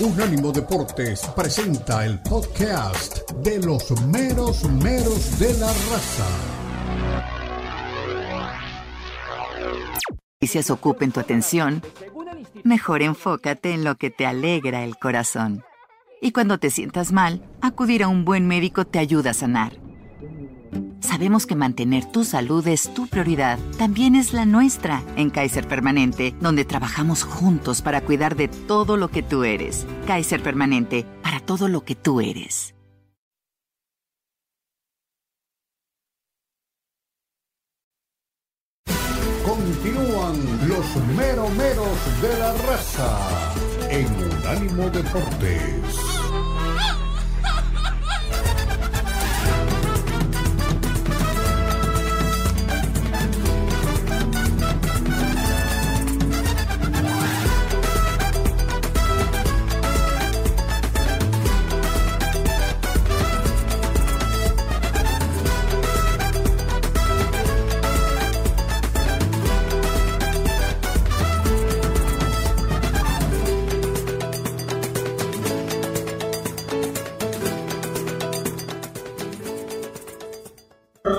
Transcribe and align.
Unánimo 0.00 0.50
Deportes 0.52 1.20
presenta 1.36 2.04
el 2.04 2.18
podcast 2.20 3.30
de 3.42 3.58
los 3.58 3.90
meros 4.06 4.64
meros 4.64 5.38
de 5.38 5.52
la 5.54 5.66
raza. 5.66 6.26
Y 10.40 10.46
si 10.48 10.58
ocupen 10.72 11.12
tu 11.12 11.20
atención, 11.20 11.82
mejor 12.64 13.02
enfócate 13.02 13.74
en 13.74 13.84
lo 13.84 13.96
que 13.96 14.10
te 14.10 14.26
alegra 14.26 14.82
el 14.82 14.96
corazón. 14.96 15.62
Y 16.20 16.32
cuando 16.32 16.58
te 16.58 16.70
sientas 16.70 17.12
mal, 17.12 17.42
acudir 17.60 18.02
a 18.02 18.08
un 18.08 18.24
buen 18.24 18.48
médico 18.48 18.84
te 18.84 18.98
ayuda 18.98 19.30
a 19.30 19.34
sanar. 19.34 19.81
Sabemos 21.02 21.46
que 21.46 21.56
mantener 21.56 22.04
tu 22.04 22.24
salud 22.24 22.66
es 22.68 22.94
tu 22.94 23.08
prioridad, 23.08 23.58
también 23.76 24.14
es 24.14 24.32
la 24.32 24.46
nuestra 24.46 25.02
en 25.16 25.30
Kaiser 25.30 25.66
Permanente, 25.66 26.32
donde 26.40 26.64
trabajamos 26.64 27.24
juntos 27.24 27.82
para 27.82 28.02
cuidar 28.02 28.36
de 28.36 28.46
todo 28.46 28.96
lo 28.96 29.08
que 29.08 29.22
tú 29.22 29.42
eres. 29.42 29.84
Kaiser 30.06 30.42
Permanente, 30.42 31.04
para 31.22 31.40
todo 31.40 31.66
lo 31.66 31.84
que 31.84 31.96
tú 31.96 32.20
eres. 32.20 32.74
Continúan 39.44 40.68
los 40.68 40.96
meromeros 41.16 42.22
de 42.22 42.38
la 42.38 42.52
raza 42.52 43.54
en 43.90 44.06
Unánimo 44.06 44.88
Deportes. 44.88 46.11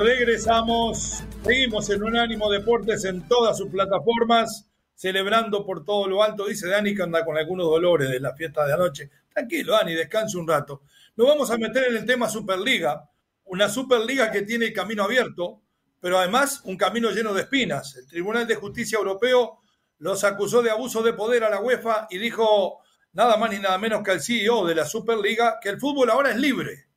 Regresamos, 0.03 1.23
seguimos 1.45 1.89
en 1.89 2.03
Unánimo 2.03 2.51
Deportes 2.51 3.05
en 3.05 3.25
todas 3.25 3.57
sus 3.57 3.69
plataformas, 3.69 4.67
celebrando 4.93 5.65
por 5.65 5.85
todo 5.85 6.09
lo 6.09 6.21
alto. 6.21 6.45
Dice 6.45 6.67
Dani 6.67 6.93
que 6.93 7.03
anda 7.03 7.23
con 7.23 7.37
algunos 7.37 7.67
dolores 7.67 8.09
de 8.09 8.19
la 8.19 8.35
fiesta 8.35 8.65
de 8.65 8.73
anoche. 8.73 9.09
Tranquilo, 9.33 9.71
Dani, 9.71 9.93
descanse 9.93 10.37
un 10.37 10.45
rato. 10.45 10.81
Nos 11.15 11.25
vamos 11.25 11.49
a 11.51 11.57
meter 11.57 11.85
en 11.85 11.95
el 11.95 12.05
tema 12.05 12.27
Superliga, 12.27 13.09
una 13.45 13.69
Superliga 13.69 14.29
que 14.29 14.41
tiene 14.41 14.65
el 14.65 14.73
camino 14.73 15.03
abierto, 15.03 15.61
pero 16.01 16.19
además 16.19 16.63
un 16.65 16.75
camino 16.75 17.09
lleno 17.11 17.33
de 17.33 17.43
espinas. 17.43 17.95
El 17.95 18.05
Tribunal 18.05 18.45
de 18.45 18.55
Justicia 18.55 18.97
Europeo 18.97 19.61
los 19.99 20.25
acusó 20.25 20.61
de 20.61 20.71
abuso 20.71 21.01
de 21.01 21.13
poder 21.13 21.45
a 21.45 21.49
la 21.49 21.61
UEFA 21.61 22.07
y 22.09 22.17
dijo 22.17 22.81
nada 23.13 23.37
más 23.37 23.51
ni 23.51 23.59
nada 23.59 23.77
menos 23.77 24.03
que 24.03 24.11
al 24.11 24.21
CEO 24.21 24.65
de 24.65 24.75
la 24.75 24.83
Superliga 24.83 25.59
que 25.61 25.69
el 25.69 25.79
fútbol 25.79 26.09
ahora 26.09 26.31
es 26.31 26.37
libre 26.37 26.87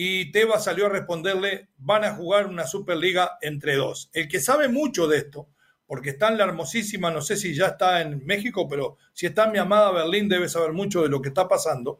y 0.00 0.30
Tebas 0.30 0.62
salió 0.62 0.86
a 0.86 0.90
responderle, 0.90 1.70
van 1.76 2.04
a 2.04 2.14
jugar 2.14 2.46
una 2.46 2.68
Superliga 2.68 3.36
entre 3.40 3.74
dos. 3.74 4.10
El 4.12 4.28
que 4.28 4.38
sabe 4.38 4.68
mucho 4.68 5.08
de 5.08 5.18
esto, 5.18 5.48
porque 5.88 6.10
está 6.10 6.28
en 6.28 6.38
la 6.38 6.44
hermosísima, 6.44 7.10
no 7.10 7.20
sé 7.20 7.36
si 7.36 7.52
ya 7.52 7.66
está 7.66 8.00
en 8.00 8.24
México, 8.24 8.68
pero 8.68 8.96
si 9.12 9.26
está 9.26 9.46
en 9.46 9.52
mi 9.52 9.58
amada 9.58 9.90
Berlín 9.90 10.28
debe 10.28 10.48
saber 10.48 10.72
mucho 10.72 11.02
de 11.02 11.08
lo 11.08 11.20
que 11.20 11.30
está 11.30 11.48
pasando, 11.48 11.98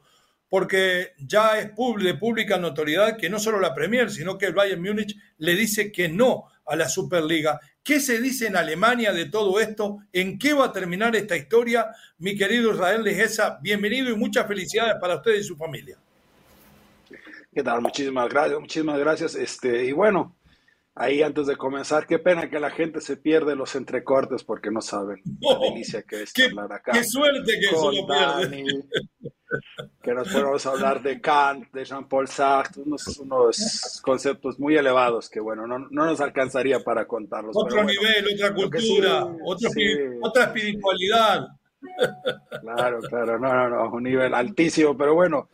porque 0.48 1.14
ya 1.18 1.58
es 1.58 1.72
de 1.74 2.14
pública 2.14 2.56
notoriedad 2.56 3.16
que 3.16 3.28
no 3.28 3.40
solo 3.40 3.58
la 3.58 3.74
Premier, 3.74 4.12
sino 4.12 4.38
que 4.38 4.46
el 4.46 4.54
Bayern 4.54 4.80
Múnich 4.80 5.16
le 5.38 5.56
dice 5.56 5.90
que 5.90 6.08
no 6.08 6.44
a 6.66 6.76
la 6.76 6.88
Superliga. 6.88 7.58
¿Qué 7.82 7.98
se 7.98 8.20
dice 8.20 8.46
en 8.46 8.54
Alemania 8.54 9.12
de 9.12 9.24
todo 9.24 9.58
esto? 9.58 9.98
¿En 10.12 10.38
qué 10.38 10.52
va 10.52 10.66
a 10.66 10.72
terminar 10.72 11.16
esta 11.16 11.36
historia? 11.36 11.88
Mi 12.18 12.36
querido 12.36 12.72
Israel 12.72 13.02
Legeza, 13.02 13.58
bienvenido 13.60 14.08
y 14.08 14.14
muchas 14.14 14.46
felicidades 14.46 14.94
para 15.00 15.16
usted 15.16 15.34
y 15.34 15.42
su 15.42 15.56
familia. 15.56 15.98
¿Qué 17.58 17.64
tal? 17.64 17.82
Muchísimas 17.82 18.28
gracias, 18.28 18.60
muchísimas 18.60 19.00
gracias. 19.00 19.34
Este, 19.34 19.84
y 19.84 19.90
bueno, 19.90 20.36
ahí 20.94 21.22
antes 21.22 21.48
de 21.48 21.56
comenzar, 21.56 22.06
qué 22.06 22.20
pena 22.20 22.48
que 22.48 22.60
la 22.60 22.70
gente 22.70 23.00
se 23.00 23.16
pierde 23.16 23.56
los 23.56 23.74
entrecortes 23.74 24.44
porque 24.44 24.70
no 24.70 24.80
saben 24.80 25.20
la 25.40 25.58
delicia 25.58 26.04
que 26.04 26.22
es 26.22 26.32
hablar 26.48 26.72
acá. 26.72 26.92
Qué 26.92 27.02
suerte 27.02 27.58
que 27.58 27.66
eso 27.66 27.90
lo 27.90 28.06
pierde. 28.06 28.64
Que 30.00 30.14
nos 30.14 30.28
podemos 30.28 30.64
hablar 30.66 31.02
de 31.02 31.20
Kant, 31.20 31.72
de 31.72 31.84
Jean-Paul 31.84 32.28
Sartre, 32.28 32.84
unos, 32.84 34.00
conceptos 34.02 34.60
muy 34.60 34.76
elevados 34.76 35.28
que, 35.28 35.40
bueno, 35.40 35.66
no, 35.66 35.80
no 35.80 36.06
nos 36.06 36.20
alcanzaría 36.20 36.78
para 36.84 37.08
contarlos. 37.08 37.56
Otro 37.56 37.82
nivel, 37.82 38.24
otra 38.34 38.54
cultura, 38.54 39.26
otra 40.22 40.44
espiritualidad. 40.44 41.48
Claro, 42.60 43.00
claro, 43.00 43.38
no, 43.38 43.52
no, 43.52 43.68
no, 43.68 43.90
un 43.90 44.02
nivel 44.02 44.34
altísimo, 44.34 44.96
pero 44.96 45.14
bueno, 45.14 45.48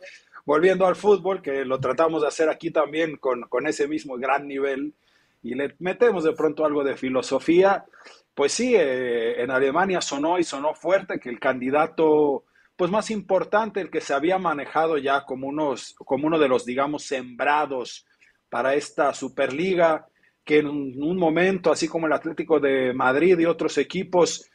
volviendo 0.45 0.85
al 0.85 0.95
fútbol, 0.95 1.41
que 1.41 1.65
lo 1.65 1.79
tratamos 1.79 2.21
de 2.21 2.27
hacer 2.27 2.49
aquí 2.49 2.71
también 2.71 3.17
con, 3.17 3.41
con 3.43 3.67
ese 3.67 3.87
mismo 3.87 4.15
gran 4.17 4.47
nivel, 4.47 4.93
y 5.41 5.55
le 5.55 5.75
metemos 5.79 6.23
de 6.23 6.33
pronto 6.33 6.65
algo 6.65 6.83
de 6.83 6.97
filosofía, 6.97 7.85
pues 8.33 8.51
sí, 8.51 8.75
eh, 8.75 9.41
en 9.41 9.51
Alemania 9.51 10.01
sonó 10.01 10.39
y 10.39 10.43
sonó 10.43 10.73
fuerte 10.73 11.19
que 11.19 11.29
el 11.29 11.39
candidato 11.39 12.43
pues 12.75 12.91
más 12.91 13.09
importante, 13.09 13.79
el 13.79 13.89
que 13.89 14.01
se 14.01 14.13
había 14.13 14.37
manejado 14.37 14.97
ya 14.97 15.23
como, 15.23 15.47
unos, 15.47 15.95
como 15.95 16.27
uno 16.27 16.37
de 16.37 16.49
los, 16.49 16.65
digamos, 16.65 17.03
sembrados 17.03 18.05
para 18.49 18.75
esta 18.75 19.13
Superliga, 19.13 20.07
que 20.43 20.59
en 20.59 20.67
un 20.67 21.17
momento, 21.17 21.71
así 21.71 21.87
como 21.87 22.07
el 22.07 22.13
Atlético 22.13 22.59
de 22.59 22.93
Madrid 22.93 23.39
y 23.39 23.45
otros 23.45 23.77
equipos, 23.77 24.49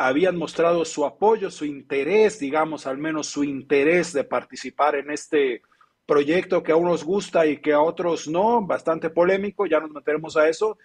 habían 0.00 0.36
mostrado 0.36 0.84
su 0.84 1.04
apoyo, 1.04 1.50
su 1.50 1.64
interés, 1.64 2.38
digamos, 2.38 2.86
al 2.86 2.98
menos 2.98 3.26
su 3.26 3.42
interés 3.42 4.12
de 4.12 4.22
participar 4.22 4.94
en 4.94 5.10
este 5.10 5.62
proyecto 6.06 6.62
que 6.62 6.70
a 6.70 6.76
unos 6.76 7.02
gusta 7.02 7.44
y 7.46 7.56
que 7.56 7.72
a 7.72 7.80
otros 7.80 8.28
no, 8.28 8.64
bastante 8.64 9.10
polémico, 9.10 9.66
ya 9.66 9.80
nos 9.80 9.90
meteremos 9.90 10.36
a 10.36 10.48
eso, 10.48 10.78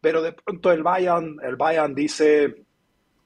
pero 0.00 0.22
de 0.22 0.32
pronto 0.32 0.70
el 0.70 0.84
Bayern, 0.84 1.38
el 1.42 1.56
Bayern 1.56 1.96
dice, 1.96 2.62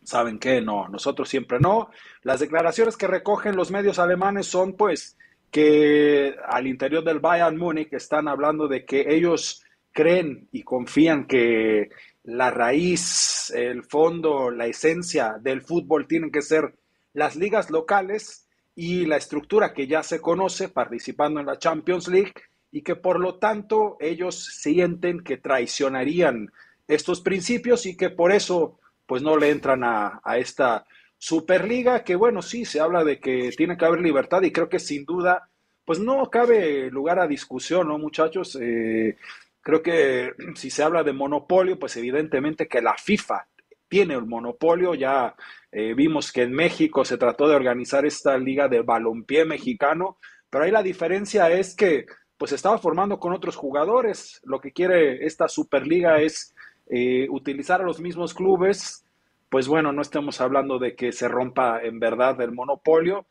¿saben 0.02 0.38
qué? 0.38 0.62
No, 0.62 0.88
nosotros 0.88 1.28
siempre 1.28 1.60
no. 1.60 1.90
Las 2.22 2.40
declaraciones 2.40 2.96
que 2.96 3.06
recogen 3.06 3.54
los 3.54 3.70
medios 3.70 3.98
alemanes 3.98 4.46
son 4.46 4.72
pues 4.72 5.18
que 5.50 6.34
al 6.48 6.66
interior 6.66 7.04
del 7.04 7.20
Bayern 7.20 7.58
Múnich 7.58 7.92
están 7.92 8.28
hablando 8.28 8.66
de 8.66 8.86
que 8.86 9.14
ellos 9.14 9.62
creen 9.92 10.48
y 10.52 10.62
confían 10.62 11.26
que 11.26 11.90
la 12.24 12.50
raíz, 12.50 13.50
el 13.54 13.84
fondo, 13.84 14.50
la 14.50 14.66
esencia 14.66 15.36
del 15.40 15.62
fútbol 15.62 16.06
tienen 16.06 16.32
que 16.32 16.42
ser 16.42 16.74
las 17.12 17.36
ligas 17.36 17.70
locales 17.70 18.48
y 18.74 19.06
la 19.06 19.16
estructura 19.16 19.72
que 19.72 19.86
ya 19.86 20.02
se 20.02 20.20
conoce 20.20 20.68
participando 20.68 21.40
en 21.40 21.46
la 21.46 21.58
Champions 21.58 22.08
League 22.08 22.34
y 22.72 22.82
que 22.82 22.96
por 22.96 23.20
lo 23.20 23.36
tanto 23.36 23.96
ellos 24.00 24.44
sienten 24.44 25.22
que 25.22 25.36
traicionarían 25.36 26.50
estos 26.88 27.20
principios 27.20 27.86
y 27.86 27.96
que 27.96 28.10
por 28.10 28.32
eso 28.32 28.80
pues 29.06 29.22
no 29.22 29.36
le 29.36 29.50
entran 29.50 29.84
a, 29.84 30.20
esta 30.36 30.84
Superliga 31.18 32.04
que 32.04 32.16
bueno, 32.16 32.42
sí, 32.42 32.64
se 32.64 32.80
habla 32.80 33.04
de 33.04 33.20
que 33.20 33.50
tiene 33.56 33.76
que 33.76 33.84
haber 33.84 34.00
libertad 34.00 34.42
y 34.42 34.50
creo 34.50 34.68
que 34.68 34.78
sin 34.78 35.04
duda 35.04 35.48
pues 35.84 35.98
no 35.98 36.28
cabe 36.30 36.90
lugar 36.90 37.18
a 37.18 37.26
discusión, 37.26 37.88
¿no 37.88 37.98
muchachos? 37.98 38.58
Eh, 38.60 39.16
Creo 39.64 39.82
que 39.82 40.34
si 40.56 40.68
se 40.68 40.82
habla 40.82 41.02
de 41.02 41.14
monopolio, 41.14 41.78
pues 41.78 41.96
evidentemente 41.96 42.68
que 42.68 42.82
la 42.82 42.94
FIFA 42.98 43.48
tiene 43.88 44.12
el 44.12 44.26
monopolio. 44.26 44.94
Ya 44.94 45.34
eh, 45.72 45.94
vimos 45.94 46.32
que 46.32 46.42
en 46.42 46.52
México 46.52 47.02
se 47.02 47.16
trató 47.16 47.48
de 47.48 47.56
organizar 47.56 48.04
esta 48.04 48.36
liga 48.36 48.68
de 48.68 48.82
balompié 48.82 49.46
mexicano, 49.46 50.18
pero 50.50 50.64
ahí 50.64 50.70
la 50.70 50.82
diferencia 50.82 51.50
es 51.50 51.74
que 51.74 52.04
pues 52.36 52.52
estaba 52.52 52.76
formando 52.76 53.18
con 53.18 53.32
otros 53.32 53.56
jugadores. 53.56 54.38
Lo 54.44 54.60
que 54.60 54.72
quiere 54.72 55.24
esta 55.24 55.48
Superliga 55.48 56.20
es 56.20 56.54
eh, 56.90 57.26
utilizar 57.30 57.80
a 57.80 57.84
los 57.84 58.00
mismos 58.00 58.34
clubes. 58.34 59.06
Pues 59.48 59.66
bueno, 59.66 59.92
no 59.94 60.02
estamos 60.02 60.42
hablando 60.42 60.78
de 60.78 60.94
que 60.94 61.10
se 61.10 61.26
rompa 61.26 61.80
en 61.82 61.98
verdad 61.98 62.38
el 62.42 62.52
monopolio, 62.52 63.24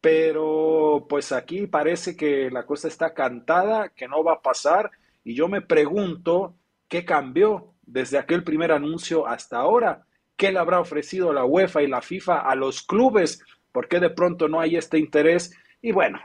pero 0.00 1.04
pues 1.08 1.32
aquí 1.32 1.66
parece 1.66 2.16
que 2.16 2.48
la 2.48 2.64
cosa 2.64 2.86
está 2.86 3.12
cantada, 3.12 3.88
que 3.88 4.06
no 4.06 4.22
va 4.22 4.34
a 4.34 4.42
pasar 4.42 4.88
y 5.24 5.34
yo 5.34 5.48
me 5.48 5.60
pregunto 5.60 6.56
qué 6.88 7.04
cambió 7.04 7.74
desde 7.82 8.18
aquel 8.18 8.44
primer 8.44 8.72
anuncio 8.72 9.26
hasta 9.26 9.58
ahora. 9.58 10.06
¿Qué 10.36 10.52
le 10.52 10.58
habrá 10.58 10.80
ofrecido 10.80 11.32
la 11.32 11.44
UEFA 11.44 11.82
y 11.82 11.86
la 11.86 12.00
FIFA 12.00 12.40
a 12.40 12.54
los 12.54 12.82
clubes? 12.82 13.42
¿Por 13.72 13.88
qué 13.88 14.00
de 14.00 14.10
pronto 14.10 14.48
no 14.48 14.60
hay 14.60 14.76
este 14.76 14.98
interés? 14.98 15.54
Y 15.82 15.92
bueno, 15.92 16.18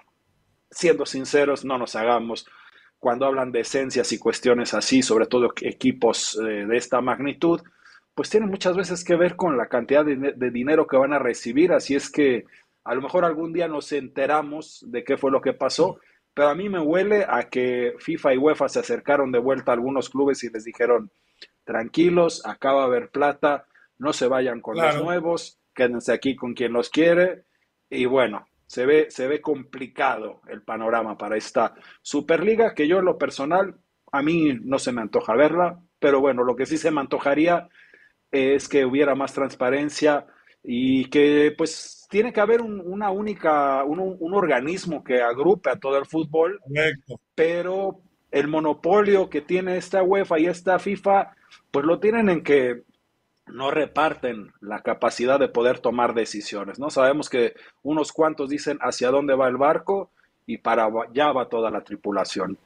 siendo 0.71 1.05
sinceros, 1.05 1.65
no 1.65 1.77
nos 1.77 1.95
hagamos 1.95 2.47
cuando 2.99 3.25
hablan 3.25 3.51
de 3.51 3.59
esencias 3.59 4.11
y 4.13 4.17
cuestiones 4.17 4.73
así, 4.73 5.01
sobre 5.01 5.27
todo 5.27 5.53
equipos 5.61 6.39
eh, 6.39 6.65
de 6.65 6.77
esta 6.77 7.01
magnitud, 7.01 7.61
pues 8.15 8.29
tiene 8.29 8.47
muchas 8.47 8.75
veces 8.75 9.03
que 9.03 9.15
ver 9.15 9.35
con 9.35 9.57
la 9.57 9.67
cantidad 9.67 10.03
de, 10.03 10.15
de, 10.15 10.49
dinero 10.49 10.87
que 10.87 10.97
van 10.97 11.13
a 11.13 11.19
recibir. 11.19 11.71
Así 11.71 11.95
es 11.95 12.09
que 12.09 12.45
A 12.83 12.95
lo 12.95 13.01
mejor 13.01 13.25
algún 13.25 13.51
día 13.51 13.67
nos 13.67 13.91
enteramos 13.91 14.83
de 14.87 15.03
qué 15.03 15.17
fue 15.17 15.31
lo 15.31 15.41
que 15.41 15.53
pasó, 15.53 15.99
pero 16.35 16.49
a 16.49 16.55
mí 16.55 16.67
me 16.69 16.79
huele 16.79 17.25
a 17.27 17.49
que 17.49 17.95
FIFA 17.97 18.33
y 18.33 18.37
UEFA 18.37 18.67
se 18.69 18.79
acercaron 18.79 19.31
de 19.31 19.39
vuelta 19.39 19.71
a 19.71 19.75
algunos 19.75 20.09
clubes 20.09 20.43
y 20.43 20.49
les 20.49 20.65
dijeron, 20.65 21.09
tranquilos, 21.63 22.45
acaba 22.45 22.81
de 22.81 22.87
haber 22.87 23.09
plata, 23.09 23.65
no 23.97 24.11
se 24.11 24.27
vayan 24.27 24.59
con 24.59 24.77
los 24.77 25.01
nuevos, 25.01 25.57
quédense 25.73 26.11
aquí 26.11 26.35
con 26.35 26.53
quien 26.53 26.73
los 26.73 26.89
quiere. 26.89 27.45
Y 27.89 28.05
bueno, 28.05 28.47
se 28.67 28.85
ve, 28.85 29.07
se 29.09 29.27
ve 29.27 29.39
complicado 29.39 30.41
el 30.49 30.61
panorama 30.61 31.17
para 31.17 31.37
esta 31.37 31.73
Superliga, 32.01 32.73
que 32.73 32.87
yo 32.89 32.99
en 32.99 33.05
lo 33.05 33.17
personal, 33.17 33.77
a 34.11 34.21
mí 34.21 34.59
no 34.61 34.77
se 34.77 34.91
me 34.91 35.01
antoja 35.01 35.35
verla, 35.35 35.79
pero 35.99 36.19
bueno, 36.19 36.43
lo 36.43 36.57
que 36.57 36.65
sí 36.65 36.77
se 36.77 36.91
me 36.91 36.99
antojaría 36.99 37.69
es 38.29 38.67
que 38.67 38.85
hubiera 38.85 39.15
más 39.15 39.33
transparencia 39.33 40.27
y 40.67 41.05
que 41.05 41.53
pues 41.57 42.07
tiene 42.09 42.33
que 42.33 42.41
haber 42.41 42.61
una 42.61 43.11
única, 43.11 43.83
un, 43.83 44.33
organismo 44.33 45.03
que 45.03 45.21
agrupe 45.21 45.69
a 45.69 45.79
todo 45.79 45.97
el 45.97 46.05
fútbol, 46.05 46.59
pero 47.35 48.01
el 48.31 48.47
monopolio 48.47 49.29
que 49.29 49.41
tiene 49.41 49.77
esta 49.77 50.01
UEFA 50.01 50.39
y 50.39 50.47
esta 50.47 50.79
FIFA, 50.79 51.35
pues 51.71 51.85
lo 51.85 51.99
tienen 51.99 52.29
en 52.29 52.43
que 52.43 52.83
no 53.47 53.69
reparten 53.69 54.51
la 54.59 54.81
capacidad 54.81 55.39
de 55.39 55.49
poder 55.49 55.79
tomar 55.79 56.15
decisiones, 56.15 56.79
¿no? 56.79 56.89
Sabemos 56.89 57.29
que 57.29 57.53
unos 57.83 58.11
cuantos 58.11 58.49
dicen 58.49 58.79
hacia 58.81 59.11
dónde 59.11 59.35
va 59.35 59.47
el 59.47 59.57
barco 59.57 60.09
y 60.47 60.57
para 60.57 60.85
allá 60.85 61.31
va 61.31 61.47
toda 61.47 61.69
la 61.69 61.81
tripulación. 61.81 62.57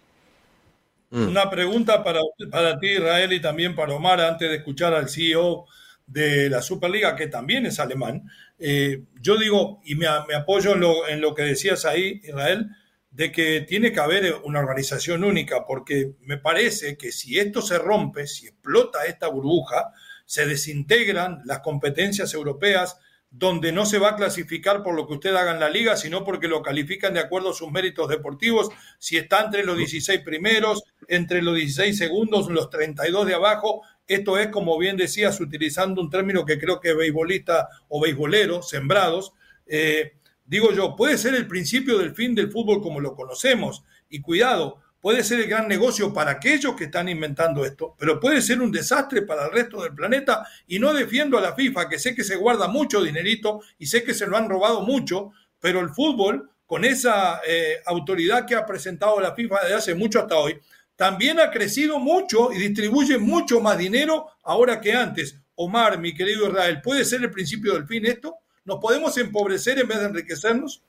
Mm. 1.11 1.27
Una 1.27 1.49
pregunta 1.49 2.03
para, 2.03 2.21
para 2.51 2.79
ti, 2.79 2.87
Israel, 2.87 3.33
y 3.33 3.41
también 3.41 3.75
para 3.75 3.93
Omar, 3.93 4.21
antes 4.21 4.49
de 4.49 4.57
escuchar 4.57 4.93
al 4.93 5.09
CEO 5.09 5.65
de 6.09 6.49
la 6.49 6.61
Superliga, 6.61 7.15
que 7.15 7.27
también 7.27 7.65
es 7.65 7.79
alemán. 7.79 8.29
Eh, 8.57 9.03
yo 9.21 9.37
digo, 9.37 9.79
y 9.85 9.95
me, 9.95 10.07
apoyo 10.07 10.73
en 10.73 10.81
lo, 10.81 11.07
en 11.07 11.21
lo 11.21 11.35
que 11.35 11.43
decías 11.43 11.85
ahí, 11.85 12.19
Israel, 12.23 12.69
de 13.11 13.31
que 13.31 13.61
tiene 13.61 13.91
que 13.91 13.99
haber 13.99 14.35
una 14.43 14.59
organización 14.59 15.23
única, 15.23 15.65
porque 15.65 16.13
me 16.21 16.37
parece 16.37 16.97
que 16.97 17.11
si 17.11 17.39
esto 17.39 17.61
se 17.61 17.77
rompe, 17.77 18.27
si 18.27 18.47
explota 18.47 19.05
esta 19.05 19.27
burbuja, 19.27 19.93
se 20.25 20.45
desintegran 20.45 21.41
las 21.45 21.59
competencias 21.59 22.33
europeas, 22.33 22.97
donde 23.31 23.71
no 23.71 23.85
se 23.85 23.99
va 23.99 24.09
a 24.09 24.15
clasificar 24.15 24.81
por 24.81 24.95
lo 24.95 25.05
que 25.07 25.13
usted 25.13 25.35
haga 25.35 25.51
en 25.51 25.59
la 25.59 25.69
liga, 25.69 25.95
sino 25.95 26.23
porque 26.23 26.47
lo 26.47 26.63
califican 26.63 27.13
de 27.13 27.19
acuerdo 27.19 27.51
a 27.51 27.53
sus 27.53 27.71
méritos 27.71 28.09
deportivos, 28.09 28.69
si 28.97 29.17
está 29.17 29.41
entre 29.43 29.63
los 29.63 29.77
16 29.77 30.21
primeros, 30.21 30.83
entre 31.07 31.43
los 31.43 31.55
16 31.55 31.95
segundos, 31.95 32.49
los 32.49 32.69
32 32.69 33.27
de 33.27 33.35
abajo. 33.35 33.83
Esto 34.09 34.39
es, 34.39 34.47
como 34.47 34.75
bien 34.79 34.97
decías, 34.97 35.39
utilizando 35.39 36.01
un 36.01 36.09
término 36.09 36.43
que 36.43 36.57
creo 36.57 36.79
que 36.81 36.93
beisbolista 36.93 37.69
o 37.89 38.01
beisbolero, 38.01 38.63
sembrados. 38.63 39.33
Eh, 39.67 40.13
digo 40.45 40.73
yo, 40.73 40.95
puede 40.95 41.15
ser 41.15 41.35
el 41.35 41.45
principio 41.45 41.99
del 41.99 42.15
fin 42.15 42.33
del 42.33 42.51
fútbol 42.51 42.81
como 42.81 42.99
lo 42.99 43.15
conocemos. 43.15 43.83
Y 44.09 44.21
cuidado, 44.21 44.81
puede 44.99 45.23
ser 45.23 45.41
el 45.41 45.47
gran 45.47 45.67
negocio 45.67 46.11
para 46.11 46.31
aquellos 46.31 46.75
que 46.75 46.85
están 46.85 47.07
inventando 47.07 47.63
esto, 47.63 47.95
pero 47.99 48.19
puede 48.19 48.41
ser 48.41 48.61
un 48.61 48.71
desastre 48.71 49.21
para 49.21 49.45
el 49.45 49.51
resto 49.51 49.83
del 49.83 49.93
planeta 49.93 50.43
y 50.65 50.79
no 50.79 50.91
defiendo 50.91 51.37
a 51.37 51.41
la 51.41 51.53
FIFA, 51.53 51.87
que 51.87 51.99
sé 51.99 52.15
que 52.15 52.23
se 52.23 52.35
guarda 52.35 52.67
mucho 52.67 53.03
dinerito 53.03 53.61
y 53.77 53.85
sé 53.85 54.03
que 54.03 54.15
se 54.15 54.25
lo 54.25 54.37
han 54.37 54.49
robado 54.49 54.81
mucho, 54.81 55.33
pero 55.59 55.81
el 55.81 55.89
fútbol, 55.89 56.49
con 56.65 56.83
esa 56.83 57.41
eh, 57.47 57.77
autoridad 57.85 58.47
que 58.47 58.55
ha 58.55 58.65
presentado 58.65 59.19
la 59.19 59.35
FIFA 59.35 59.61
desde 59.61 59.75
hace 59.75 59.93
mucho 59.93 60.19
hasta 60.19 60.35
hoy, 60.35 60.59
también 60.99 61.39
ha 61.39 61.49
crecido 61.49 61.97
mucho 61.97 62.51
y 62.51 62.57
distribuye 62.57 63.17
mucho 63.17 63.61
más 63.61 63.77
dinero 63.77 64.27
ahora 64.43 64.81
que 64.81 64.91
antes. 64.91 65.33
Omar, 65.55 65.97
mi 65.97 66.13
querido 66.13 66.49
Israel, 66.49 66.81
¿puede 66.83 67.05
ser 67.05 67.21
el 67.21 67.31
principio 67.31 67.73
del 67.73 67.87
fin 67.87 68.05
esto? 68.05 68.35
¿Nos 68.65 68.79
podemos 68.81 69.17
empobrecer 69.17 69.79
en 69.79 69.87
vez 69.87 69.97
de 69.99 70.05
enriquecernos? 70.07 70.83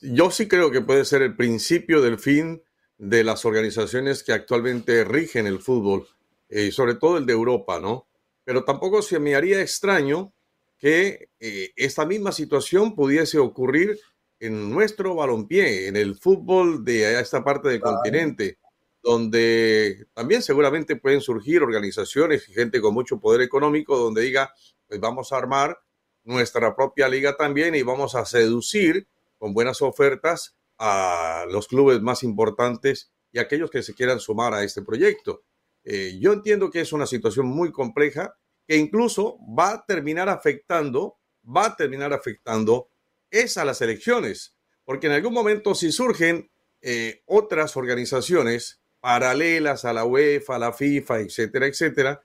Yo 0.00 0.30
sí 0.30 0.46
creo 0.46 0.70
que 0.70 0.82
puede 0.82 1.04
ser 1.04 1.22
el 1.22 1.34
principio 1.34 2.00
del 2.00 2.16
fin 2.20 2.62
de 2.96 3.24
las 3.24 3.44
organizaciones 3.44 4.22
que 4.22 4.34
actualmente 4.34 5.02
rigen 5.02 5.48
el 5.48 5.58
fútbol, 5.58 6.06
y 6.48 6.68
eh, 6.68 6.70
sobre 6.70 6.94
todo 6.94 7.18
el 7.18 7.26
de 7.26 7.32
Europa, 7.32 7.80
¿no? 7.80 8.06
Pero 8.44 8.62
tampoco 8.62 9.02
se 9.02 9.18
me 9.18 9.34
haría 9.34 9.60
extraño 9.60 10.32
que 10.78 11.30
eh, 11.40 11.72
esta 11.74 12.06
misma 12.06 12.30
situación 12.30 12.94
pudiese 12.94 13.38
ocurrir 13.38 13.98
en 14.40 14.70
nuestro 14.70 15.14
balompié, 15.14 15.86
en 15.86 15.96
el 15.96 16.16
fútbol 16.16 16.82
de 16.82 17.20
esta 17.20 17.44
parte 17.44 17.68
del 17.68 17.80
continente, 17.80 18.58
donde 19.02 20.06
también 20.14 20.42
seguramente 20.42 20.96
pueden 20.96 21.20
surgir 21.20 21.62
organizaciones 21.62 22.48
y 22.48 22.52
gente 22.52 22.80
con 22.80 22.94
mucho 22.94 23.20
poder 23.20 23.42
económico 23.42 23.96
donde 23.96 24.22
diga, 24.22 24.52
pues 24.88 24.98
vamos 24.98 25.32
a 25.32 25.36
armar 25.36 25.78
nuestra 26.24 26.74
propia 26.74 27.08
liga 27.08 27.36
también 27.36 27.74
y 27.74 27.82
vamos 27.82 28.14
a 28.14 28.24
seducir 28.24 29.06
con 29.38 29.54
buenas 29.54 29.82
ofertas 29.82 30.56
a 30.78 31.44
los 31.50 31.68
clubes 31.68 32.00
más 32.00 32.22
importantes 32.22 33.12
y 33.32 33.38
aquellos 33.38 33.70
que 33.70 33.82
se 33.82 33.94
quieran 33.94 34.20
sumar 34.20 34.54
a 34.54 34.64
este 34.64 34.82
proyecto. 34.82 35.44
Eh, 35.84 36.18
yo 36.20 36.32
entiendo 36.32 36.70
que 36.70 36.80
es 36.80 36.92
una 36.92 37.06
situación 37.06 37.46
muy 37.46 37.72
compleja 37.72 38.34
que 38.66 38.76
incluso 38.76 39.38
va 39.58 39.72
a 39.72 39.86
terminar 39.86 40.28
afectando, 40.28 41.18
va 41.44 41.66
a 41.66 41.76
terminar 41.76 42.12
afectando 42.12 42.89
es 43.30 43.56
a 43.56 43.64
las 43.64 43.80
elecciones, 43.80 44.54
porque 44.84 45.06
en 45.06 45.14
algún 45.14 45.32
momento 45.34 45.74
si 45.74 45.92
surgen 45.92 46.50
eh, 46.82 47.22
otras 47.26 47.76
organizaciones 47.76 48.80
paralelas 49.00 49.84
a 49.84 49.92
la 49.92 50.04
UEFA, 50.04 50.56
a 50.56 50.58
la 50.58 50.72
FIFA, 50.72 51.20
etcétera, 51.20 51.66
etcétera, 51.66 52.22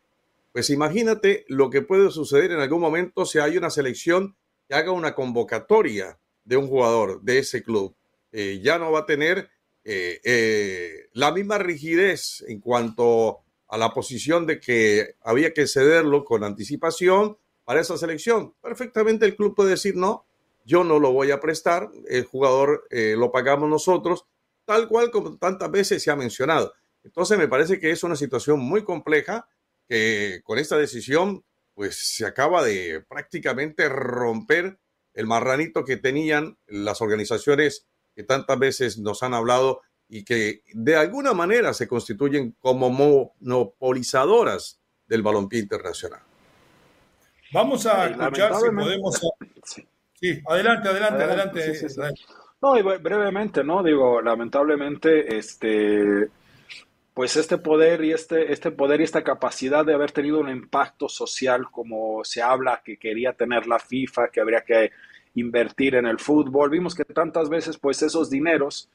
pues 0.51 0.69
imagínate 0.69 1.45
lo 1.47 1.69
que 1.69 1.81
puede 1.81 2.09
suceder 2.11 2.51
en 2.51 2.59
algún 2.59 2.81
momento 2.81 3.25
si 3.25 3.39
hay 3.39 3.57
una 3.57 3.69
selección 3.69 4.35
que 4.67 4.75
haga 4.75 4.91
una 4.91 5.13
convocatoria 5.13 6.17
de 6.43 6.57
un 6.57 6.67
jugador 6.67 7.21
de 7.21 7.39
ese 7.39 7.63
club. 7.63 7.95
Eh, 8.31 8.61
ya 8.63 8.77
no 8.77 8.91
va 8.91 8.99
a 8.99 9.05
tener 9.05 9.49
eh, 9.83 11.07
la 11.13 11.31
misma 11.31 11.57
rigidez 11.57 12.43
en 12.47 12.59
cuanto 12.59 13.41
a 13.67 13.77
la 13.77 13.93
posición 13.93 14.45
de 14.45 14.59
que 14.59 15.15
había 15.21 15.53
que 15.53 15.67
cederlo 15.67 16.23
con 16.23 16.43
anticipación 16.43 17.37
para 17.63 17.81
esa 17.81 17.97
selección. 17.97 18.53
Perfectamente 18.61 19.25
el 19.25 19.35
club 19.35 19.55
puede 19.55 19.71
decir, 19.71 19.95
no, 19.95 20.24
yo 20.65 20.83
no 20.83 20.99
lo 20.99 21.13
voy 21.13 21.31
a 21.31 21.39
prestar, 21.39 21.89
el 22.09 22.25
jugador 22.25 22.85
lo 22.91 23.31
pagamos 23.31 23.69
nosotros, 23.69 24.25
tal 24.65 24.87
cual 24.87 25.11
como 25.11 25.37
tantas 25.37 25.71
veces 25.71 26.03
se 26.03 26.11
ha 26.11 26.15
mencionado. 26.15 26.73
Entonces 27.03 27.37
me 27.37 27.47
parece 27.47 27.79
que 27.79 27.91
es 27.91 28.03
una 28.03 28.15
situación 28.15 28.59
muy 28.59 28.83
compleja 28.83 29.47
que 29.87 30.41
con 30.43 30.57
esta 30.57 30.77
decisión 30.77 31.45
pues 31.75 32.15
se 32.15 32.25
acaba 32.25 32.63
de 32.63 33.05
prácticamente 33.07 33.87
romper 33.89 34.79
el 35.13 35.27
marranito 35.27 35.85
que 35.85 35.97
tenían 35.97 36.57
las 36.67 37.01
organizaciones 37.01 37.85
que 38.15 38.23
tantas 38.23 38.57
veces 38.57 38.97
nos 38.97 39.23
han 39.23 39.33
hablado 39.33 39.81
y 40.07 40.23
que 40.23 40.63
de 40.73 40.95
alguna 40.95 41.33
manera 41.33 41.73
se 41.73 41.87
constituyen 41.87 42.55
como 42.59 42.89
monopolizadoras 42.89 44.79
del 45.05 45.21
balompié 45.21 45.59
internacional. 45.59 46.21
Vamos 47.51 47.85
a 47.85 48.07
escuchar 48.07 48.55
si 48.55 48.69
podemos. 48.71 49.21
Sí, 49.65 49.87
adelante, 50.47 50.89
adelante, 50.89 51.23
adelante. 51.23 51.77
no, 52.61 52.77
y 52.77 52.81
brevemente, 52.81 53.63
¿no? 53.63 53.83
Digo, 53.83 54.21
lamentablemente, 54.21 55.37
este 55.37 56.29
pues 57.15 57.37
este 57.37 57.57
poder 57.57 58.03
y 58.03 58.11
este, 58.11 58.51
este 58.51 58.71
poder 58.71 58.99
y 58.99 59.05
esta 59.05 59.23
capacidad 59.23 59.85
de 59.85 59.93
haber 59.93 60.11
tenido 60.11 60.37
un 60.37 60.49
impacto 60.49 61.07
social 61.07 61.71
como 61.71 62.25
se 62.25 62.41
habla 62.41 62.81
que 62.83 62.97
quería 62.97 63.31
tener 63.31 63.67
la 63.67 63.79
FIFA, 63.79 64.27
que 64.27 64.41
habría 64.41 64.65
que 64.65 64.91
invertir 65.35 65.95
en 65.95 66.07
el 66.07 66.19
fútbol. 66.19 66.69
Vimos 66.69 66.93
que 66.93 67.05
tantas 67.05 67.47
veces 67.47 67.77
pues 67.77 68.01
esos 68.01 68.29
dineros 68.29 68.89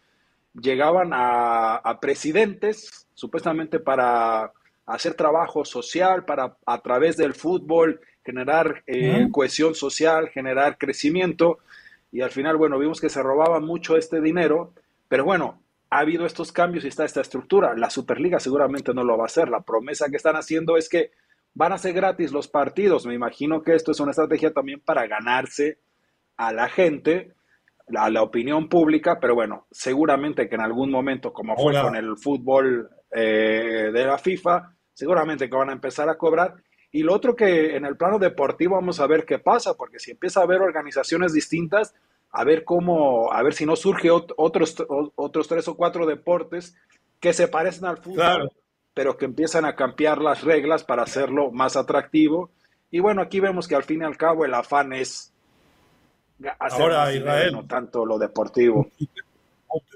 llegaban 0.53 1.12
a, 1.15 1.99
presidentes 2.03 3.09
supuestamente 3.15 3.81
para 3.81 4.53
hacer 4.85 5.15
trabajo 5.15 5.65
social, 5.65 6.27
para 6.27 6.59
a 6.67 6.83
través 6.83 7.17
del 7.17 7.33
fútbol 7.33 8.03
generar 8.25 8.83
eh, 8.87 9.29
cohesión 9.31 9.75
social, 9.75 10.29
generar 10.29 10.79
crecimiento. 10.79 11.59
Y 12.12 12.21
al 12.21 12.31
final, 12.31 12.57
bueno, 12.57 12.79
vimos 12.79 13.00
que 13.00 13.09
se 13.09 13.23
robaba 13.23 13.61
mucho 13.61 13.97
este 13.97 14.21
dinero, 14.21 14.73
pero 15.09 15.25
bueno, 15.25 15.62
ha 15.91 15.99
habido 15.99 16.27
estos 16.27 16.53
cambios 16.53 16.85
y 16.85 16.89
está 16.89 17.05
esta 17.05 17.21
estructura. 17.21 17.75
La 17.77 17.91
Superliga 17.91 18.39
seguramente 18.39 18.95
no 18.95 19.05
lo 19.05 19.17
va 19.17 19.25
a 19.25 19.27
hacer. 19.27 19.49
La 19.49 19.62
promesa 19.62 20.09
que 20.09 20.17
están 20.17 20.37
haciendo 20.37 20.77
es 20.77 20.89
que 20.89 21.11
van 21.55 21.73
a 21.73 21.79
ser 21.79 21.93
gratis 21.95 22.33
los 22.33 22.49
partidos. 22.49 23.07
Me 23.07 23.15
imagino 23.15 23.62
que 23.62 23.75
esto 23.75 23.91
es 23.91 24.00
una 24.00 24.12
estrategia 24.12 24.53
también 24.53 24.81
para 24.81 25.07
ganarse 25.07 25.79
a 26.37 26.53
la 26.53 26.69
gente, 26.69 27.35
a 27.95 28.09
la 28.09 28.23
opinión 28.23 28.69
pública, 28.69 29.19
pero 29.21 29.35
bueno, 29.35 29.67
seguramente 29.71 30.49
que 30.49 30.55
en 30.55 30.62
algún 30.62 30.91
momento, 30.91 31.33
como 31.33 31.57
fue 31.57 31.81
con 31.81 31.97
el 31.97 32.17
fútbol 32.17 32.89
eh, 33.11 33.91
de 33.93 34.05
la 34.05 34.17
FIFA, 34.17 34.73
seguramente 34.95 35.49
que 35.49 35.57
van 35.57 35.71
a 35.71 35.75
empezar 35.75 36.09
a 36.09 36.17
cobrar. 36.17 36.55
Y 36.92 37.02
lo 37.02 37.14
otro 37.14 37.37
que 37.37 37.76
en 37.76 37.85
el 37.85 37.97
plano 37.97 38.18
deportivo 38.18 38.75
vamos 38.75 39.00
a 39.00 39.06
ver 39.06 39.25
qué 39.25 39.38
pasa, 39.38 39.75
porque 39.75 39.99
si 39.99 40.11
empieza 40.11 40.40
a 40.40 40.44
haber 40.44 40.61
organizaciones 40.61 41.32
distintas, 41.32 41.94
a 42.32 42.44
ver 42.44 42.64
cómo, 42.64 43.32
a 43.32 43.42
ver 43.42 43.54
si 43.54 43.66
no 43.66 43.76
surge 43.76 44.11
otros, 44.11 44.76
otros 45.14 45.49
tres 45.49 45.68
o 45.68 45.76
cuatro 45.76 46.06
deportes 46.06 46.76
que 47.20 47.32
se 47.32 47.49
parecen 47.49 47.87
al 47.87 47.99
fútbol, 47.99 48.50
pero 48.94 49.16
que 49.16 49.25
empiezan 49.25 49.64
a 49.64 49.76
cambiar 49.76 50.20
las 50.20 50.42
reglas 50.42 50.85
para 50.85 51.02
hacerlo 51.02 51.50
más 51.52 51.76
atractivo. 51.76 52.50
Y 52.90 53.00
bueno, 53.00 53.23
aquí 53.23 53.40
vemos 53.40 53.68
que 53.68 53.76
al 53.76 53.85
fin 53.85 54.02
y 54.02 54.04
al 54.04 54.16
cabo 54.16 54.44
el 54.44 54.54
afán 54.54 54.92
es 54.92 55.32
Ahora 56.59 57.12
Israel. 57.12 57.52
No 57.52 57.66
tanto 57.66 58.06
lo 58.06 58.18
deportivo. 58.18 58.88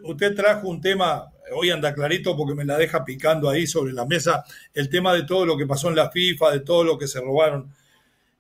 Usted 0.03 0.35
trajo 0.35 0.69
un 0.69 0.81
tema, 0.81 1.31
hoy 1.53 1.71
anda 1.71 1.95
clarito 1.95 2.37
porque 2.37 2.55
me 2.55 2.65
la 2.65 2.79
deja 2.79 3.05
picando 3.05 3.49
ahí 3.49 3.67
sobre 3.67 3.93
la 3.93 4.07
mesa, 4.07 4.45
el 4.73 4.89
tema 4.89 5.13
de 5.13 5.25
todo 5.25 5.45
lo 5.45 5.57
que 5.57 5.67
pasó 5.67 5.89
en 5.89 5.97
la 5.97 6.11
FIFA, 6.11 6.53
de 6.53 6.61
todo 6.61 6.85
lo 6.85 6.99
que 6.99 7.07
se 7.07 7.21
robaron. 7.21 7.73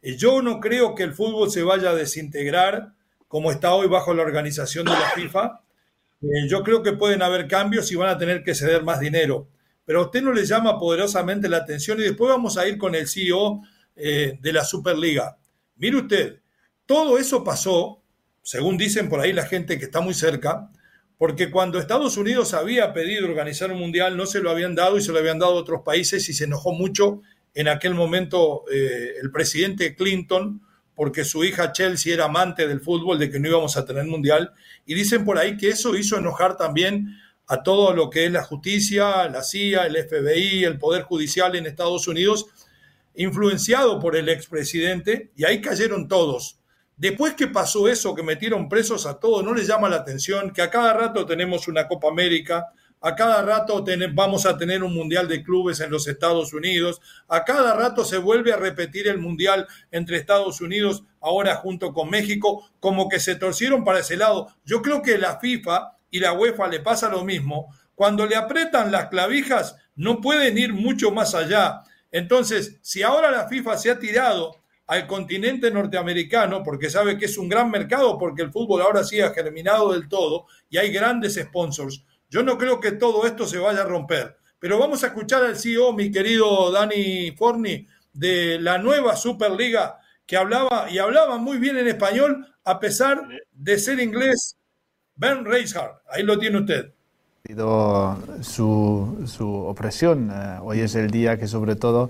Eh, 0.03 0.17
yo 0.17 0.43
no 0.43 0.61
creo 0.61 0.95
que 0.95 1.03
el 1.03 1.13
fútbol 1.13 1.51
se 1.51 1.63
vaya 1.63 1.91
a 1.91 1.95
desintegrar 1.95 2.93
como 3.29 3.51
está 3.51 3.75
hoy 3.75 3.89
bajo 3.89 4.15
la 4.15 4.23
organización 4.23 4.87
de 4.87 4.93
la 4.93 5.11
FIFA. 5.11 5.61
Eh, 6.23 6.49
yo 6.49 6.63
creo 6.63 6.83
que 6.83 6.93
pueden 6.93 7.23
haber 7.23 7.49
cambios 7.49 7.91
y 7.91 7.97
van 7.97 8.11
a 8.11 8.19
tener 8.19 8.43
que 8.43 8.55
ceder 8.55 8.85
más 8.85 9.01
dinero. 9.01 9.49
Pero 9.85 10.01
a 10.01 10.05
usted 10.05 10.23
no 10.23 10.33
le 10.33 10.47
llama 10.47 10.79
poderosamente 10.79 11.49
la 11.49 11.59
atención 11.59 11.99
y 11.99 12.05
después 12.05 12.31
vamos 12.31 12.57
a 12.57 12.67
ir 12.67 12.79
con 12.79 12.95
el 12.95 13.09
CEO 13.09 13.63
eh, 13.97 14.39
de 14.41 14.53
la 14.53 14.65
Superliga. 14.65 15.37
Mire 15.77 15.97
usted, 15.97 16.41
todo 16.87 17.19
eso 17.19 17.45
pasó, 17.45 18.03
según 18.43 18.77
dicen 18.77 19.09
por 19.09 19.21
ahí 19.21 19.33
la 19.33 19.47
gente 19.47 19.79
que 19.79 19.87
está 19.87 20.01
muy 20.01 20.15
cerca, 20.15 20.71
porque 21.25 21.51
cuando 21.51 21.79
Estados 21.79 22.19
Unidos 22.19 22.53
había 22.53 22.93
pedido 22.93 23.27
organizar 23.27 23.73
un 23.73 23.79
mundial 23.79 24.15
no 24.15 24.27
se 24.27 24.41
lo 24.41 24.51
habían 24.51 24.75
dado 24.75 24.99
y 24.99 25.01
se 25.01 25.11
lo 25.11 25.21
habían 25.21 25.39
dado 25.39 25.53
a 25.53 25.61
otros 25.63 25.81
países 25.81 26.29
y 26.29 26.35
se 26.35 26.45
enojó 26.45 26.75
mucho 26.75 27.23
en 27.55 27.67
aquel 27.67 27.95
momento 27.95 28.65
eh, 28.71 29.15
el 29.23 29.31
presidente 29.33 29.97
Clinton 29.97 30.61
porque 30.95 31.25
su 31.25 31.43
hija 31.43 31.73
Chelsea 31.73 32.13
era 32.13 32.27
amante 32.27 32.69
del 32.69 32.83
fútbol, 32.83 33.19
de 33.19 33.31
que 33.31 33.41
no 33.41 33.49
íbamos 33.49 33.79
a 33.79 33.87
tener 33.87 34.05
mundial, 34.05 34.53
y 34.85 34.93
dicen 34.93 35.25
por 35.25 35.39
ahí 35.39 35.57
que 35.57 35.71
eso 35.71 35.97
hizo 35.97 36.19
enojar 36.19 36.59
también 36.59 37.17
a 37.47 37.63
todo 37.63 37.95
lo 37.95 38.11
que 38.11 38.27
es 38.27 38.31
la 38.31 38.45
justicia, 38.45 39.27
la 39.31 39.43
CIA, 39.43 39.87
el 39.87 39.97
FBI, 39.97 40.65
el 40.65 40.79
Poder 40.79 41.05
Judicial 41.05 41.57
en 41.57 41.65
Estados 41.65 42.07
Unidos, 42.07 42.49
influenciado 43.15 43.99
por 43.99 44.15
el 44.15 44.29
expresidente, 44.29 45.31
y 45.37 45.47
ahí 45.47 45.63
cayeron 45.63 46.07
todos. 46.07 46.59
Después 47.05 47.35
que 47.35 47.49
pasó 47.49 47.87
eso, 47.87 48.15
que 48.15 48.23
metieron 48.23 48.67
presos 48.67 49.05
a 49.05 49.21
todos, 49.21 49.45
¿no 49.45 49.53
les 49.53 49.67
llama 49.67 49.91
la 49.91 49.97
atención 49.97 50.51
que 50.55 50.63
a 50.63 50.71
cada 50.71 50.95
rato 50.95 51.27
tenemos 51.27 51.69
una 51.69 51.87
Copa 51.87 52.09
América, 52.09 52.73
a 52.99 53.15
cada 53.15 53.43
rato 53.43 53.85
vamos 54.15 54.47
a 54.47 54.57
tener 54.57 54.83
un 54.83 54.95
Mundial 54.95 55.29
de 55.29 55.43
Clubes 55.43 55.81
en 55.81 55.91
los 55.91 56.09
Estados 56.09 56.55
Unidos, 56.55 57.03
a 57.29 57.45
cada 57.45 57.75
rato 57.75 58.07
se 58.07 58.17
vuelve 58.17 58.55
a 58.55 58.57
repetir 58.57 59.07
el 59.07 59.19
Mundial 59.19 59.67
entre 59.91 60.17
Estados 60.17 60.63
Unidos, 60.63 61.05
ahora 61.21 61.57
junto 61.57 61.93
con 61.93 62.09
México, 62.09 62.71
como 62.81 63.11
que 63.11 63.21
se 63.21 63.37
torcieron 63.37 63.85
para 63.85 63.99
ese 63.99 64.17
lado. 64.17 64.49
Yo 64.65 64.81
creo 64.81 65.03
que 65.03 65.19
la 65.19 65.39
FIFA 65.39 65.99
y 66.11 66.21
la 66.21 66.33
UEFA 66.33 66.69
le 66.69 66.81
pasa 66.81 67.11
lo 67.11 67.23
mismo. 67.23 67.69
Cuando 67.95 68.25
le 68.25 68.37
apretan 68.37 68.91
las 68.91 69.09
clavijas, 69.11 69.77
no 69.95 70.23
pueden 70.23 70.57
ir 70.57 70.73
mucho 70.73 71.11
más 71.11 71.35
allá. 71.35 71.83
Entonces, 72.11 72.79
si 72.81 73.03
ahora 73.03 73.31
la 73.31 73.47
FIFA 73.47 73.77
se 73.77 73.91
ha 73.91 73.99
tirado 73.99 74.64
al 74.87 75.07
continente 75.07 75.71
norteamericano, 75.71 76.63
porque 76.63 76.91
sabe 76.91 77.17
que 77.17 77.25
es 77.25 77.39
un 77.39 77.49
gran 77.49 77.71
mercado, 77.71 78.19
porque 78.19 78.43
el 78.43 78.53
fútbol 78.53 78.83
ahora 78.83 79.05
sí 79.05 79.21
ha 79.21 79.31
germinado 79.31 79.93
del 79.93 80.09
todo 80.09 80.47
y 80.69 80.79
hay 80.79 80.93
grandes 80.93 81.35
sponsors. 81.35 82.05
Yo 82.29 82.43
no 82.43 82.59
creo 82.59 82.81
que 82.81 82.93
todo 82.93 83.27
esto 83.27 83.47
se 83.47 83.59
vaya 83.59 83.83
a 83.83 83.87
romper. 83.87 84.37
Pero 84.59 84.79
vamos 84.79 85.05
a 85.05 85.09
escuchar 85.09 85.45
al 85.45 85.59
CEO, 85.59 85.93
mi 85.93 86.11
querido 86.11 86.71
Dani 86.71 87.33
Forni, 87.33 87.87
de 88.13 88.59
la 88.61 88.79
nueva 88.79 89.17
Superliga, 89.17 89.99
que 90.27 90.37
hablaba 90.37 90.91
y 90.91 90.99
hablaba 90.99 91.37
muy 91.37 91.59
bien 91.59 91.77
en 91.77 91.89
español, 91.89 92.47
a 92.65 92.81
pesar 92.81 93.29
de 93.53 93.79
ser 93.79 94.01
inglés. 94.01 94.57
Ben 95.17 95.45
Reishart, 95.45 96.01
ahí 96.09 96.23
lo 96.23 96.39
tiene 96.39 96.59
usted. 96.59 96.93
Su, 98.41 99.23
su 99.27 99.49
opresión. 99.49 100.31
Eh, 100.33 100.59
hoy 100.63 100.81
es 100.81 100.95
el 100.95 101.11
día 101.11 101.39
que 101.39 101.47
sobre 101.47 101.77
todo 101.77 102.09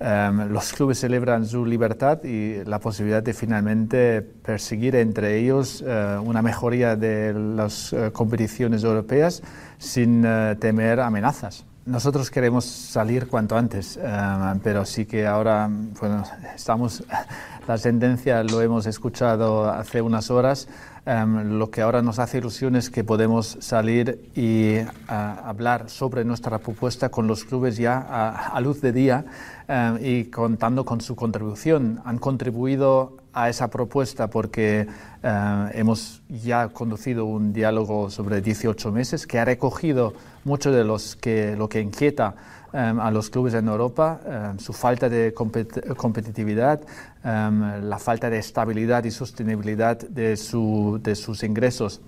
Em, 0.00 0.48
los 0.52 0.72
clubes 0.72 1.00
celebran 1.00 1.44
su 1.44 1.66
libertad 1.66 2.22
y 2.22 2.64
la 2.64 2.78
posibilidad 2.78 3.20
de 3.20 3.34
finalmente 3.34 4.22
perseguir 4.22 4.94
entre 4.94 5.38
ellos 5.38 5.82
eh, 5.84 6.18
una 6.22 6.40
mejoría 6.40 6.94
de 6.94 7.34
las 7.34 7.92
eh, 7.92 8.12
competiciones 8.12 8.84
europeas 8.84 9.42
sin 9.78 10.22
eh, 10.24 10.56
temer 10.60 11.00
amenazas. 11.00 11.64
Nosotros 11.84 12.30
queremos 12.30 12.64
salir 12.64 13.26
cuanto 13.26 13.56
antes, 13.56 13.96
em, 13.96 14.60
pero 14.62 14.84
sí 14.84 15.04
que 15.04 15.26
ahora, 15.26 15.68
bueno, 15.98 16.22
estamos, 16.54 17.02
la 17.66 17.76
sentencia 17.76 18.44
lo 18.44 18.60
hemos 18.60 18.86
escuchado 18.86 19.68
hace 19.68 20.00
unas 20.00 20.30
horas, 20.30 20.68
em, 21.06 21.58
lo 21.58 21.70
que 21.70 21.82
ahora 21.82 22.02
nos 22.02 22.18
hace 22.18 22.38
ilusión 22.38 22.76
es 22.76 22.90
que 22.90 23.04
podemos 23.04 23.56
salir 23.60 24.30
y 24.34 24.76
hablar 25.08 25.88
sobre 25.90 26.24
nuestra 26.24 26.58
propuesta 26.58 27.08
con 27.08 27.26
los 27.26 27.44
clubes 27.44 27.76
ya 27.76 27.98
a 27.98 28.60
luz 28.60 28.80
de 28.80 28.92
día 28.92 29.24
Em, 29.70 29.98
y 30.02 30.24
contando 30.24 30.86
con 30.86 31.02
su 31.02 31.14
contribución. 31.14 32.00
Han 32.06 32.16
contribuido 32.16 33.18
a 33.34 33.50
esa 33.50 33.68
propuesta 33.68 34.30
porque 34.30 34.88
em, 35.22 35.68
hemos 35.74 36.22
ya 36.30 36.68
conducido 36.68 37.26
un 37.26 37.52
diálogo 37.52 38.08
sobre 38.08 38.40
18 38.40 38.90
meses 38.92 39.26
que 39.26 39.38
ha 39.38 39.44
recogido 39.44 40.14
mucho 40.44 40.72
de 40.72 40.84
los 40.84 41.16
que, 41.16 41.54
lo 41.54 41.68
que 41.68 41.82
inquieta 41.82 42.34
a 42.72 43.10
los 43.10 43.30
clubes 43.30 43.54
en 43.54 43.68
Europa, 43.68 44.54
su 44.58 44.72
falta 44.72 45.08
de 45.08 45.32
competitividad, 45.32 46.80
la 47.24 47.98
falta 47.98 48.30
de 48.30 48.38
estabilidad 48.38 49.04
y 49.04 49.10
sostenibilidad 49.10 49.98
de, 49.98 50.36
su, 50.36 51.00
de 51.02 51.14
sus 51.14 51.42
ingresos 51.42 52.00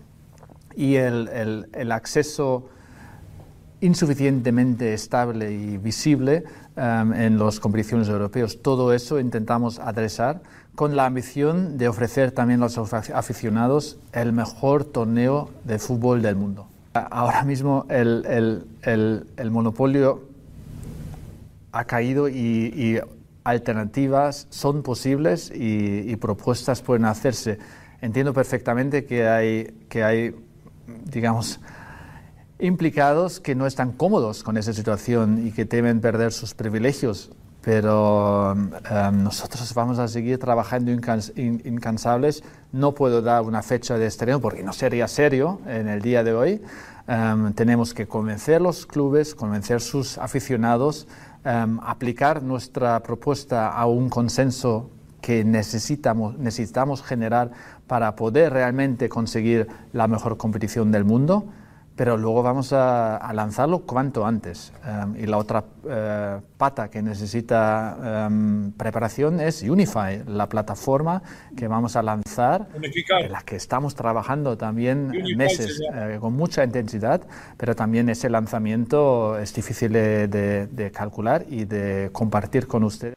y 0.77 0.97
el, 0.97 1.67
el, 1.73 1.93
acceso 1.93 2.69
insuficientemente 3.81 4.95
estable 4.95 5.53
y 5.53 5.79
visible 5.79 6.45
en 6.77 7.39
las 7.39 7.61
competiciones 7.61 8.09
europeas. 8.09 8.59
Todo 8.63 8.93
eso 8.93 9.19
intentamos 9.19 9.79
adresar 9.79 10.43
con 10.75 10.97
la 10.97 11.07
ambición 11.07 11.77
de 11.77 11.89
ofrecer 11.89 12.33
también 12.33 12.63
a 12.63 12.69
los 12.69 12.95
aficionados 12.95 13.99
el 14.13 14.33
mejor 14.33 14.85
torneo 14.85 15.51
de 15.65 15.79
fútbol 15.79 16.23
del 16.23 16.37
mundo. 16.37 16.69
Ahora 16.95 17.45
mismo 17.45 17.87
el, 17.89 18.25
el, 18.83 19.27
el, 19.37 19.51
monopolio 19.51 20.23
ha 21.73 21.85
caído 21.85 22.29
y, 22.29 22.35
y 22.35 22.99
alternativas 23.45 24.47
son 24.51 24.83
posibles 24.83 25.51
y, 25.55 26.11
y, 26.11 26.17
propuestas 26.17 26.83
pueden 26.83 27.05
hacerse. 27.05 27.59
Entiendo 28.01 28.33
perfectamente 28.33 29.05
que 29.05 29.29
hay, 29.29 29.75
que 29.89 30.03
hay 30.03 30.35
digamos, 31.05 31.61
implicados 32.59 33.41
que 33.41 33.55
no 33.55 33.67
están 33.67 33.93
cómodos 33.93 34.43
con 34.43 34.57
esa 34.57 34.73
situación 34.73 35.47
y 35.47 35.53
que 35.53 35.65
temen 35.65 36.01
perder 36.01 36.33
sus 36.33 36.55
privilegios. 36.55 37.31
Pero 37.63 38.53
em, 38.53 39.23
nosotros 39.23 39.75
vamos 39.75 39.99
a 39.99 40.09
seguir 40.09 40.39
trabajando 40.39 40.91
incansables. 40.91 42.43
No 42.73 42.95
puedo 42.95 43.21
dar 43.21 43.43
una 43.43 43.63
fecha 43.63 43.99
de 43.99 44.07
estreno 44.07 44.41
porque 44.41 44.63
no 44.63 44.73
sería 44.73 45.07
serio 45.09 45.61
en 45.67 45.89
el 45.89 46.01
día 46.01 46.25
de 46.25 46.33
hoy. 46.33 46.63
Em, 47.07 47.53
tenemos 47.53 47.93
que 47.93 48.07
convencer 48.07 48.63
los 48.63 48.87
clubes, 48.87 49.35
convencer 49.35 49.83
sus 49.83 50.17
aficionados, 50.17 51.07
em, 51.45 51.79
aplicar 51.83 52.43
nuestra 52.43 53.01
propuesta 53.03 53.69
a 53.69 53.87
un 53.87 54.09
consenso 54.09 54.91
que 55.21 55.45
necesitamos, 55.45 56.39
necesitamos 56.39 57.03
generar 57.03 57.51
para 57.87 58.17
poder 58.17 58.53
realmente 58.53 59.09
conseguir 59.09 59.69
la 59.93 60.09
mejor 60.09 60.37
competición 60.37 60.93
del 60.93 61.05
mundo 61.05 61.47
pero 62.01 62.17
luego 62.17 62.43
vamos 62.43 62.73
a, 62.73 63.31
lanzarlo 63.35 63.81
cuanto 63.81 64.25
antes. 64.25 64.73
Em, 64.87 65.23
y 65.23 65.27
la 65.27 65.37
otra 65.37 65.63
eh, 65.87 66.41
pata 66.57 66.89
que 66.89 67.03
necesita 67.03 68.25
em, 68.27 68.73
preparación 68.73 69.39
es 69.39 69.63
Unify, 69.63 70.23
la 70.27 70.49
plataforma 70.49 71.23
que 71.55 71.69
vamos 71.69 71.97
a 71.97 72.03
lanzar, 72.03 72.69
en 72.73 73.31
la 73.31 73.43
que 73.43 73.57
estamos 73.57 73.95
trabajando 73.95 74.57
también 74.57 75.09
meses 75.37 75.79
eh, 75.95 76.17
con 76.19 76.33
mucha 76.33 76.65
intensidad, 76.65 77.21
pero 77.59 77.77
también 77.77 78.09
ese 78.09 78.31
lanzamiento 78.31 79.39
es 79.39 79.53
difícil 79.53 79.93
de 79.93 80.93
calcular 80.95 81.45
y 81.51 81.67
de 81.67 82.09
compartir 82.15 82.67
con 82.67 82.83
ustedes. 82.85 83.15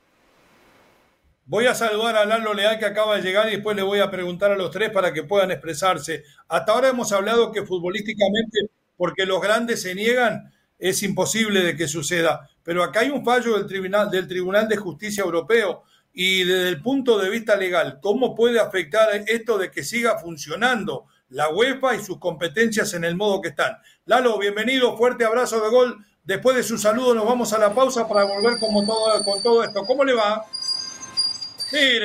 Voy 1.45 1.65
a 1.65 1.75
saludar 1.75 2.15
a 2.15 2.25
Lalo 2.25 2.53
Leal 2.53 2.79
que 2.79 2.85
acaba 2.85 3.17
de 3.17 3.21
llegar 3.21 3.49
y 3.49 3.57
después 3.57 3.75
le 3.75 3.81
voy 3.81 3.99
a 3.99 4.09
preguntar 4.09 4.53
a 4.53 4.55
los 4.55 4.71
tres 4.71 4.91
para 4.91 5.11
que 5.11 5.23
puedan 5.23 5.51
expresarse. 5.51 6.23
Hasta 6.47 6.71
ahora 6.71 6.87
hemos 6.87 7.11
hablado 7.11 7.51
que 7.51 7.65
futbolísticamente, 7.65 8.69
porque 8.95 9.25
los 9.25 9.41
grandes 9.41 9.81
se 9.81 9.93
niegan, 9.93 10.53
es 10.79 11.03
imposible 11.03 11.61
de 11.61 11.75
que 11.75 11.89
suceda. 11.89 12.49
Pero 12.63 12.81
acá 12.81 13.01
hay 13.01 13.09
un 13.09 13.25
fallo 13.25 13.57
del 13.57 13.67
Tribunal, 13.67 14.09
del 14.09 14.25
Tribunal 14.25 14.69
de 14.69 14.77
Justicia 14.77 15.21
Europeo 15.21 15.83
y 16.13 16.45
desde 16.45 16.69
el 16.69 16.81
punto 16.81 17.19
de 17.19 17.29
vista 17.29 17.57
legal, 17.57 17.99
¿cómo 18.01 18.35
puede 18.35 18.61
afectar 18.61 19.09
esto 19.27 19.57
de 19.57 19.69
que 19.69 19.83
siga 19.83 20.19
funcionando 20.19 21.07
la 21.27 21.49
UEFA 21.49 21.95
y 21.95 22.03
sus 22.03 22.19
competencias 22.19 22.93
en 22.93 23.03
el 23.03 23.17
modo 23.17 23.41
que 23.41 23.49
están? 23.49 23.79
Lalo, 24.05 24.37
bienvenido, 24.37 24.95
fuerte 24.95 25.25
abrazo 25.25 25.59
de 25.59 25.69
gol. 25.69 26.05
Después 26.23 26.55
de 26.55 26.63
su 26.63 26.77
saludo 26.77 27.13
nos 27.13 27.25
vamos 27.25 27.51
a 27.51 27.57
la 27.57 27.75
pausa 27.75 28.07
para 28.07 28.23
volver 28.23 28.57
como 28.61 28.85
todo, 28.85 29.21
con 29.25 29.43
todo 29.43 29.61
esto. 29.61 29.83
¿Cómo 29.85 30.05
le 30.05 30.13
va? 30.13 30.45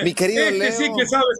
Mi 0.04 0.14
querido 0.14 0.44
este 0.44 0.58
Leo. 0.58 0.72
sí 0.72 0.92
que 0.96 1.06
sabes 1.06 1.38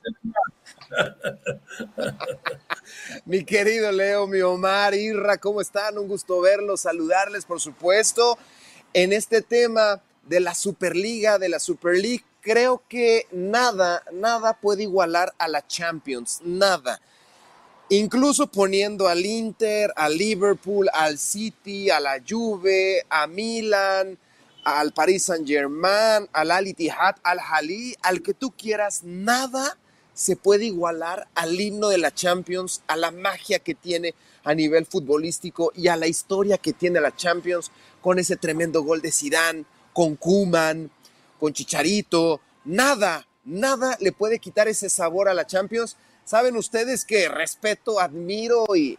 mi 3.26 3.44
querido 3.44 3.92
Leo, 3.92 4.26
mi 4.26 4.40
Omar, 4.40 4.94
Irra, 4.94 5.38
¿cómo 5.38 5.60
están? 5.60 5.98
Un 5.98 6.08
gusto 6.08 6.40
verlos, 6.40 6.80
saludarles, 6.80 7.44
por 7.44 7.60
supuesto, 7.60 8.38
en 8.92 9.12
este 9.12 9.42
tema 9.42 10.02
de 10.24 10.40
la 10.40 10.54
Superliga, 10.54 11.38
de 11.38 11.48
la 11.48 11.58
Super 11.58 11.96
League. 11.96 12.24
creo 12.40 12.82
que 12.88 13.26
nada, 13.32 14.02
nada 14.12 14.54
puede 14.54 14.84
igualar 14.84 15.32
a 15.38 15.48
la 15.48 15.66
Champions, 15.66 16.40
nada. 16.42 17.00
Incluso 17.90 18.46
poniendo 18.46 19.08
al 19.08 19.24
Inter, 19.24 19.92
al 19.96 20.16
Liverpool, 20.16 20.88
al 20.92 21.18
City, 21.18 21.90
a 21.90 22.00
la 22.00 22.22
Juve, 22.26 23.04
a 23.08 23.26
Milan, 23.26 24.18
al 24.76 24.92
Paris 24.92 25.24
Saint-Germain, 25.24 26.28
al 26.32 26.50
Al 26.50 26.66
Ittihad, 26.66 27.16
al 27.22 27.40
Jalí, 27.40 27.96
al 28.02 28.22
que 28.22 28.34
tú 28.34 28.52
quieras, 28.52 29.02
nada 29.04 29.78
se 30.12 30.36
puede 30.36 30.64
igualar 30.64 31.28
al 31.34 31.58
himno 31.60 31.88
de 31.88 31.98
la 31.98 32.12
Champions, 32.12 32.82
a 32.88 32.96
la 32.96 33.12
magia 33.12 33.60
que 33.60 33.74
tiene 33.74 34.14
a 34.44 34.52
nivel 34.54 34.84
futbolístico 34.84 35.72
y 35.76 35.88
a 35.88 35.96
la 35.96 36.08
historia 36.08 36.58
que 36.58 36.72
tiene 36.72 37.00
la 37.00 37.14
Champions 37.14 37.70
con 38.00 38.18
ese 38.18 38.36
tremendo 38.36 38.82
gol 38.82 39.00
de 39.00 39.12
Zidane, 39.12 39.64
con 39.92 40.16
Kuman, 40.16 40.90
con 41.38 41.52
Chicharito, 41.52 42.40
nada, 42.64 43.26
nada 43.44 43.96
le 44.00 44.12
puede 44.12 44.38
quitar 44.38 44.68
ese 44.68 44.90
sabor 44.90 45.28
a 45.28 45.34
la 45.34 45.46
Champions. 45.46 45.96
Saben 46.24 46.56
ustedes 46.56 47.04
que 47.04 47.28
respeto, 47.28 48.00
admiro 48.00 48.66
y, 48.74 48.98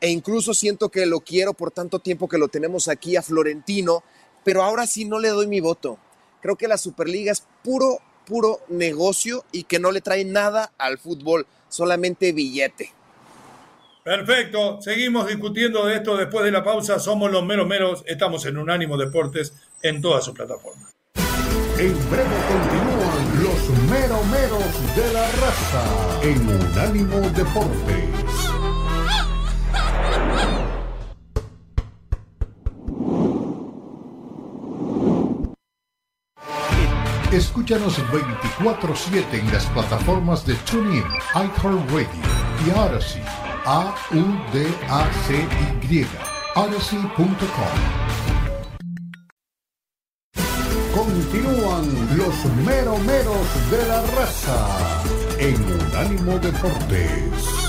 e 0.00 0.08
incluso 0.08 0.54
siento 0.54 0.88
que 0.88 1.06
lo 1.06 1.20
quiero 1.20 1.52
por 1.52 1.70
tanto 1.70 1.98
tiempo 1.98 2.28
que 2.28 2.38
lo 2.38 2.48
tenemos 2.48 2.88
aquí 2.88 3.16
a 3.16 3.22
Florentino, 3.22 4.02
pero 4.44 4.62
ahora 4.62 4.86
sí 4.86 5.04
no 5.04 5.18
le 5.18 5.28
doy 5.28 5.46
mi 5.46 5.60
voto. 5.60 5.98
Creo 6.40 6.56
que 6.56 6.68
la 6.68 6.76
Superliga 6.76 7.32
es 7.32 7.46
puro, 7.62 7.98
puro 8.26 8.60
negocio 8.68 9.44
y 9.52 9.64
que 9.64 9.78
no 9.78 9.92
le 9.92 10.00
trae 10.00 10.24
nada 10.24 10.72
al 10.78 10.98
fútbol, 10.98 11.46
solamente 11.68 12.32
billete. 12.32 12.92
Perfecto, 14.02 14.82
seguimos 14.82 15.28
discutiendo 15.28 15.86
de 15.86 15.94
esto 15.94 16.16
después 16.16 16.44
de 16.44 16.50
la 16.50 16.64
pausa. 16.64 16.98
Somos 16.98 17.30
los 17.30 17.44
meros 17.44 17.68
meros, 17.68 18.02
estamos 18.06 18.44
en 18.46 18.58
Unánimo 18.58 18.96
Deportes 18.96 19.54
en 19.80 20.02
todas 20.02 20.24
sus 20.24 20.34
plataformas. 20.34 20.90
En 21.78 22.10
breve 22.10 22.36
continúan 22.48 23.42
los 23.44 23.68
meromeros 23.90 24.96
de 24.96 25.12
la 25.12 25.30
raza 25.30 26.20
en 26.22 26.48
Unánimo 26.48 27.20
Deportes. 27.30 28.61
Escúchanos 37.72 37.96
24-7 38.60 39.24
en 39.32 39.50
las 39.50 39.64
plataformas 39.64 40.44
de 40.44 40.54
TuneIn, 40.70 41.02
iHeartRadio 41.34 42.06
y 42.66 42.70
Odyssey. 42.70 43.22
A-U-D-A-C-Y. 43.64 44.26
Odyssey.com. 46.54 47.38
Continúan 50.94 52.18
los 52.18 52.44
meromeros 52.66 53.70
de 53.70 53.86
la 53.88 54.02
raza 54.18 54.68
en 55.38 55.56
Unánimo 55.64 56.38
Deportes. 56.40 57.61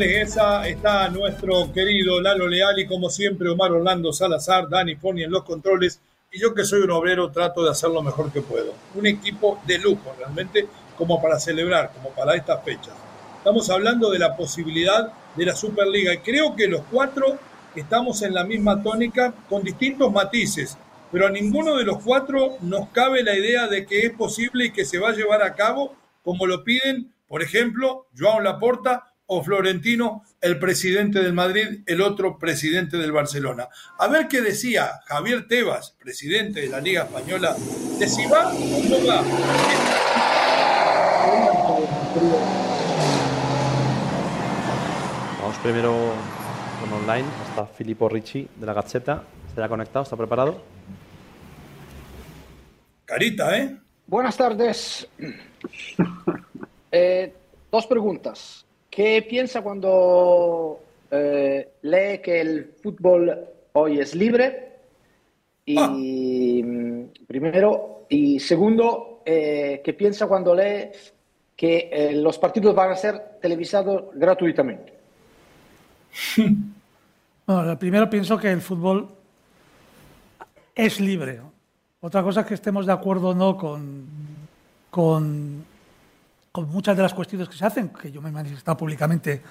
Esa 0.00 0.68
está 0.68 1.08
nuestro 1.08 1.72
querido 1.72 2.20
Lalo 2.20 2.46
Leal 2.46 2.78
y 2.78 2.86
como 2.86 3.10
siempre 3.10 3.48
Omar 3.48 3.72
Orlando 3.72 4.12
Salazar, 4.12 4.68
Dani 4.68 4.94
Pony 4.94 5.24
en 5.24 5.32
los 5.32 5.42
controles 5.42 6.00
y 6.30 6.38
yo 6.38 6.54
que 6.54 6.64
soy 6.64 6.82
un 6.82 6.92
obrero 6.92 7.32
trato 7.32 7.64
de 7.64 7.70
hacer 7.70 7.90
lo 7.90 8.00
mejor 8.00 8.32
que 8.32 8.40
puedo. 8.40 8.74
Un 8.94 9.06
equipo 9.06 9.60
de 9.66 9.78
lujo 9.78 10.14
realmente 10.16 10.68
como 10.96 11.20
para 11.20 11.40
celebrar, 11.40 11.90
como 11.92 12.10
para 12.10 12.36
estas 12.36 12.62
fechas. 12.62 12.94
Estamos 13.38 13.68
hablando 13.70 14.08
de 14.10 14.20
la 14.20 14.36
posibilidad 14.36 15.12
de 15.34 15.44
la 15.44 15.56
Superliga 15.56 16.14
y 16.14 16.18
creo 16.18 16.54
que 16.54 16.68
los 16.68 16.82
cuatro 16.92 17.36
estamos 17.74 18.22
en 18.22 18.34
la 18.34 18.44
misma 18.44 18.80
tónica 18.80 19.34
con 19.48 19.64
distintos 19.64 20.12
matices, 20.12 20.78
pero 21.10 21.26
a 21.26 21.30
ninguno 21.30 21.74
de 21.74 21.84
los 21.84 22.04
cuatro 22.04 22.56
nos 22.60 22.88
cabe 22.90 23.24
la 23.24 23.36
idea 23.36 23.66
de 23.66 23.84
que 23.84 24.06
es 24.06 24.12
posible 24.12 24.66
y 24.66 24.70
que 24.70 24.84
se 24.84 25.00
va 25.00 25.08
a 25.08 25.16
llevar 25.16 25.42
a 25.42 25.54
cabo 25.54 25.92
como 26.22 26.46
lo 26.46 26.62
piden, 26.62 27.12
por 27.26 27.42
ejemplo, 27.42 28.06
Joao 28.16 28.40
Laporta 28.40 29.07
o 29.30 29.44
Florentino, 29.44 30.24
el 30.40 30.58
presidente 30.58 31.22
del 31.22 31.34
Madrid, 31.34 31.82
el 31.84 32.00
otro 32.00 32.38
presidente 32.38 32.96
del 32.96 33.12
Barcelona. 33.12 33.68
A 33.98 34.08
ver 34.08 34.26
qué 34.26 34.40
decía 34.40 35.00
Javier 35.06 35.46
Tebas, 35.46 35.94
presidente 35.98 36.62
de 36.62 36.68
la 36.68 36.80
Liga 36.80 37.04
Española, 37.04 37.54
de 37.98 38.08
si 38.08 38.24
va 38.26 38.48
o 38.48 38.54
no 38.54 39.06
va. 39.06 39.22
Vamos 45.40 45.58
primero 45.62 46.14
con 46.80 46.92
online. 46.94 47.28
Está 47.50 47.66
Filippo 47.66 48.08
Ricci 48.08 48.48
de 48.56 48.66
la 48.66 48.72
Gazzetta. 48.72 49.24
¿Está 49.46 49.68
conectado? 49.68 50.04
¿Está 50.04 50.16
preparado? 50.16 50.62
Carita, 53.04 53.58
¿eh? 53.58 53.76
Buenas 54.06 54.36
tardes. 54.36 55.06
Eh, 56.90 57.34
dos 57.70 57.86
preguntas. 57.86 58.64
¿Qué 58.98 59.22
piensa 59.22 59.62
cuando 59.62 60.80
eh, 61.08 61.74
lee 61.82 62.18
que 62.20 62.40
el 62.40 62.74
fútbol 62.82 63.32
hoy 63.74 64.00
es 64.00 64.16
libre? 64.16 64.72
Y 65.64 65.78
ah. 65.78 67.06
primero, 67.28 68.06
y 68.08 68.40
segundo, 68.40 69.22
eh, 69.24 69.82
¿qué 69.84 69.92
piensa 69.92 70.26
cuando 70.26 70.52
lee 70.52 70.90
que 71.54 71.88
eh, 71.92 72.12
los 72.14 72.38
partidos 72.40 72.74
van 72.74 72.90
a 72.90 72.96
ser 72.96 73.38
televisados 73.40 74.06
gratuitamente? 74.14 74.92
Bueno, 77.46 77.78
primero 77.78 78.10
pienso 78.10 78.36
que 78.36 78.50
el 78.50 78.60
fútbol 78.60 79.08
es 80.74 81.00
libre. 81.00 81.40
Otra 82.00 82.24
cosa 82.24 82.40
es 82.40 82.46
que 82.46 82.54
estemos 82.54 82.84
de 82.84 82.92
acuerdo 82.92 83.28
o 83.28 83.34
no 83.34 83.56
con, 83.56 84.06
con 84.90 85.64
con 86.52 86.68
muchas 86.68 86.96
de 86.96 87.02
las 87.02 87.14
cuestiones 87.14 87.48
que 87.48 87.56
se 87.56 87.64
hacen, 87.64 87.90
que 87.90 88.10
yo 88.10 88.20
me 88.22 88.30
he 88.30 88.32
manifestado 88.32 88.76
públicamente, 88.76 89.42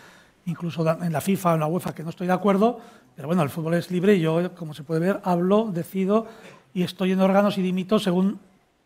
incluso 0.45 0.85
en 1.01 1.11
la 1.11 1.21
FIFA 1.21 1.51
o 1.51 1.53
en 1.55 1.59
la 1.59 1.67
UEFA, 1.67 1.93
que 1.93 2.03
no 2.03 2.09
estoy 2.09 2.27
de 2.27 2.33
acuerdo, 2.33 2.79
pero 3.15 3.27
bueno, 3.27 3.43
el 3.43 3.49
fútbol 3.49 3.75
es 3.75 3.91
libre 3.91 4.15
y 4.15 4.21
yo, 4.21 4.53
como 4.55 4.73
se 4.73 4.83
puede 4.83 4.99
ver, 4.99 5.21
hablo, 5.23 5.69
decido 5.71 6.27
y 6.73 6.83
estoy 6.83 7.11
en 7.11 7.21
órganos 7.21 7.57
y 7.57 7.61
dimito 7.61 7.99
según 7.99 8.39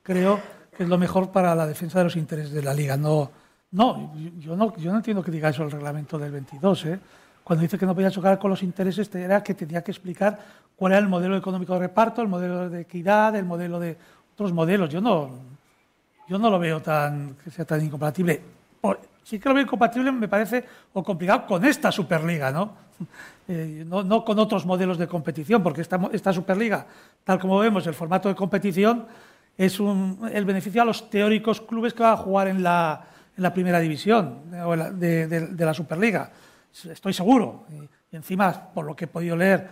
creo 0.04 0.40
que 0.76 0.84
es 0.84 0.90
lo 0.90 0.98
mejor 0.98 1.32
para 1.32 1.54
la 1.56 1.68
defensa 1.68 2.00
de 2.00 2.06
los 2.06 2.16
intereses 2.16 2.54
de 2.54 2.64
la 2.64 2.74
liga. 2.74 2.98
No, 2.98 3.32
no, 3.72 4.14
yo 4.40 4.56
no, 4.56 4.76
yo 4.78 4.92
no 4.92 4.98
entiendo 4.98 5.24
que 5.24 5.32
diga 5.32 5.50
eso 5.50 5.64
el 5.64 5.72
reglamento 5.72 6.18
del 6.18 6.32
22. 6.32 6.86
¿eh? 6.86 7.00
Cuando 7.44 7.62
dice 7.64 7.78
que 7.78 7.86
no 7.86 7.94
podía 7.94 8.12
chocar 8.12 8.40
con 8.40 8.50
los 8.50 8.64
intereses, 8.64 9.14
era 9.16 9.44
que 9.44 9.54
tenía 9.54 9.84
que 9.84 9.92
explicar 9.92 10.40
cuál 10.76 10.94
era 10.94 11.00
el 11.00 11.08
modelo 11.08 11.36
económico 11.38 11.74
de 11.74 11.80
reparto, 11.80 12.22
el 12.22 12.28
modelo 12.28 12.70
de 12.70 12.82
equidad, 12.82 13.36
el 13.36 13.46
modelo 13.46 13.80
de 13.80 13.98
otros 14.34 14.54
modelos. 14.54 14.90
Yo 14.90 15.02
no, 15.02 15.30
yo 16.28 16.38
no 16.38 16.50
lo 16.50 16.60
veo 16.60 16.82
tan 16.82 17.36
que 17.44 17.52
sea 17.52 17.66
tan 17.66 17.84
incompatible. 17.84 18.42
sí 19.24 19.40
que 19.40 19.50
lo 19.50 19.56
veo 19.56 19.64
incompatible, 19.64 20.12
me 20.12 20.28
parece, 20.28 20.64
o 20.94 21.04
complicado 21.04 21.46
con 21.46 21.66
esta 21.66 21.92
Superliga, 21.92 22.52
¿no? 22.52 22.92
Eh, 23.48 23.84
no, 23.86 24.24
con 24.24 24.40
otros 24.40 24.66
modelos 24.66 24.98
de 24.98 25.08
competición, 25.08 25.62
porque 25.62 25.82
esta, 25.82 26.00
esta, 26.14 26.32
Superliga, 26.32 26.86
tal 27.26 27.38
como 27.38 27.60
vemos, 27.60 27.86
el 27.86 27.94
formato 27.94 28.30
de 28.30 28.36
competición 28.36 29.08
es 29.58 29.78
el 30.32 30.46
beneficio 30.46 30.82
a 30.82 30.86
los 30.86 31.10
teóricos 31.10 31.60
clubes 31.60 31.94
que 31.94 32.02
van 32.02 32.14
a 32.14 32.18
jugar 32.18 32.48
en 32.48 32.64
la, 32.64 33.04
en 33.36 33.44
la 33.44 33.54
primera 33.54 33.80
división 33.80 34.50
de, 34.98 35.28
de, 35.28 35.66
la 35.66 35.74
Superliga. 35.74 36.32
Estoy 36.90 37.12
seguro. 37.12 37.66
Y, 37.72 38.16
encima, 38.16 38.70
por 38.74 38.86
lo 38.86 38.96
que 38.96 39.06
he 39.06 39.08
podido 39.08 39.36
leer, 39.36 39.68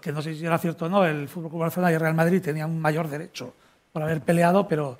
que 0.00 0.10
no 0.10 0.22
sé 0.22 0.34
si 0.34 0.44
era 0.44 0.58
cierto 0.58 0.86
o 0.86 0.88
no, 0.88 1.04
el 1.04 1.28
Fútbol 1.28 1.50
Club 1.50 1.60
Barcelona 1.60 1.92
y 1.92 1.94
el 1.94 2.00
Real 2.00 2.14
Madrid 2.14 2.42
tenían 2.42 2.70
un 2.70 2.80
mayor 2.80 3.08
derecho 3.08 3.54
por 3.92 4.02
haber 4.02 4.22
peleado, 4.22 4.66
pero 4.66 4.98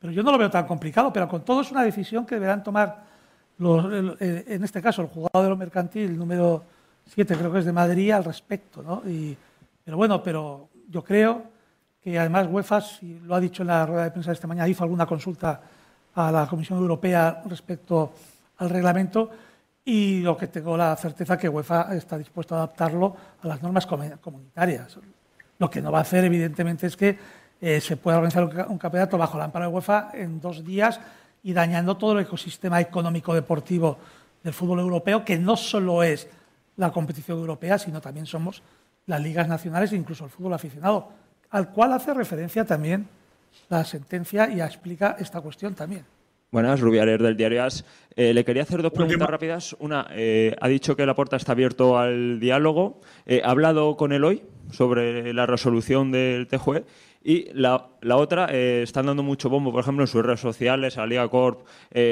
pero 0.00 0.12
yo 0.12 0.22
no 0.22 0.32
lo 0.32 0.38
veo 0.38 0.50
tan 0.50 0.66
complicado, 0.66 1.12
pero 1.12 1.28
con 1.28 1.44
todo 1.44 1.60
es 1.60 1.70
una 1.70 1.82
decisión 1.84 2.24
que 2.24 2.36
deberán 2.36 2.62
tomar, 2.62 3.04
los, 3.58 3.84
en 4.18 4.64
este 4.64 4.80
caso, 4.80 5.02
el 5.02 5.08
jugador 5.08 5.42
de 5.44 5.48
lo 5.50 5.56
mercantil, 5.56 6.16
número 6.16 6.64
7, 7.14 7.36
creo 7.36 7.52
que 7.52 7.58
es 7.58 7.66
de 7.66 7.72
Madrid, 7.72 8.10
al 8.12 8.24
respecto. 8.24 8.82
¿no? 8.82 9.02
Pero 9.84 9.96
bueno, 9.96 10.22
pero 10.22 10.70
yo 10.88 11.04
creo 11.04 11.42
que 12.02 12.18
además 12.18 12.48
UEFA, 12.50 12.82
y 13.02 13.18
lo 13.20 13.34
ha 13.34 13.40
dicho 13.40 13.62
en 13.62 13.68
la 13.68 13.84
rueda 13.84 14.04
de 14.04 14.10
prensa 14.10 14.30
de 14.30 14.34
esta 14.34 14.46
mañana, 14.46 14.68
hizo 14.68 14.84
alguna 14.84 15.04
consulta 15.04 15.60
a 16.14 16.32
la 16.32 16.46
Comisión 16.46 16.78
Europea 16.78 17.42
respecto 17.46 18.12
al 18.56 18.70
reglamento 18.70 19.30
y 19.84 20.20
lo 20.20 20.36
que 20.36 20.46
tengo 20.46 20.76
la 20.76 20.96
certeza 20.96 21.36
que 21.36 21.48
UEFA 21.48 21.94
está 21.94 22.16
dispuesto 22.16 22.54
a 22.54 22.58
adaptarlo 22.58 23.16
a 23.42 23.48
las 23.48 23.62
normas 23.62 23.86
comunitarias. 23.86 24.98
Lo 25.58 25.68
que 25.68 25.82
no 25.82 25.92
va 25.92 25.98
a 25.98 26.02
hacer, 26.02 26.24
evidentemente, 26.24 26.86
es 26.86 26.96
que 26.96 27.18
eh, 27.60 27.80
se 27.80 27.96
puede 27.96 28.16
organizar 28.16 28.66
un, 28.68 28.78
campeonato 28.78 29.18
bajo 29.18 29.36
la 29.36 29.44
amparo 29.44 29.66
de 29.66 29.72
UEFA 29.72 30.10
en 30.14 30.40
dos 30.40 30.64
días 30.64 31.00
y 31.42 31.52
dañando 31.52 31.96
todo 31.96 32.12
el 32.12 32.24
ecosistema 32.24 32.80
económico 32.80 33.34
deportivo 33.34 33.98
del 34.42 34.52
fútbol 34.52 34.80
europeo, 34.80 35.24
que 35.24 35.38
no 35.38 35.56
solo 35.56 36.02
es 36.02 36.28
la 36.76 36.90
competición 36.90 37.38
europea, 37.38 37.78
sino 37.78 38.00
también 38.00 38.26
somos 38.26 38.62
las 39.06 39.20
ligas 39.20 39.48
nacionales 39.48 39.92
e 39.92 39.96
incluso 39.96 40.24
el 40.24 40.30
fútbol 40.30 40.54
aficionado, 40.54 41.10
al 41.50 41.70
cual 41.70 41.92
hace 41.92 42.14
referencia 42.14 42.64
también 42.64 43.08
la 43.68 43.84
sentencia 43.84 44.48
y 44.48 44.60
explica 44.60 45.16
esta 45.18 45.40
cuestión 45.40 45.74
también. 45.74 46.04
Buenas, 46.52 46.80
Rubialer 46.80 47.22
del 47.22 47.36
Diario 47.36 47.62
As. 47.62 47.84
Eh, 48.16 48.34
le 48.34 48.44
quería 48.44 48.64
hacer 48.64 48.82
dos 48.82 48.90
preguntas 48.90 49.30
rápidas. 49.30 49.76
Una, 49.78 50.08
eh, 50.10 50.56
ha 50.60 50.66
dicho 50.66 50.96
que 50.96 51.06
la 51.06 51.14
puerta 51.14 51.36
está 51.36 51.52
abierto 51.52 51.96
al 51.96 52.40
diálogo. 52.40 53.00
Eh, 53.24 53.40
¿Ha 53.44 53.50
hablado 53.50 53.96
con 53.96 54.12
él 54.12 54.24
hoy 54.24 54.42
sobre 54.72 55.32
la 55.32 55.46
resolución 55.46 56.10
del 56.10 56.48
TJUE? 56.48 56.84
Y 57.22 57.52
la, 57.52 57.90
otra, 58.16 58.46
están 58.46 59.06
dando 59.06 59.22
mucho 59.22 59.50
bombo, 59.50 59.70
por 59.72 59.82
ejemplo, 59.82 60.04
en 60.04 60.08
sus 60.08 60.24
redes 60.24 60.40
sociales, 60.40 60.96
a 60.96 61.04
Liga 61.04 61.28
Corp, 61.28 61.66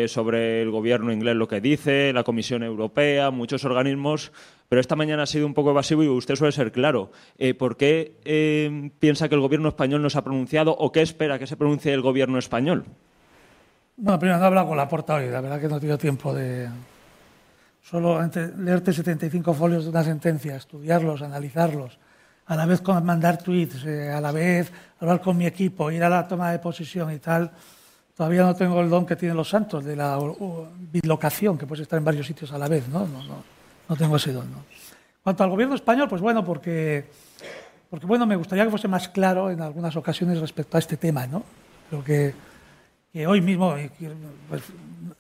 sobre 0.07 0.61
el 0.61 0.71
gobierno 0.71 1.13
inglés 1.13 1.35
lo 1.35 1.49
que 1.49 1.63
dice, 1.63 2.13
la 2.13 2.25
Comisión 2.25 2.63
Europea, 2.63 3.31
muchos 3.31 3.65
organismos. 3.65 4.33
Pero 4.69 4.81
esta 4.81 4.97
mañana 4.97 5.23
ha 5.23 5.27
sido 5.27 5.47
un 5.47 5.55
poco 5.55 5.71
evasivo 5.71 6.05
y 6.05 6.09
usted 6.09 6.37
suele 6.37 6.53
ser 6.53 6.73
claro. 6.73 7.11
¿Por 7.59 7.79
qué 7.79 8.91
piensa 8.99 9.31
que 9.31 9.35
el 9.35 9.41
gobierno 9.41 9.71
español 9.71 10.03
no 10.03 10.11
se 10.11 10.19
ha 10.19 10.23
pronunciado 10.23 10.73
o 10.73 10.93
qué 10.93 11.01
espera 11.01 11.39
que 11.39 11.47
se 11.47 11.57
pronuncie 11.57 11.95
el 11.95 12.03
gobierno 12.03 12.39
español? 12.39 12.85
Bueno, 13.97 14.19
primero 14.19 14.39
no 14.39 14.45
he 14.45 14.47
hablado 14.49 14.69
con 14.69 14.77
la 14.77 14.89
porta 14.89 15.15
hoy, 15.15 15.31
la 15.31 15.41
verdad 15.41 15.59
que 15.59 15.69
no 15.69 15.79
he 15.79 15.81
tenido 15.81 15.97
tiempo 15.97 16.35
de 16.35 16.69
solo 17.83 18.21
leerte 18.59 18.93
75 18.93 19.55
folios 19.55 19.85
de 19.85 19.91
una 19.91 20.05
sentencia, 20.05 20.55
estudiarlos, 20.55 21.23
analizarlos, 21.23 21.99
a 22.49 22.57
la 22.57 22.67
vez 22.67 22.83
mandar 23.03 23.39
tweets, 23.39 23.85
eh, 23.85 24.11
a 24.11 24.21
la 24.21 24.33
vez 24.33 24.73
hablar 25.01 25.21
con 25.21 25.37
mi 25.37 25.47
equipo, 25.47 25.91
ir 25.91 26.03
a 26.03 26.09
la 26.09 26.27
toma 26.27 26.51
de 26.51 26.59
posición 26.59 27.13
y 27.13 27.19
tal. 27.19 27.51
Todavía 28.17 28.43
no 28.43 28.55
tengo 28.55 28.81
el 28.81 28.91
don 28.91 29.07
que 29.07 29.15
tienen 29.15 29.37
los 29.37 29.49
santos 29.49 29.85
de 29.85 29.95
la 29.95 30.19
bilocación, 30.93 31.57
que 31.57 31.67
puedes 31.67 31.83
estar 31.83 31.99
en 31.99 32.05
varios 32.05 32.27
sitios 32.27 32.51
a 32.53 32.59
la 32.59 32.67
vez, 32.67 32.89
¿no? 32.89 33.07
No, 33.07 33.23
no, 33.23 33.45
no 33.89 33.97
tengo 33.97 34.17
ese 34.17 34.33
don. 34.33 34.51
¿no? 34.51 34.65
Cuanto 35.23 35.45
al 35.45 35.51
gobierno 35.51 35.75
español, 35.75 36.09
pues 36.09 36.21
bueno, 36.21 36.45
porque, 36.45 37.05
porque 37.91 38.07
bueno, 38.07 38.27
me 38.27 38.35
gustaría 38.35 38.65
que 38.65 38.71
fuese 38.71 38.89
más 38.89 39.09
claro 39.09 39.51
en 39.51 39.61
algunas 39.61 39.95
ocasiones 39.95 40.41
respecto 40.41 40.79
a 40.79 40.81
este 40.81 40.97
tema, 40.97 41.27
¿no? 41.27 41.45
Creo 41.91 42.03
que 42.03 42.35
hoy 43.27 43.41
mismo 43.41 43.77
eh, 43.77 43.91
pues, 44.49 44.63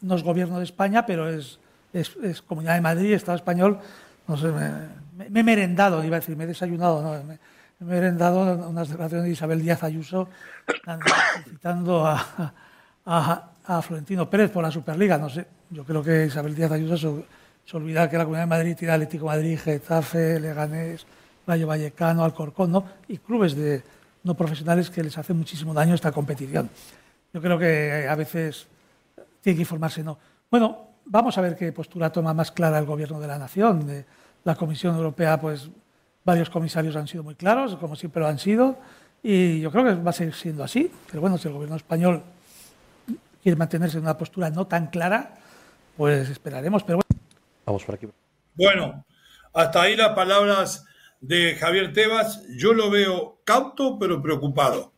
no 0.00 0.14
es 0.14 0.22
gobierno 0.22 0.58
de 0.58 0.64
España, 0.64 1.04
pero 1.04 1.28
es, 1.28 1.58
es, 1.92 2.42
Comunidad 2.42 2.74
de 2.74 2.80
Madrid, 2.80 3.12
Estado 3.12 3.36
español, 3.36 3.78
no 4.26 4.36
sé, 4.36 4.48
me, 4.48 4.70
he 5.24 5.42
merendado, 5.42 6.04
iba 6.04 6.16
a 6.16 6.20
decir, 6.20 6.36
me 6.36 6.44
he 6.44 6.46
desayunado, 6.46 7.02
no, 7.02 7.24
me, 7.24 7.38
he 7.80 7.84
merendado 7.84 8.68
unas 8.68 8.88
declaraciones 8.88 9.26
de 9.26 9.32
Isabel 9.32 9.62
Díaz 9.62 9.82
Ayuso 9.82 10.28
citando 11.44 12.06
a, 12.06 13.82
Florentino 13.82 14.28
Pérez 14.30 14.50
por 14.50 14.62
la 14.62 14.70
Superliga, 14.70 15.18
no 15.18 15.28
sé, 15.28 15.46
yo 15.70 15.84
creo 15.84 16.02
que 16.02 16.26
Isabel 16.26 16.54
Díaz 16.54 16.72
Ayuso 16.72 17.24
se, 17.64 17.76
olvida 17.76 18.08
que 18.08 18.16
la 18.16 18.24
Comunidad 18.24 18.44
de 18.44 18.50
Madrid 18.50 18.76
tiene 18.76 18.94
Atlético 18.94 19.26
Madrid, 19.26 19.58
Getafe, 19.58 20.40
Leganés, 20.40 21.06
Rayo 21.46 21.66
Vallecano, 21.66 22.24
Alcorcón, 22.24 22.72
¿no? 22.72 22.84
y 23.08 23.18
clubes 23.18 23.54
de 23.54 23.82
no 24.24 24.34
profesionales 24.34 24.90
que 24.90 25.02
les 25.02 25.16
hace 25.16 25.34
muchísimo 25.34 25.74
daño 25.74 25.94
esta 25.94 26.12
competición. 26.12 26.70
Yo 27.32 27.40
creo 27.40 27.58
que 27.58 28.06
a 28.08 28.14
veces 28.14 28.66
tiene 29.40 29.56
que 29.56 29.62
informarse, 29.62 30.02
¿no? 30.02 30.18
Bueno, 30.50 30.88
vamos 31.04 31.36
a 31.38 31.40
ver 31.40 31.56
qué 31.56 31.72
postura 31.72 32.10
toma 32.10 32.34
más 32.34 32.50
clara 32.50 32.78
el 32.78 32.86
Gobierno 32.86 33.20
de 33.20 33.26
la 33.26 33.38
Nación. 33.38 33.86
La 34.48 34.56
Comisión 34.56 34.96
Europea, 34.96 35.38
pues 35.38 35.68
varios 36.24 36.48
comisarios 36.48 36.96
han 36.96 37.06
sido 37.06 37.22
muy 37.22 37.34
claros, 37.34 37.76
como 37.76 37.94
siempre 37.96 38.20
lo 38.20 38.28
han 38.28 38.38
sido, 38.38 38.78
y 39.22 39.60
yo 39.60 39.70
creo 39.70 39.84
que 39.84 39.94
va 39.94 40.08
a 40.08 40.14
seguir 40.14 40.34
siendo 40.34 40.64
así. 40.64 40.90
Pero 41.06 41.20
bueno, 41.20 41.36
si 41.36 41.48
el 41.48 41.54
Gobierno 41.54 41.76
español 41.76 42.22
quiere 43.42 43.56
mantenerse 43.56 43.98
en 43.98 44.04
una 44.04 44.16
postura 44.16 44.48
no 44.48 44.66
tan 44.66 44.86
clara, 44.86 45.34
pues 45.98 46.30
esperaremos. 46.30 46.82
Pero 46.82 46.98
bueno. 46.98 47.24
Vamos 47.66 47.84
por 47.84 47.96
aquí. 47.96 48.08
Bueno, 48.54 49.04
hasta 49.52 49.82
ahí 49.82 49.96
las 49.96 50.14
palabras 50.14 50.86
de 51.20 51.54
Javier 51.56 51.92
Tebas. 51.92 52.42
Yo 52.56 52.72
lo 52.72 52.88
veo 52.88 53.40
cauto, 53.44 53.98
pero 53.98 54.22
preocupado 54.22 54.92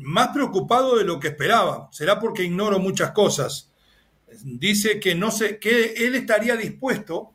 más 0.00 0.28
preocupado 0.28 0.96
de 0.96 1.04
lo 1.04 1.20
que 1.20 1.28
esperaba. 1.28 1.88
Será 1.92 2.18
porque 2.18 2.44
ignoro 2.44 2.78
muchas 2.78 3.10
cosas. 3.10 3.70
Dice 4.42 4.98
que 5.00 5.14
no 5.14 5.30
sé, 5.30 5.58
que 5.58 5.92
él 5.98 6.14
estaría 6.14 6.56
dispuesto 6.56 7.34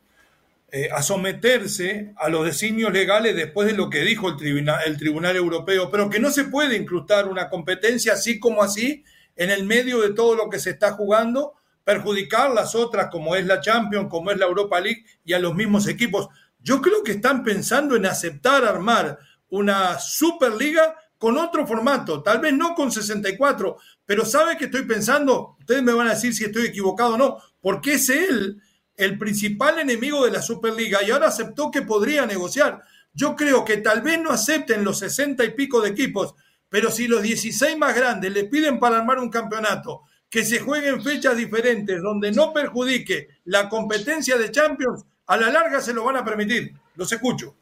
eh, 0.72 0.88
a 0.92 1.00
someterse 1.00 2.12
a 2.16 2.28
los 2.28 2.44
designios 2.44 2.92
legales 2.92 3.36
después 3.36 3.68
de 3.68 3.76
lo 3.76 3.88
que 3.88 4.00
dijo 4.00 4.28
el 4.28 4.36
tribunal, 4.36 4.80
el 4.84 4.96
tribunal 4.96 5.36
Europeo, 5.36 5.90
pero 5.92 6.10
que 6.10 6.18
no 6.18 6.30
se 6.30 6.44
puede 6.44 6.76
incrustar 6.76 7.28
una 7.28 7.48
competencia 7.48 8.14
así 8.14 8.40
como 8.40 8.64
así 8.64 9.04
en 9.36 9.50
el 9.50 9.64
medio 9.64 10.00
de 10.00 10.12
todo 10.12 10.34
lo 10.34 10.50
que 10.50 10.58
se 10.58 10.70
está 10.70 10.92
jugando, 10.92 11.54
perjudicar 11.84 12.50
las 12.50 12.74
otras 12.74 13.10
como 13.12 13.36
es 13.36 13.46
la 13.46 13.60
Champions, 13.60 14.08
como 14.10 14.32
es 14.32 14.38
la 14.38 14.46
Europa 14.46 14.80
League 14.80 15.04
y 15.24 15.34
a 15.34 15.38
los 15.38 15.54
mismos 15.54 15.86
equipos. 15.86 16.28
Yo 16.58 16.82
creo 16.82 17.04
que 17.04 17.12
están 17.12 17.44
pensando 17.44 17.94
en 17.94 18.06
aceptar 18.06 18.64
armar 18.64 19.18
una 19.50 20.00
Superliga 20.00 20.96
con 21.16 21.38
otro 21.38 21.64
formato, 21.64 22.24
tal 22.24 22.40
vez 22.40 22.52
no 22.52 22.74
con 22.74 22.90
64, 22.90 23.76
pero 24.04 24.24
¿sabe 24.24 24.56
que 24.58 24.64
estoy 24.64 24.82
pensando? 24.82 25.56
Ustedes 25.60 25.82
me 25.82 25.92
van 25.92 26.08
a 26.08 26.14
decir 26.14 26.34
si 26.34 26.44
estoy 26.44 26.66
equivocado 26.66 27.14
o 27.14 27.18
no, 27.18 27.38
porque 27.60 27.94
es 27.94 28.08
él 28.08 28.60
el 28.96 29.18
principal 29.18 29.78
enemigo 29.78 30.24
de 30.24 30.30
la 30.30 30.42
Superliga 30.42 31.02
y 31.02 31.10
ahora 31.10 31.28
aceptó 31.28 31.70
que 31.70 31.82
podría 31.82 32.26
negociar. 32.26 32.82
Yo 33.12 33.36
creo 33.36 33.64
que 33.64 33.78
tal 33.78 34.02
vez 34.02 34.20
no 34.20 34.30
acepten 34.30 34.84
los 34.84 34.98
60 34.98 35.44
y 35.44 35.50
pico 35.50 35.80
de 35.80 35.90
equipos, 35.90 36.34
pero 36.68 36.90
si 36.90 37.08
los 37.08 37.22
16 37.22 37.78
más 37.78 37.94
grandes 37.94 38.32
le 38.32 38.44
piden 38.44 38.78
para 38.78 38.98
armar 38.98 39.18
un 39.18 39.30
campeonato 39.30 40.02
que 40.28 40.44
se 40.44 40.60
juegue 40.60 40.88
en 40.88 41.02
fechas 41.02 41.36
diferentes, 41.36 42.02
donde 42.02 42.32
no 42.32 42.52
perjudique 42.52 43.28
la 43.44 43.68
competencia 43.68 44.36
de 44.36 44.50
Champions, 44.50 45.04
a 45.26 45.36
la 45.36 45.50
larga 45.50 45.80
se 45.80 45.94
lo 45.94 46.04
van 46.04 46.16
a 46.16 46.24
permitir. 46.24 46.74
Los 46.94 47.12
escucho. 47.12 47.54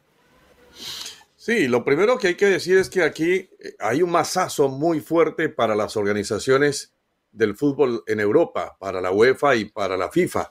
Sí, 1.36 1.68
lo 1.68 1.84
primero 1.84 2.16
que 2.18 2.28
hay 2.28 2.34
que 2.36 2.46
decir 2.46 2.78
es 2.78 2.88
que 2.88 3.02
aquí 3.02 3.32
eh, 3.32 3.76
hay 3.78 4.02
un 4.02 4.10
masazo 4.10 4.68
muy 4.68 5.00
fuerte 5.00 5.50
para 5.50 5.74
las 5.74 5.96
organizaciones 5.96 6.94
del 7.32 7.54
fútbol 7.54 8.02
en 8.06 8.20
Europa, 8.20 8.76
para 8.80 9.00
la 9.00 9.12
UEFA 9.12 9.54
y 9.56 9.66
para 9.66 9.96
la 9.96 10.10
FIFA. 10.10 10.50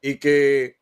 Y 0.00 0.18
que 0.18 0.78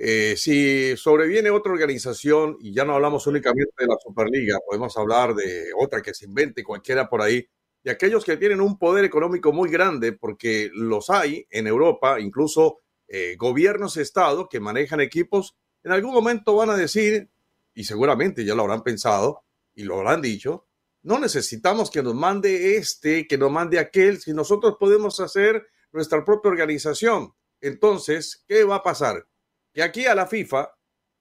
eh, 0.00 0.36
si 0.36 0.96
sobreviene 0.96 1.50
otra 1.50 1.72
organización, 1.72 2.56
y 2.60 2.72
ya 2.72 2.84
no 2.84 2.94
hablamos 2.94 3.26
únicamente 3.26 3.72
de 3.78 3.86
la 3.86 3.96
Superliga, 4.00 4.58
podemos 4.64 4.96
hablar 4.96 5.34
de 5.34 5.70
otra 5.76 6.00
que 6.02 6.14
se 6.14 6.26
invente, 6.26 6.62
cualquiera 6.62 7.08
por 7.08 7.20
ahí, 7.20 7.44
de 7.82 7.90
aquellos 7.90 8.24
que 8.24 8.36
tienen 8.36 8.60
un 8.60 8.78
poder 8.78 9.04
económico 9.04 9.52
muy 9.52 9.70
grande, 9.70 10.12
porque 10.12 10.70
los 10.72 11.10
hay 11.10 11.46
en 11.50 11.66
Europa, 11.66 12.20
incluso 12.20 12.78
eh, 13.08 13.34
gobiernos, 13.36 13.96
Estado, 13.96 14.48
que 14.48 14.60
manejan 14.60 15.00
equipos, 15.00 15.56
en 15.82 15.90
algún 15.90 16.12
momento 16.12 16.54
van 16.54 16.70
a 16.70 16.76
decir, 16.76 17.28
y 17.74 17.84
seguramente 17.84 18.44
ya 18.44 18.54
lo 18.54 18.62
habrán 18.62 18.82
pensado 18.82 19.42
y 19.74 19.82
lo 19.82 19.96
habrán 19.96 20.22
dicho, 20.22 20.66
no 21.02 21.18
necesitamos 21.18 21.90
que 21.90 22.02
nos 22.02 22.14
mande 22.14 22.76
este, 22.76 23.26
que 23.26 23.38
nos 23.38 23.50
mande 23.50 23.78
aquel, 23.78 24.20
si 24.20 24.32
nosotros 24.32 24.76
podemos 24.78 25.18
hacer 25.20 25.66
nuestra 25.90 26.24
propia 26.24 26.50
organización. 26.50 27.32
Entonces, 27.60 28.44
¿qué 28.46 28.64
va 28.64 28.76
a 28.76 28.82
pasar? 28.82 29.26
Que 29.72 29.82
aquí 29.82 30.06
a 30.06 30.14
la 30.14 30.26
FIFA 30.26 30.74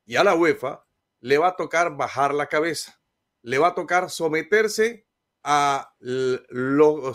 y 0.06 0.16
a 0.16 0.24
la 0.24 0.36
UEFA 0.36 0.86
le 1.20 1.38
va 1.38 1.50
a 1.50 1.56
tocar 1.56 1.96
bajar 1.98 2.34
la 2.34 2.48
cabeza, 2.48 3.00
le 3.42 3.58
va 3.58 3.70
a 3.70 3.76
tocar 3.76 4.10
someterse 4.10 5.06
a 5.44 5.94
lo, 6.00 7.14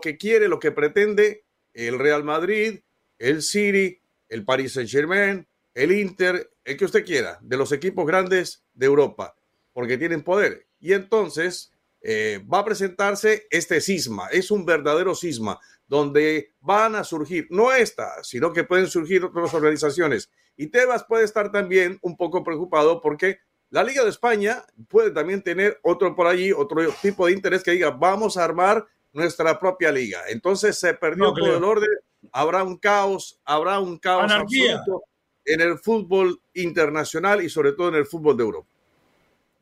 que 0.00 0.16
quiere, 0.18 0.48
lo 0.48 0.58
que 0.58 0.72
pretende 0.72 1.44
el 1.72 1.98
Real 1.98 2.24
Madrid, 2.24 2.80
el 3.18 3.42
City, 3.42 4.00
el 4.28 4.44
Paris 4.44 4.74
Saint 4.74 4.90
Germain, 4.90 5.46
el 5.74 5.92
Inter, 5.92 6.50
el 6.64 6.76
que 6.76 6.84
usted 6.84 7.04
quiera, 7.04 7.38
de 7.42 7.56
los 7.56 7.72
equipos 7.72 8.06
grandes 8.06 8.64
de 8.74 8.86
Europa, 8.86 9.36
porque 9.72 9.98
tienen 9.98 10.22
poder. 10.22 10.66
Y 10.78 10.92
entonces 10.92 11.72
eh, 12.00 12.44
va 12.52 12.60
a 12.60 12.64
presentarse 12.64 13.46
este 13.50 13.80
cisma, 13.80 14.28
es 14.28 14.50
un 14.50 14.64
verdadero 14.66 15.14
cisma, 15.14 15.58
donde 15.86 16.54
van 16.60 16.94
a 16.94 17.04
surgir, 17.04 17.46
no 17.50 17.72
esta, 17.72 18.22
sino 18.22 18.52
que 18.52 18.64
pueden 18.64 18.86
surgir 18.86 19.24
otras 19.24 19.52
organizaciones. 19.54 20.30
Y 20.56 20.68
Tebas 20.68 21.04
puede 21.04 21.24
estar 21.24 21.50
también 21.50 21.98
un 22.02 22.16
poco 22.16 22.42
preocupado 22.42 23.00
porque 23.00 23.38
la 23.70 23.82
Liga 23.82 24.04
de 24.04 24.10
España 24.10 24.64
puede 24.88 25.10
también 25.10 25.42
tener 25.42 25.78
otro 25.82 26.14
por 26.14 26.26
allí, 26.26 26.52
otro 26.52 26.82
tipo 27.02 27.26
de 27.26 27.32
interés 27.32 27.62
que 27.62 27.72
diga, 27.72 27.90
vamos 27.90 28.36
a 28.36 28.44
armar 28.44 28.86
nuestra 29.12 29.58
propia 29.58 29.90
liga. 29.90 30.22
Entonces 30.28 30.78
se 30.78 30.94
perdió 30.94 31.32
todo 31.32 31.56
el 31.56 31.64
orden, 31.64 31.90
habrá 32.32 32.62
un 32.62 32.76
caos, 32.76 33.40
habrá 33.44 33.80
un 33.80 33.98
caos 33.98 34.30
absoluto 34.30 35.04
en 35.44 35.60
el 35.60 35.78
fútbol 35.78 36.40
internacional 36.54 37.42
y 37.42 37.48
sobre 37.48 37.72
todo 37.72 37.88
en 37.88 37.96
el 37.96 38.06
fútbol 38.06 38.36
de 38.36 38.44
Europa. 38.44 38.68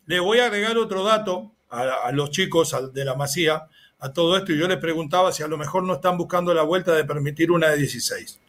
Le 0.07 0.21
voy 0.21 0.39
a 0.39 0.47
agregar 0.47 0.77
otro 0.79 1.05
dato 1.05 1.53
a, 1.69 2.11
los 2.13 2.31
chicos 2.31 2.77
de 2.93 3.05
la 3.05 3.15
Masía 3.15 3.69
a 4.03 4.13
todo 4.13 4.37
esto 4.37 4.53
y 4.53 4.59
yo 4.59 4.67
les 4.67 4.79
preguntaba 4.79 5.31
si 5.31 5.45
a 5.45 5.47
lo 5.47 5.57
mejor 5.57 5.85
no 5.85 5.95
están 5.95 6.19
buscando 6.19 6.53
la 6.53 6.63
vuelta 6.63 6.93
de 6.93 7.05
permitir 7.05 7.53
una 7.53 7.69
de 7.69 7.77
16. 7.77 8.41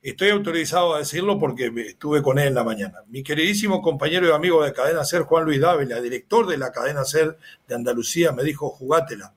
Estoy 0.00 0.30
autorizado 0.30 0.94
a 0.94 0.98
decirlo 0.98 1.36
porque 1.36 1.72
estuve 1.88 2.22
con 2.22 2.38
él 2.38 2.48
en 2.48 2.54
la 2.54 2.62
mañana. 2.62 3.00
Mi 3.08 3.24
queridísimo 3.24 3.82
compañero 3.82 4.28
y 4.28 4.30
amigo 4.30 4.62
de 4.62 4.72
Cadena 4.72 5.04
Ser, 5.04 5.22
Juan 5.22 5.46
Luis 5.46 5.60
Dávila, 5.60 6.00
director 6.00 6.46
de 6.46 6.58
la 6.58 6.70
Cadena 6.70 7.04
Ser 7.04 7.36
de 7.66 7.74
Andalucía, 7.74 8.30
me 8.30 8.44
dijo, 8.44 8.70
jugátela. 8.70 9.34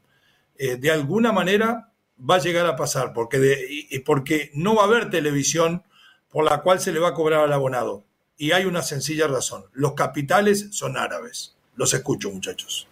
Eh, 0.59 0.75
de 0.75 0.91
alguna 0.91 1.31
manera 1.31 1.91
va 2.17 2.35
a 2.35 2.39
llegar 2.39 2.67
a 2.67 2.75
pasar, 2.75 3.11
porque, 3.13 3.39
de, 3.39 4.03
porque 4.05 4.51
no 4.53 4.75
va 4.75 4.83
a 4.83 4.85
haber 4.85 5.09
televisión 5.09 5.81
por 6.29 6.45
la 6.45 6.61
cual 6.61 6.79
se 6.79 6.91
le 6.91 6.99
va 6.99 7.09
a 7.09 7.13
cobrar 7.15 7.39
al 7.39 7.53
abonado. 7.53 8.05
Y 8.37 8.51
hay 8.51 8.65
una 8.65 8.83
sencilla 8.83 9.25
razón. 9.25 9.63
Los 9.73 9.93
capitales 9.93 10.67
son 10.69 10.97
árabes. 10.97 11.55
Los 11.75 11.95
escucho, 11.95 12.29
muchachos. 12.29 12.87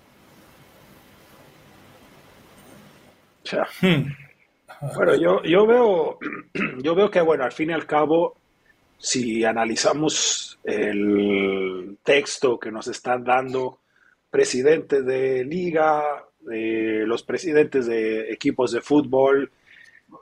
Hmm. 3.82 4.12
Bueno, 4.96 5.16
yo, 5.16 5.44
yo, 5.44 5.66
veo, 5.66 6.20
yo 6.82 6.96
veo 6.96 7.10
que, 7.10 7.22
bueno, 7.22 7.44
al 7.44 7.52
fin 7.52 7.70
y 7.70 7.74
al 7.74 7.86
cabo, 7.86 8.36
si 8.98 9.44
analizamos 9.44 10.60
el 10.64 11.98
texto 12.04 12.60
que 12.60 12.72
nos 12.72 12.88
están 12.88 13.24
dando 13.24 13.80
presidentes 14.30 15.06
de 15.06 15.46
liga, 15.46 16.04
de 16.42 17.04
los 17.06 17.24
presidentes 17.24 17.88
de 17.88 18.32
equipos 18.32 18.72
de 18.72 18.82
fútbol, 18.82 19.52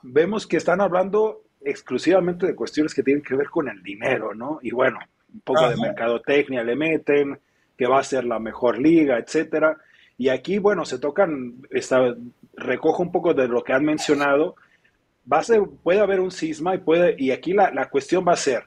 vemos 0.01 0.47
que 0.47 0.57
están 0.57 0.81
hablando 0.81 1.43
exclusivamente 1.61 2.45
de 2.45 2.55
cuestiones 2.55 2.93
que 2.93 3.03
tienen 3.03 3.23
que 3.23 3.35
ver 3.35 3.49
con 3.49 3.69
el 3.69 3.81
dinero, 3.81 4.33
¿no? 4.33 4.59
Y 4.61 4.71
bueno, 4.71 4.99
un 5.33 5.41
poco 5.41 5.67
de 5.67 5.77
mercadotecnia 5.77 6.63
le 6.63 6.75
meten, 6.75 7.39
que 7.77 7.87
va 7.87 7.99
a 7.99 8.03
ser 8.03 8.25
la 8.25 8.39
mejor 8.39 8.79
liga, 8.79 9.17
etcétera. 9.17 9.77
Y 10.17 10.29
aquí, 10.29 10.59
bueno, 10.59 10.85
se 10.85 10.99
tocan, 10.99 11.55
está, 11.71 12.15
recojo 12.53 13.03
un 13.03 13.11
poco 13.11 13.33
de 13.33 13.47
lo 13.47 13.63
que 13.63 13.73
han 13.73 13.85
mencionado. 13.85 14.55
Va 15.31 15.39
a 15.39 15.43
ser, 15.43 15.61
puede 15.83 15.99
haber 15.99 16.19
un 16.19 16.31
cisma 16.31 16.75
y, 16.75 16.79
puede, 16.79 17.15
y 17.17 17.31
aquí 17.31 17.53
la, 17.53 17.71
la 17.71 17.89
cuestión 17.89 18.25
va 18.27 18.33
a 18.33 18.37
ser, 18.37 18.65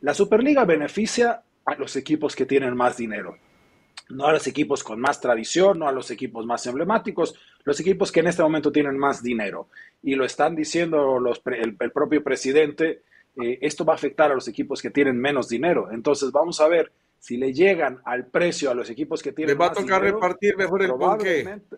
¿la 0.00 0.14
Superliga 0.14 0.64
beneficia 0.64 1.42
a 1.64 1.74
los 1.74 1.96
equipos 1.96 2.36
que 2.36 2.46
tienen 2.46 2.76
más 2.76 2.96
dinero? 2.96 3.36
no 4.08 4.26
a 4.26 4.32
los 4.32 4.46
equipos 4.46 4.84
con 4.84 5.00
más 5.00 5.20
tradición, 5.20 5.78
no 5.78 5.88
a 5.88 5.92
los 5.92 6.10
equipos 6.10 6.46
más 6.46 6.66
emblemáticos, 6.66 7.34
los 7.64 7.78
equipos 7.80 8.12
que 8.12 8.20
en 8.20 8.28
este 8.28 8.42
momento 8.42 8.70
tienen 8.70 8.96
más 8.96 9.22
dinero. 9.22 9.68
Y 10.02 10.14
lo 10.14 10.24
están 10.24 10.54
diciendo 10.54 11.18
los, 11.18 11.42
el, 11.46 11.76
propio 11.92 12.22
presidente, 12.22 13.02
eh, 13.36 13.58
esto 13.60 13.84
va 13.84 13.94
a 13.94 13.96
afectar 13.96 14.30
a 14.30 14.34
los 14.34 14.46
equipos 14.48 14.80
que 14.80 14.90
tienen 14.90 15.18
menos 15.18 15.48
dinero. 15.48 15.88
Entonces 15.90 16.30
vamos 16.30 16.60
a 16.60 16.68
ver 16.68 16.92
si 17.18 17.36
le 17.36 17.52
llegan 17.52 18.00
al 18.04 18.26
precio 18.26 18.70
a 18.70 18.74
los 18.74 18.88
equipos 18.90 19.22
que 19.22 19.32
tienen 19.32 19.58
más 19.58 19.74
dinero. 19.76 19.92
va 19.92 19.96
a 19.96 20.00
tocar 20.00 20.14
repartir 20.14 20.56
mejor 20.56 20.82
el 20.82 20.88
probablemente, 20.88 21.76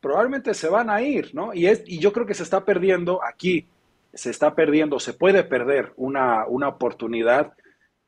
probablemente 0.00 0.54
se 0.54 0.68
van 0.68 0.90
a 0.90 1.02
ir, 1.02 1.34
¿no? 1.34 1.52
Y, 1.54 1.66
es, 1.66 1.82
y 1.86 1.98
yo 1.98 2.12
creo 2.12 2.26
que 2.26 2.34
se 2.34 2.42
está 2.42 2.64
perdiendo 2.64 3.20
aquí, 3.24 3.66
se 4.12 4.30
está 4.30 4.54
perdiendo, 4.54 4.98
se 4.98 5.14
puede 5.14 5.44
perder 5.44 5.92
una, 5.96 6.46
una 6.46 6.68
oportunidad 6.68 7.52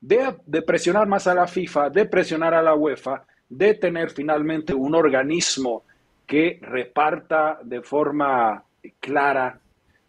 de, 0.01 0.63
presionar 0.63 1.07
más 1.07 1.27
a 1.27 1.35
la 1.35 1.47
FIFA, 1.47 1.91
de 1.91 2.07
presionar 2.07 2.55
a 2.55 2.63
la 2.63 2.75
UEFA, 2.75 3.25
de 3.49 3.75
tener 3.75 4.11
finalmente 4.11 4.73
un 4.73 4.95
organismo 4.95 5.85
que 6.27 6.59
reparta 6.63 7.59
de 7.63 7.83
forma 7.83 8.65
clara 8.99 9.61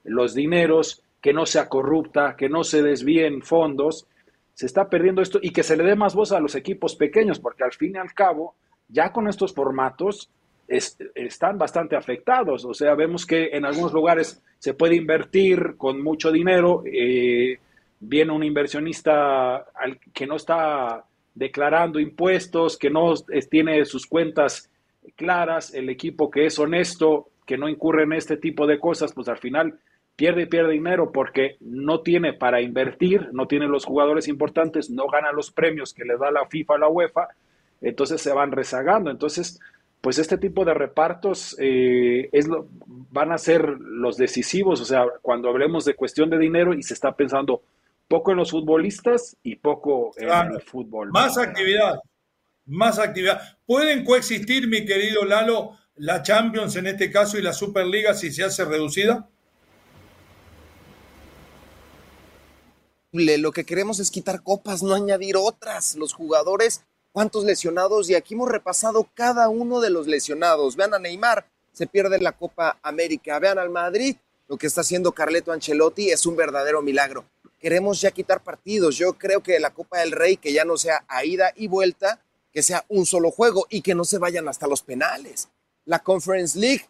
los 0.04 0.34
dineros, 0.34 1.04
que 1.20 1.34
no 1.34 1.46
sea 1.46 1.68
corrupta, 1.68 2.36
que 2.36 2.50
no 2.50 2.64
se 2.64 2.82
desvíen 2.82 3.42
fondos, 3.42 4.08
se 4.54 4.66
está 4.66 4.90
perdiendo 4.90 5.22
esto 5.22 5.40
y 5.42 5.52
que 5.52 5.64
se 5.64 5.76
le 5.76 5.84
dé 5.84 5.96
más 5.96 6.16
voz 6.16 6.32
a 6.32 6.40
los 6.40 6.56
equipos 6.56 6.96
pequeños, 6.96 7.40
porque 7.40 7.64
al 7.64 7.74
fin 7.74 7.96
y 7.96 8.00
al 8.00 8.14
cabo, 8.14 8.56
ya 8.88 9.12
con 9.12 9.28
estos 9.28 9.54
formatos 9.54 10.30
están 10.72 11.58
bastante 11.58 11.96
afectados. 11.96 12.66
O 12.66 12.74
sea, 12.74 12.96
vemos 12.96 13.26
que 13.26 13.50
en 13.54 13.66
algunos 13.66 13.94
lugares 13.94 14.42
se 14.58 14.74
puede 14.74 14.96
invertir 14.96 15.76
con 15.78 16.02
mucho 16.02 16.32
dinero. 16.32 16.84
Eh, 16.86 17.60
viene 18.00 18.32
un 18.32 18.44
inversionista 18.44 19.66
que 20.14 20.26
no 20.26 20.36
está 20.36 21.04
declarando 21.36 22.00
impuestos, 22.00 22.78
que 22.78 22.90
no 22.90 23.14
tiene 23.50 23.86
sus 23.86 24.06
cuentas 24.08 24.70
claras, 25.16 25.74
el 25.74 25.90
equipo 25.90 26.30
que 26.30 26.46
es 26.46 26.60
honesto, 26.60 27.30
que 27.46 27.58
no 27.58 27.70
incurre 27.70 28.04
en 28.04 28.14
este 28.14 28.38
tipo 28.38 28.68
de 28.68 28.80
cosas, 28.80 29.14
pues 29.14 29.28
al 29.28 29.38
final 29.38 29.80
pierde 30.16 30.44
y 30.44 30.46
pierde 30.46 30.74
dinero 30.74 31.12
porque 31.12 31.58
no 31.60 32.02
tiene 32.02 32.34
para 32.34 32.62
invertir, 32.62 33.30
no 33.34 33.48
tiene 33.48 33.68
los 33.68 33.86
jugadores 33.86 34.28
importantes, 34.28 34.90
no 34.90 35.08
gana 35.08 35.32
los 35.32 35.52
premios 35.52 35.94
que 35.94 36.06
le 36.06 36.18
da 36.18 36.32
la 36.32 36.46
FIFA, 36.46 36.78
la 36.78 36.90
UEFA, 36.90 37.28
entonces 37.82 38.22
se 38.22 38.34
van 38.34 38.52
rezagando. 38.52 39.10
Entonces, 39.10 39.60
pues 40.02 40.18
este 40.18 40.38
tipo 40.38 40.66
de 40.66 40.74
repartos 40.74 41.56
eh, 41.60 42.30
es 42.32 42.48
lo, 42.48 42.68
van 43.12 43.32
a 43.32 43.38
ser 43.38 43.62
los 43.80 44.18
decisivos, 44.18 44.82
o 44.82 44.86
sea, 44.86 45.06
cuando 45.22 45.48
hablemos 45.50 45.86
de 45.86 45.96
cuestión 45.96 46.30
de 46.30 46.40
dinero 46.40 46.74
y 46.74 46.82
se 46.82 46.96
está 46.96 47.16
pensando 47.16 47.62
poco 48.08 48.32
en 48.32 48.38
los 48.38 48.52
futbolistas 48.52 49.38
y 49.44 49.56
poco 49.56 50.12
en 50.18 50.54
el 50.54 50.62
fútbol. 50.62 51.12
Más 51.12 51.38
actividad, 51.38 52.00
más 52.66 53.00
actividad. 53.00 53.58
¿Pueden 53.66 54.04
coexistir, 54.04 54.68
mi 54.68 54.86
querido 54.86 55.24
Lalo, 55.24 55.78
la 55.96 56.24
Champions 56.24 56.76
en 56.76 56.88
este 56.88 57.12
caso 57.12 57.38
y 57.38 57.44
la 57.44 57.54
Superliga 57.54 58.14
si 58.16 58.32
se 58.32 58.44
hace 58.44 58.66
reducida? 58.66 59.30
Lo 63.14 63.52
que 63.52 63.66
queremos 63.66 64.00
es 64.00 64.10
quitar 64.10 64.42
copas, 64.42 64.84
no 64.84 64.94
añadir 64.94 65.36
otras. 65.38 65.96
Los 65.96 66.14
jugadores, 66.14 66.86
¿cuántos 67.12 67.44
lesionados? 67.44 68.10
Y 68.10 68.16
aquí 68.16 68.34
hemos 68.34 68.50
repasado 68.50 69.08
cada 69.14 69.50
uno 69.50 69.80
de 69.82 69.90
los 69.90 70.08
lesionados. 70.08 70.76
Vean 70.76 70.94
a 70.94 71.00
Neymar, 71.00 71.46
se 71.72 71.88
pierde 71.88 72.20
la 72.20 72.32
Copa 72.32 72.78
América. 72.82 73.40
Vean 73.40 73.60
al 73.60 73.70
Madrid, 73.70 74.16
lo 74.48 74.58
que 74.58 74.68
está 74.68 74.82
haciendo 74.82 75.12
Carleto 75.12 75.52
Ancelotti 75.52 76.10
es 76.12 76.26
un 76.26 76.36
verdadero 76.36 76.82
milagro 76.82 77.26
queremos 77.62 78.02
ya 78.02 78.12
quitar 78.12 78.44
partidos. 78.44 78.98
Yo 78.98 79.14
creo 79.14 79.42
que 79.42 79.60
la 79.60 79.74
Copa 79.74 80.00
del 80.00 80.12
Rey, 80.12 80.36
que 80.36 80.52
ya 80.52 80.66
no 80.66 80.76
sea 80.78 81.06
a 81.08 81.24
ida 81.24 81.54
y 81.56 81.68
vuelta, 81.68 82.20
que 82.52 82.64
sea 82.64 82.84
un 82.90 83.06
solo 83.06 83.32
juego 83.32 83.68
y 83.70 83.82
que 83.82 83.96
no 83.96 84.04
se 84.04 84.18
vayan 84.18 84.50
hasta 84.50 84.68
los 84.68 84.82
penales. 84.82 85.48
La 85.86 86.00
Conference 86.00 86.60
League, 86.60 86.90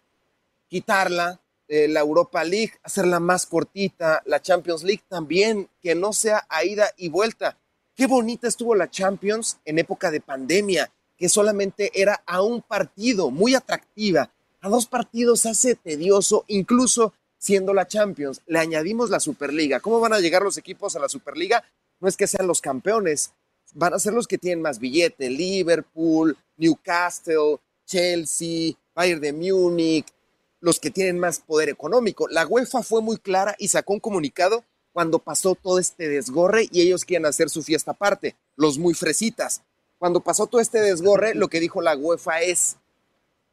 quitarla. 0.68 1.40
Eh, 1.68 1.88
la 1.88 2.02
Europa 2.02 2.44
League, 2.44 2.74
hacerla 2.84 3.22
más 3.22 3.46
cortita. 3.46 4.22
La 4.26 4.42
Champions 4.42 4.84
League 4.84 5.04
también, 5.08 5.70
que 5.82 5.96
no 5.96 6.12
sea 6.12 6.46
a 6.50 6.66
ida 6.66 6.92
y 6.98 7.08
vuelta. 7.08 7.58
Qué 8.02 8.08
bonita 8.08 8.48
estuvo 8.48 8.74
la 8.74 8.90
Champions 8.90 9.60
en 9.64 9.78
época 9.78 10.10
de 10.10 10.22
pandemia, 10.22 10.92
que 11.20 11.30
solamente 11.30 11.92
era 11.94 12.24
a 12.26 12.42
un 12.42 12.64
partido, 12.64 13.30
muy 13.30 13.54
atractiva. 13.54 14.32
A 14.60 14.70
dos 14.70 14.88
partidos 14.88 15.46
hace 15.46 15.76
tedioso, 15.76 16.44
incluso 16.48 17.14
siendo 17.38 17.76
la 17.76 17.88
Champions, 17.88 18.42
le 18.48 18.58
añadimos 18.58 19.12
la 19.12 19.20
Superliga. 19.20 19.82
¿Cómo 19.82 20.00
van 20.00 20.14
a 20.14 20.20
llegar 20.20 20.42
los 20.42 20.58
equipos 20.58 20.96
a 20.96 21.00
la 21.00 21.10
Superliga? 21.10 21.64
No 22.00 22.08
es 22.08 22.18
que 22.18 22.26
sean 22.26 22.48
los 22.48 22.60
campeones, 22.60 23.34
van 23.76 23.94
a 23.94 24.00
ser 24.00 24.14
los 24.14 24.26
que 24.26 24.40
tienen 24.40 24.64
más 24.64 24.80
billete, 24.80 25.30
Liverpool, 25.30 26.36
Newcastle, 26.58 27.60
Chelsea, 27.86 28.74
Bayern 28.96 29.22
de 29.22 29.32
Múnich, 29.32 30.08
los 30.60 30.80
que 30.80 30.90
tienen 30.90 31.20
más 31.20 31.40
poder 31.40 31.70
económico. 31.70 32.28
La 32.28 32.48
UEFA 32.48 32.82
fue 32.82 33.04
muy 33.04 33.18
clara 33.18 33.56
y 33.60 33.68
sacó 33.68 33.94
un 33.94 34.00
comunicado 34.00 34.64
cuando 34.94 35.20
pasó 35.20 35.56
todo 35.56 35.80
este 35.80 36.10
desgorre 36.10 36.68
y 36.72 36.82
ellos 36.82 37.06
quieren 37.06 37.26
hacer 37.26 37.50
su 37.50 37.64
fiesta 37.64 37.92
aparte, 37.92 38.36
los 38.56 38.78
muy 38.78 38.94
fresitas. 38.94 39.62
Cuando 39.98 40.22
pasó 40.22 40.48
todo 40.48 40.62
este 40.62 40.82
desgorre, 40.82 41.36
lo 41.36 41.48
que 41.48 41.60
dijo 41.60 41.82
la 41.82 41.96
UEFA 41.96 42.42
es, 42.42 42.78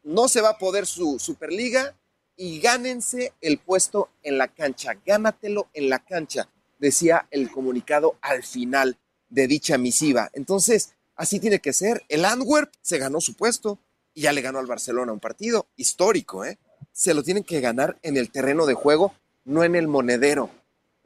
no 0.02 0.28
se 0.28 0.40
va 0.40 0.50
a 0.50 0.58
poder 0.58 0.86
su 0.86 1.18
Superliga, 1.18 1.94
y 2.38 2.60
gánense 2.60 3.32
el 3.40 3.58
puesto 3.58 4.10
en 4.22 4.38
la 4.38 4.46
cancha, 4.46 4.96
gánatelo 5.04 5.68
en 5.74 5.90
la 5.90 5.98
cancha, 5.98 6.48
decía 6.78 7.26
el 7.32 7.50
comunicado 7.50 8.16
al 8.22 8.44
final 8.44 8.96
de 9.28 9.48
dicha 9.48 9.76
misiva. 9.76 10.30
Entonces, 10.32 10.94
así 11.16 11.40
tiene 11.40 11.58
que 11.58 11.72
ser. 11.72 12.04
El 12.08 12.24
Antwerp 12.24 12.72
se 12.80 12.98
ganó 12.98 13.20
su 13.20 13.34
puesto 13.34 13.80
y 14.14 14.22
ya 14.22 14.32
le 14.32 14.40
ganó 14.40 14.60
al 14.60 14.66
Barcelona 14.66 15.12
un 15.12 15.18
partido 15.18 15.66
histórico, 15.76 16.44
¿eh? 16.44 16.58
Se 16.92 17.12
lo 17.12 17.24
tienen 17.24 17.42
que 17.42 17.60
ganar 17.60 17.98
en 18.02 18.16
el 18.16 18.30
terreno 18.30 18.66
de 18.66 18.74
juego, 18.74 19.12
no 19.44 19.64
en 19.64 19.74
el 19.74 19.88
monedero. 19.88 20.48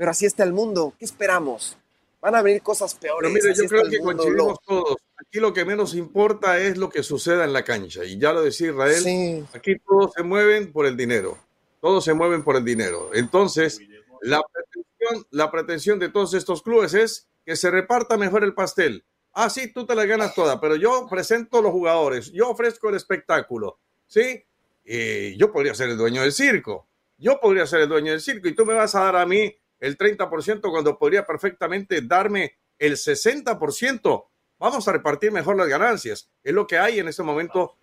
Pero 0.03 0.11
así 0.11 0.27
está 0.27 0.43
el 0.43 0.53
mundo. 0.53 0.95
¿Qué 0.99 1.05
esperamos? 1.05 1.79
Van 2.21 2.35
a 2.35 2.43
venir 2.43 2.61
cosas 2.61 2.93
peores. 2.93 3.33
Pero 3.41 3.55
yo 3.55 3.69
creo 3.69 3.89
que 3.89 4.01
coincidimos 4.01 4.59
todos 4.67 4.97
aquí 5.17 5.39
lo 5.39 5.53
que 5.53 5.65
menos 5.65 5.95
importa 5.95 6.59
es 6.59 6.77
lo 6.77 6.91
que 6.91 7.05
suceda 7.05 7.45
en 7.45 7.53
la 7.53 7.63
cancha. 7.63 8.05
Y 8.05 8.19
ya 8.19 8.33
lo 8.33 8.43
decía 8.43 8.71
Israel, 8.71 9.47
aquí 9.55 9.79
todos 9.79 10.13
se 10.17 10.25
mueven 10.25 10.73
por 10.73 10.87
el 10.87 10.97
dinero. 10.97 11.39
Todos 11.81 12.05
se 12.05 12.15
mueven 12.15 12.43
por 12.43 12.57
el 12.57 12.65
dinero. 12.65 13.11
Entonces, 13.15 13.81
la 14.23 14.43
pretensión, 14.43 15.27
la 15.31 15.53
pretensión 15.53 16.01
de 16.01 16.09
todos 16.09 16.35
estos 16.35 16.65
clubes 16.65 16.95
es 16.95 17.29
que 17.47 17.55
se 17.55 17.71
reparta 17.71 18.17
mejor 18.17 18.43
el 18.43 18.55
pastel. 18.55 19.05
Ah, 19.33 19.51
sí, 19.51 19.73
tú 19.73 19.87
te 19.87 19.95
la 19.95 20.05
ganas 20.05 20.35
toda, 20.35 20.61
pero 20.61 20.75
yo 20.75 21.07
presento 21.09 21.63
los 21.63 21.71
jugadores, 21.71 22.33
yo 22.33 22.51
ofrezco 22.51 22.89
el 22.89 22.97
espectáculo, 22.97 23.79
¿sí? 24.09 24.45
Y 24.85 25.37
yo 25.37 25.53
podría 25.53 25.77
ser 25.77 25.91
el 25.91 25.97
dueño 25.97 26.23
del 26.23 26.33
circo. 26.33 26.89
Yo 27.19 27.39
podría 27.39 27.69
ser 27.69 27.83
el 27.83 27.89
dueño 27.89 28.11
del 28.11 28.21
circo 28.21 28.49
y 28.49 28.55
tú 28.57 28.67
me 28.67 28.75
vas 28.75 28.97
a 28.97 29.05
dar 29.05 29.15
a 29.15 29.25
mí 29.25 29.57
el 29.83 29.99
30% 29.99 30.71
cuando 30.71 30.97
podría 30.97 31.27
perfectamente 31.27 32.01
darme 32.03 32.57
el 32.79 32.93
60% 32.93 34.25
vamos 34.59 34.87
a 34.87 34.93
repartir 34.93 35.33
mejor 35.33 35.57
las 35.57 35.67
ganancias. 35.67 36.31
Es 36.45 36.55
lo 36.55 36.69
que 36.69 36.79
hay 36.79 37.01
en 37.01 37.09
este 37.09 37.25
momento 37.25 37.75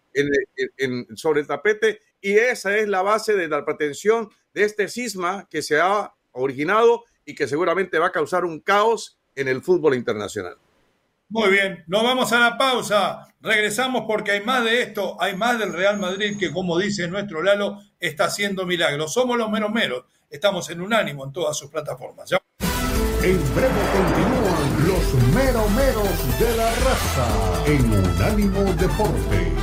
sobre 1.16 1.42
el 1.42 1.48
tapete 1.48 2.00
y 2.22 2.38
esa 2.38 2.76
es 2.78 2.88
la 2.88 3.02
base 3.02 3.36
de 3.36 3.50
la 3.50 3.66
pretensión 3.66 4.30
de 4.54 4.64
este 4.64 4.88
cisma 4.88 5.46
que 5.50 5.62
se 5.62 5.80
ha 5.80 6.14
originado 6.32 7.04
y 7.26 7.36
que 7.36 7.50
seguramente 7.50 8.00
va 8.00 8.08
a 8.08 8.12
causar 8.14 8.46
un 8.46 8.62
caos 8.62 9.20
en 9.36 9.50
el 9.50 9.62
fútbol 9.62 9.94
internacional. 9.94 10.56
Muy 11.28 11.52
bien, 11.52 11.84
nos 11.88 12.02
vamos 12.02 12.32
a 12.32 12.40
la 12.40 12.58
pausa. 12.58 13.28
Regresamos 13.42 14.06
porque 14.08 14.32
hay 14.32 14.42
más 14.42 14.64
de 14.64 14.82
esto, 14.82 15.22
hay 15.22 15.36
más 15.36 15.60
del 15.60 15.74
Real 15.74 16.00
Madrid 16.00 16.38
que, 16.40 16.52
como 16.52 16.80
dice 16.80 17.10
nuestro 17.10 17.44
Lalo, 17.44 17.78
está 18.00 18.26
haciendo 18.26 18.66
milagros. 18.66 19.14
Somos 19.14 19.38
los 19.38 19.52
menos 19.52 19.70
meros, 19.70 20.06
Estamos 20.30 20.70
en 20.70 20.80
Unánimo 20.80 21.26
en 21.26 21.32
todas 21.32 21.58
sus 21.58 21.72
plataformas. 21.72 22.30
¿ya? 22.30 22.38
En 23.24 23.56
breve 23.56 23.82
continúan 23.96 24.88
los 24.88 25.14
meromeros 25.34 26.40
de 26.40 26.56
la 26.56 26.70
raza 26.76 27.66
en 27.66 27.92
Unánimo 27.92 28.62
Deportes. 28.74 29.54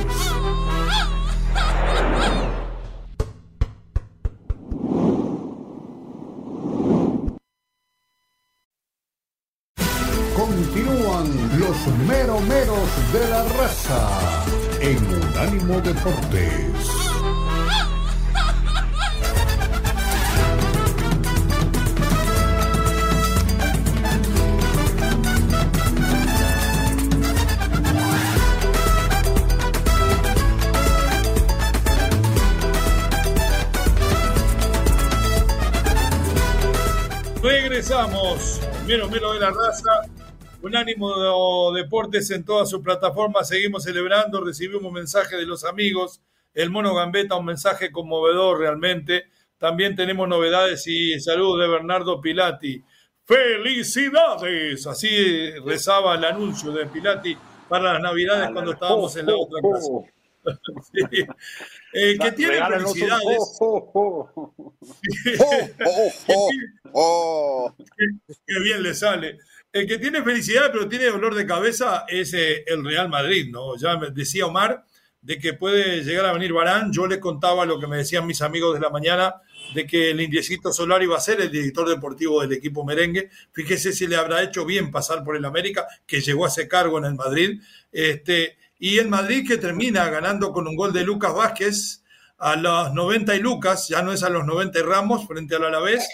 Continúan 10.35 11.59
los 11.59 11.87
meromeros 12.07 13.13
de 13.13 13.29
la 13.29 13.43
raza 13.43 14.45
en 14.81 14.97
Unánimo 14.97 15.79
Deportes. 15.79 17.06
Regresamos, 37.47 38.59
menos 38.85 39.09
menos 39.09 39.33
de 39.33 39.39
la 39.39 39.51
raza, 39.51 40.01
Unánimo 40.61 41.71
de 41.71 41.81
Deportes 41.81 42.29
en 42.31 42.43
todas 42.43 42.69
sus 42.69 42.81
plataformas, 42.81 43.47
seguimos 43.47 43.83
celebrando, 43.83 44.43
recibimos 44.43 44.83
un 44.83 44.91
mensaje 44.91 45.37
de 45.37 45.45
los 45.45 45.63
amigos, 45.63 46.19
el 46.53 46.69
Mono 46.71 46.93
Gambeta, 46.93 47.35
un 47.35 47.45
mensaje 47.45 47.89
conmovedor 47.89 48.59
realmente, 48.59 49.27
también 49.57 49.95
tenemos 49.95 50.27
novedades 50.27 50.85
y 50.87 51.17
saludos 51.21 51.61
de 51.61 51.67
Bernardo 51.69 52.19
Pilati. 52.19 52.83
¡Felicidades! 53.23 54.85
Así 54.85 55.51
rezaba 55.65 56.15
el 56.15 56.25
anuncio 56.25 56.73
de 56.73 56.85
Pilati 56.87 57.37
para 57.69 57.93
las 57.93 58.01
Navidades 58.01 58.49
cuando 58.51 58.73
estábamos 58.73 59.15
en 59.15 59.25
la 59.25 59.37
otra 59.37 59.61
casa. 59.61 60.16
Eh, 61.93 62.17
que 62.17 62.31
tiene 62.31 62.57
felicidades. 62.65 63.59
Qué 68.45 68.59
bien 68.59 68.83
le 68.83 68.93
sale. 68.93 69.37
El 69.71 69.87
que 69.87 69.97
tiene 69.97 70.23
felicidad 70.23 70.69
pero 70.71 70.87
tiene 70.87 71.05
dolor 71.05 71.35
de 71.35 71.45
cabeza 71.45 72.05
es 72.07 72.33
eh, 72.33 72.63
el 72.67 72.83
Real 72.83 73.09
Madrid, 73.09 73.49
¿no? 73.51 73.77
Ya 73.77 73.97
me 73.97 74.09
decía 74.11 74.45
Omar 74.45 74.85
de 75.21 75.39
que 75.39 75.53
puede 75.53 76.03
llegar 76.03 76.25
a 76.25 76.33
venir 76.33 76.53
Barán. 76.53 76.91
Yo 76.93 77.05
le 77.05 77.19
contaba 77.19 77.65
lo 77.65 77.79
que 77.79 77.87
me 77.87 77.97
decían 77.97 78.25
mis 78.25 78.41
amigos 78.41 78.73
de 78.75 78.79
la 78.79 78.89
mañana 78.89 79.35
de 79.73 79.85
que 79.85 80.11
el 80.11 80.21
Indiecito 80.21 80.71
Solar 80.71 81.03
iba 81.03 81.17
a 81.17 81.21
ser 81.21 81.41
el 81.41 81.51
director 81.51 81.89
deportivo 81.89 82.41
del 82.41 82.53
equipo 82.53 82.85
merengue. 82.85 83.29
Fíjese 83.51 83.91
si 83.91 84.07
le 84.07 84.15
habrá 84.15 84.41
hecho 84.41 84.65
bien 84.65 84.89
pasar 84.91 85.23
por 85.23 85.35
el 85.35 85.45
América, 85.45 85.85
que 86.05 86.21
llegó 86.21 86.45
a 86.45 86.47
ese 86.47 86.67
cargo 86.67 86.97
en 86.99 87.05
el 87.05 87.15
Madrid. 87.15 87.61
Este, 87.91 88.57
y 88.79 88.97
el 88.99 89.07
Madrid 89.07 89.47
que 89.47 89.57
termina 89.57 90.09
ganando 90.09 90.51
con 90.51 90.67
un 90.67 90.75
gol 90.75 90.93
de 90.93 91.03
Lucas 91.03 91.33
Vázquez 91.33 92.03
a 92.37 92.55
los 92.55 92.93
90 92.93 93.35
y 93.35 93.39
Lucas, 93.39 93.87
ya 93.87 94.01
no 94.01 94.11
es 94.11 94.23
a 94.23 94.29
los 94.29 94.45
90 94.45 94.83
Ramos 94.83 95.27
frente 95.27 95.55
al 95.55 95.65
Alavés, 95.65 96.07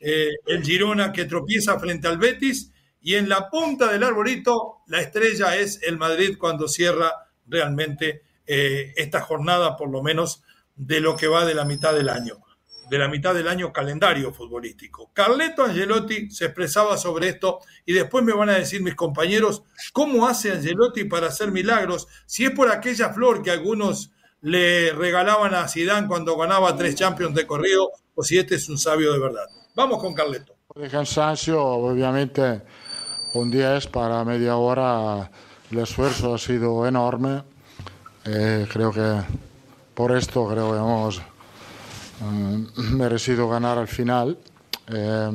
eh, 0.00 0.30
el 0.46 0.64
Girona 0.64 1.12
que 1.12 1.24
tropieza 1.24 1.78
frente 1.78 2.08
al 2.08 2.18
Betis 2.18 2.72
y 3.00 3.14
en 3.14 3.28
la 3.28 3.48
punta 3.48 3.90
del 3.90 4.02
arbolito 4.02 4.78
la 4.86 5.00
estrella 5.00 5.56
es 5.56 5.82
el 5.82 5.98
Madrid 5.98 6.36
cuando 6.38 6.68
cierra 6.68 7.12
realmente 7.46 8.22
eh, 8.46 8.92
esta 8.96 9.20
jornada 9.20 9.76
por 9.76 9.90
lo 9.90 10.02
menos 10.02 10.42
de 10.76 11.00
lo 11.00 11.16
que 11.16 11.28
va 11.28 11.44
de 11.44 11.54
la 11.54 11.64
mitad 11.64 11.94
del 11.94 12.08
año 12.08 12.38
de 12.88 12.98
la 12.98 13.08
mitad 13.08 13.34
del 13.34 13.48
año 13.48 13.72
calendario 13.72 14.32
futbolístico. 14.32 15.10
Carleto 15.12 15.64
Angelotti 15.64 16.30
se 16.30 16.46
expresaba 16.46 16.96
sobre 16.96 17.28
esto 17.28 17.60
y 17.84 17.92
después 17.92 18.24
me 18.24 18.32
van 18.32 18.48
a 18.48 18.58
decir 18.58 18.82
mis 18.82 18.94
compañeros 18.94 19.62
cómo 19.92 20.26
hace 20.26 20.52
Angelotti 20.52 21.04
para 21.04 21.28
hacer 21.28 21.50
milagros, 21.50 22.08
si 22.26 22.44
es 22.44 22.50
por 22.50 22.70
aquella 22.70 23.12
flor 23.12 23.42
que 23.42 23.50
algunos 23.50 24.12
le 24.40 24.92
regalaban 24.92 25.54
a 25.54 25.68
Zidane 25.68 26.06
cuando 26.06 26.36
ganaba 26.36 26.76
tres 26.76 26.94
Champions 26.94 27.34
de 27.34 27.46
corrido 27.46 27.90
o 28.14 28.22
si 28.22 28.38
este 28.38 28.54
es 28.54 28.68
un 28.68 28.78
sabio 28.78 29.12
de 29.12 29.18
verdad. 29.18 29.46
Vamos 29.74 30.00
con 30.00 30.14
Carleto. 30.14 30.54
De 30.74 30.88
cansancio, 30.88 31.64
obviamente, 31.64 32.62
un 33.34 33.50
10 33.50 33.88
para 33.88 34.24
media 34.24 34.56
hora 34.56 35.30
el 35.70 35.78
esfuerzo 35.78 36.34
ha 36.34 36.38
sido 36.38 36.86
enorme. 36.86 37.42
Eh, 38.24 38.66
creo 38.70 38.92
que 38.92 39.20
por 39.94 40.16
esto 40.16 40.46
creo 40.46 40.72
que 40.72 40.78
hemos 40.78 41.22
eh, 42.20 42.66
merecido 42.92 43.48
ganar 43.48 43.78
al 43.78 43.88
final. 43.88 44.38
Eh, 44.88 45.30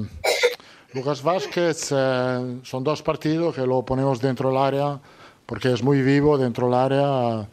Lucas 0.94 1.24
Vázquez 1.24 1.90
eh, 1.92 2.60
son 2.64 2.84
dos 2.84 3.02
partidos 3.02 3.56
que 3.56 3.66
lo 3.66 3.84
ponemos 3.84 4.20
dentro 4.20 4.50
del 4.50 4.58
área 4.58 5.00
porque 5.46 5.72
es 5.72 5.84
muy 5.84 6.02
vivo 6.02 6.38
dentro 6.38 6.68
del 6.68 6.76
área. 6.76 7.40
ha 7.40 7.46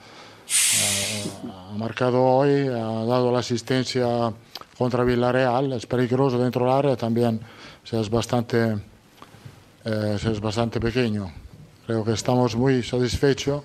marcado 1.77 2.23
hoy, 2.23 2.67
ha 2.69 3.05
dado 3.05 3.33
la 3.33 3.39
asistencia 3.41 4.33
contra 4.77 5.05
Villarreal, 5.05 5.73
es 5.73 5.87
peligroso 5.87 6.39
dentro 6.39 6.65
del 6.65 6.75
área 6.75 6.97
también, 6.97 7.41
es 7.91 8.11
bastante, 8.11 8.79
es 9.85 10.41
bastante 10.41 10.81
pequeño. 10.81 11.33
Creo 11.87 12.05
que 12.05 12.13
estamos 12.13 12.57
muy 12.57 12.83
satisfechos 12.83 13.63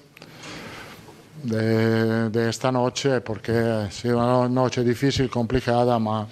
de, 1.46 2.50
esta 2.50 2.72
noche 2.72 3.22
porque 3.22 3.52
ha 3.52 3.92
sido 3.92 4.18
una 4.18 4.50
noche 4.50 4.84
difícil, 4.84 5.30
complicada, 5.30 6.00
pero 6.00 6.28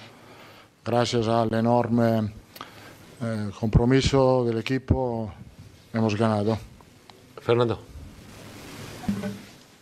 gracias 0.83 1.27
al 1.27 1.53
enorme 1.53 2.33
eh, 3.21 3.49
compromiso 3.59 4.43
del 4.45 4.57
equipo 4.57 5.31
hemos 5.93 6.15
ganado. 6.15 6.57
Fernando. 7.41 7.79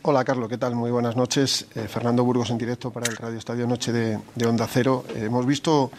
Hola 0.04 0.24
Carlos, 0.26 0.50
¿qué 0.50 0.58
tal? 0.58 0.76
Muy 0.76 0.92
buenas 0.92 1.16
noches. 1.16 1.68
Eh, 1.76 1.88
Fernando 1.88 2.24
Burgos 2.24 2.50
en 2.50 2.58
directo 2.58 2.92
para 2.92 3.10
el 3.10 3.16
Radio 3.16 3.38
Estadio 3.38 3.68
Noche 3.68 3.92
de, 3.92 4.46
Onda 4.46 4.68
Cero. 4.68 5.06
Eh, 5.10 5.26
hemos 5.26 5.46
visto, 5.46 5.92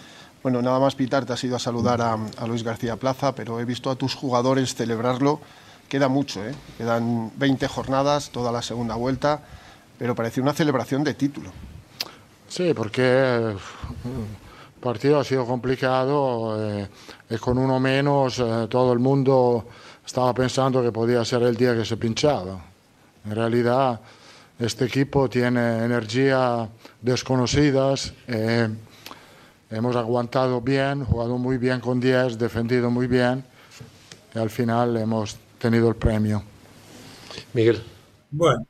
bueno, 0.43 0.61
nada 0.61 0.79
más 0.79 0.95
Pitar 0.95 1.25
te 1.25 1.33
has 1.33 1.45
ido 1.45 1.57
a 1.57 1.61
saludar 1.61 2.03
a, 2.03 2.15
a 2.15 2.47
Luis 2.47 2.63
García 2.65 2.97
Plaza, 2.97 3.35
pero 3.35 3.61
he 3.61 3.65
visto 3.65 3.91
a 3.91 3.97
tus 3.97 4.15
jugadores 4.15 4.75
celebrarlo 4.75 5.41
Queda 5.93 6.09
mucho, 6.09 6.43
¿eh? 6.43 6.55
quedan 6.79 7.31
20 7.37 7.69
jornadas, 7.69 8.31
toda 8.31 8.51
la 8.51 8.63
segunda 8.63 8.95
vuelta, 8.95 9.43
pero 9.99 10.15
parece 10.15 10.41
una 10.41 10.55
celebración 10.55 11.05
de 11.05 11.13
título. 11.13 11.51
Sí, 12.49 12.73
porque 12.73 13.03
el 13.03 13.59
partido 14.81 15.21
ha 15.21 15.25
sido 15.25 15.45
complicado 15.45 16.57
eh, 16.59 16.89
y 17.29 17.37
con 17.37 17.59
uno 17.59 17.79
menos 17.79 18.39
eh, 18.39 18.69
todo 18.71 18.95
el 18.95 19.01
mundo 19.01 19.67
estaba 20.07 20.33
pensando 20.33 20.83
que 20.83 20.91
podía 20.91 21.23
ser 21.27 21.43
el 21.43 21.57
día 21.57 21.75
que 21.75 21.85
se 21.85 21.99
pinchaba. 21.99 22.59
En 23.27 23.35
realidad, 23.37 24.01
este 24.59 24.87
equipo 24.87 25.29
tiene 25.29 25.85
energía 25.85 26.71
desconocidas. 27.03 28.15
Eh, 28.29 28.67
hemos 29.71 29.95
aguantado 29.95 30.59
bien, 30.63 31.05
jugado 31.05 31.37
muy 31.37 31.59
bien 31.59 31.81
con 31.81 32.01
10, 32.01 32.39
defendido 32.39 32.91
muy 32.91 33.09
bien 33.09 33.45
y 34.35 34.39
al 34.39 34.51
final 34.51 34.97
hemos 34.97 35.37
tenido 35.63 35.89
el 35.89 35.95
premio. 35.95 36.43
Miguel. 37.55 37.81
Bueno, 38.31 38.67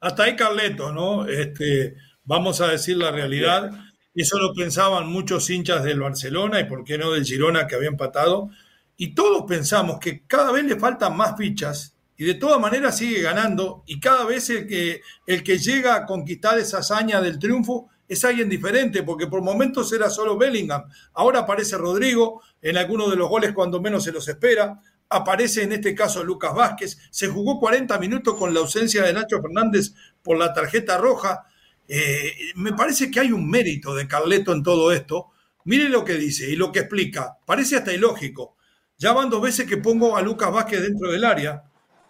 hasta 0.00 0.24
ahí 0.24 0.34
Carleto, 0.34 0.92
¿no? 0.92 1.26
Este, 1.26 1.94
vamos 2.24 2.60
a 2.60 2.66
decir 2.66 2.96
la 2.96 3.12
realidad. 3.12 3.70
Eso 4.12 4.36
lo 4.38 4.52
pensaban 4.52 5.06
muchos 5.06 5.48
hinchas 5.48 5.84
del 5.84 6.00
Barcelona 6.00 6.58
y 6.58 6.64
por 6.64 6.82
qué 6.82 6.98
no 6.98 7.12
del 7.12 7.24
Girona 7.24 7.68
que 7.68 7.76
había 7.76 7.88
empatado. 7.88 8.50
Y 8.96 9.14
todos 9.14 9.44
pensamos 9.46 10.00
que 10.00 10.26
cada 10.26 10.50
vez 10.50 10.64
le 10.64 10.78
faltan 10.78 11.16
más 11.16 11.36
fichas 11.38 11.96
y 12.16 12.24
de 12.24 12.34
todas 12.34 12.60
maneras 12.60 12.98
sigue 12.98 13.22
ganando 13.22 13.84
y 13.86 14.00
cada 14.00 14.24
vez 14.24 14.50
el 14.50 14.66
que, 14.66 15.00
el 15.26 15.42
que 15.44 15.58
llega 15.58 15.94
a 15.94 16.06
conquistar 16.06 16.58
esa 16.58 16.78
hazaña 16.78 17.20
del 17.20 17.38
triunfo 17.38 17.88
es 18.08 18.24
alguien 18.24 18.48
diferente, 18.48 19.04
porque 19.04 19.28
por 19.28 19.40
momentos 19.40 19.92
era 19.92 20.10
solo 20.10 20.36
Bellingham, 20.36 20.82
ahora 21.14 21.40
aparece 21.40 21.78
Rodrigo 21.78 22.42
en 22.60 22.76
algunos 22.76 23.08
de 23.08 23.16
los 23.16 23.28
goles 23.28 23.52
cuando 23.52 23.80
menos 23.80 24.02
se 24.02 24.10
los 24.10 24.26
espera, 24.26 24.82
aparece 25.10 25.64
en 25.64 25.72
este 25.72 25.94
caso 25.94 26.24
Lucas 26.24 26.54
Vázquez, 26.54 26.98
se 27.10 27.26
jugó 27.26 27.58
40 27.58 27.98
minutos 27.98 28.36
con 28.36 28.54
la 28.54 28.60
ausencia 28.60 29.02
de 29.02 29.12
Nacho 29.12 29.42
Fernández 29.42 29.92
por 30.22 30.38
la 30.38 30.54
tarjeta 30.54 30.96
roja. 30.96 31.46
Eh, 31.88 32.32
me 32.54 32.72
parece 32.72 33.10
que 33.10 33.20
hay 33.20 33.32
un 33.32 33.50
mérito 33.50 33.94
de 33.94 34.06
Carleto 34.06 34.52
en 34.52 34.62
todo 34.62 34.92
esto. 34.92 35.32
Mire 35.64 35.88
lo 35.88 36.04
que 36.04 36.14
dice 36.14 36.48
y 36.48 36.56
lo 36.56 36.70
que 36.70 36.80
explica. 36.80 37.36
Parece 37.44 37.76
hasta 37.76 37.92
ilógico. 37.92 38.56
Ya 38.96 39.12
van 39.12 39.28
dos 39.30 39.42
veces 39.42 39.66
que 39.66 39.78
pongo 39.78 40.16
a 40.16 40.22
Lucas 40.22 40.52
Vázquez 40.52 40.82
dentro 40.82 41.10
del 41.10 41.24
área, 41.24 41.64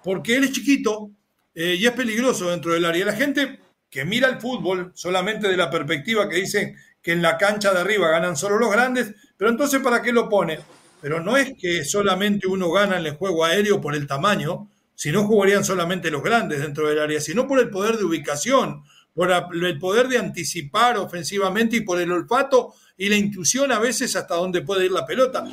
porque 0.04 0.36
él 0.36 0.44
es 0.44 0.52
chiquito 0.52 1.10
eh, 1.54 1.76
y 1.78 1.86
es 1.86 1.92
peligroso 1.92 2.50
dentro 2.50 2.74
del 2.74 2.84
área. 2.84 3.06
La 3.06 3.14
gente 3.14 3.60
que 3.88 4.04
mira 4.04 4.28
el 4.28 4.40
fútbol 4.40 4.92
solamente 4.94 5.48
de 5.48 5.56
la 5.56 5.70
perspectiva 5.70 6.28
que 6.28 6.36
dicen 6.36 6.76
que 7.00 7.12
en 7.12 7.22
la 7.22 7.38
cancha 7.38 7.72
de 7.72 7.80
arriba 7.80 8.10
ganan 8.10 8.36
solo 8.36 8.58
los 8.58 8.70
grandes, 8.70 9.14
pero 9.36 9.50
entonces 9.50 9.80
¿para 9.80 10.02
qué 10.02 10.12
lo 10.12 10.28
pone? 10.28 10.58
Pero 11.00 11.20
no 11.20 11.36
es 11.36 11.54
que 11.58 11.84
solamente 11.84 12.46
uno 12.46 12.70
gana 12.70 12.98
en 12.98 13.06
el 13.06 13.16
juego 13.16 13.44
aéreo 13.44 13.80
por 13.80 13.94
el 13.94 14.06
tamaño, 14.06 14.68
si 14.94 15.10
no 15.12 15.26
jugarían 15.26 15.64
solamente 15.64 16.10
los 16.10 16.22
grandes 16.22 16.60
dentro 16.60 16.88
del 16.88 16.98
área, 16.98 17.20
sino 17.20 17.46
por 17.46 17.58
el 17.58 17.70
poder 17.70 17.96
de 17.96 18.04
ubicación, 18.04 18.82
por 19.14 19.30
el 19.30 19.78
poder 19.78 20.08
de 20.08 20.18
anticipar 20.18 20.98
ofensivamente 20.98 21.76
y 21.76 21.80
por 21.80 22.00
el 22.00 22.12
olfato 22.12 22.74
y 22.96 23.08
la 23.08 23.16
intuición 23.16 23.72
a 23.72 23.78
veces 23.78 24.14
hasta 24.14 24.34
dónde 24.34 24.62
puede 24.62 24.84
ir 24.84 24.92
la 24.92 25.06
pelota. 25.06 25.44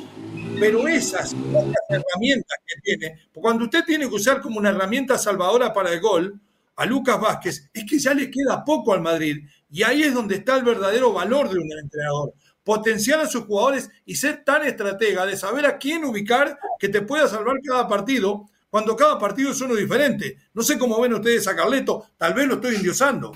Pero 0.60 0.86
esas, 0.86 1.34
herramientas 1.88 2.58
que 2.66 2.80
tiene, 2.82 3.28
cuando 3.32 3.64
usted 3.64 3.84
tiene 3.84 4.08
que 4.08 4.14
usar 4.14 4.40
como 4.40 4.58
una 4.58 4.70
herramienta 4.70 5.16
salvadora 5.16 5.72
para 5.72 5.92
el 5.92 6.00
gol 6.00 6.38
a 6.76 6.84
Lucas 6.84 7.20
Vázquez, 7.20 7.70
es 7.72 7.84
que 7.84 7.98
ya 7.98 8.12
le 8.12 8.30
queda 8.30 8.64
poco 8.64 8.92
al 8.92 9.00
Madrid. 9.00 9.46
Y 9.70 9.82
ahí 9.82 10.02
es 10.02 10.14
donde 10.14 10.36
está 10.36 10.56
el 10.56 10.64
verdadero 10.64 11.12
valor 11.12 11.48
de 11.48 11.58
un 11.58 11.72
entrenador 11.72 12.34
potenciar 12.68 13.18
a 13.20 13.26
sus 13.26 13.46
jugadores 13.46 13.90
y 14.04 14.16
ser 14.16 14.44
tan 14.44 14.66
estratega 14.66 15.24
de 15.24 15.38
saber 15.38 15.64
a 15.64 15.78
quién 15.78 16.04
ubicar 16.04 16.58
que 16.78 16.90
te 16.90 17.00
pueda 17.00 17.26
salvar 17.26 17.56
cada 17.66 17.88
partido, 17.88 18.44
cuando 18.68 18.94
cada 18.94 19.18
partido 19.18 19.52
es 19.52 19.60
uno 19.62 19.74
diferente. 19.74 20.36
No 20.52 20.62
sé 20.62 20.78
cómo 20.78 21.00
ven 21.00 21.14
ustedes 21.14 21.48
a 21.48 21.56
Carleto, 21.56 22.04
tal 22.18 22.34
vez 22.34 22.46
lo 22.46 22.56
estoy 22.56 22.74
endiosando. 22.74 23.32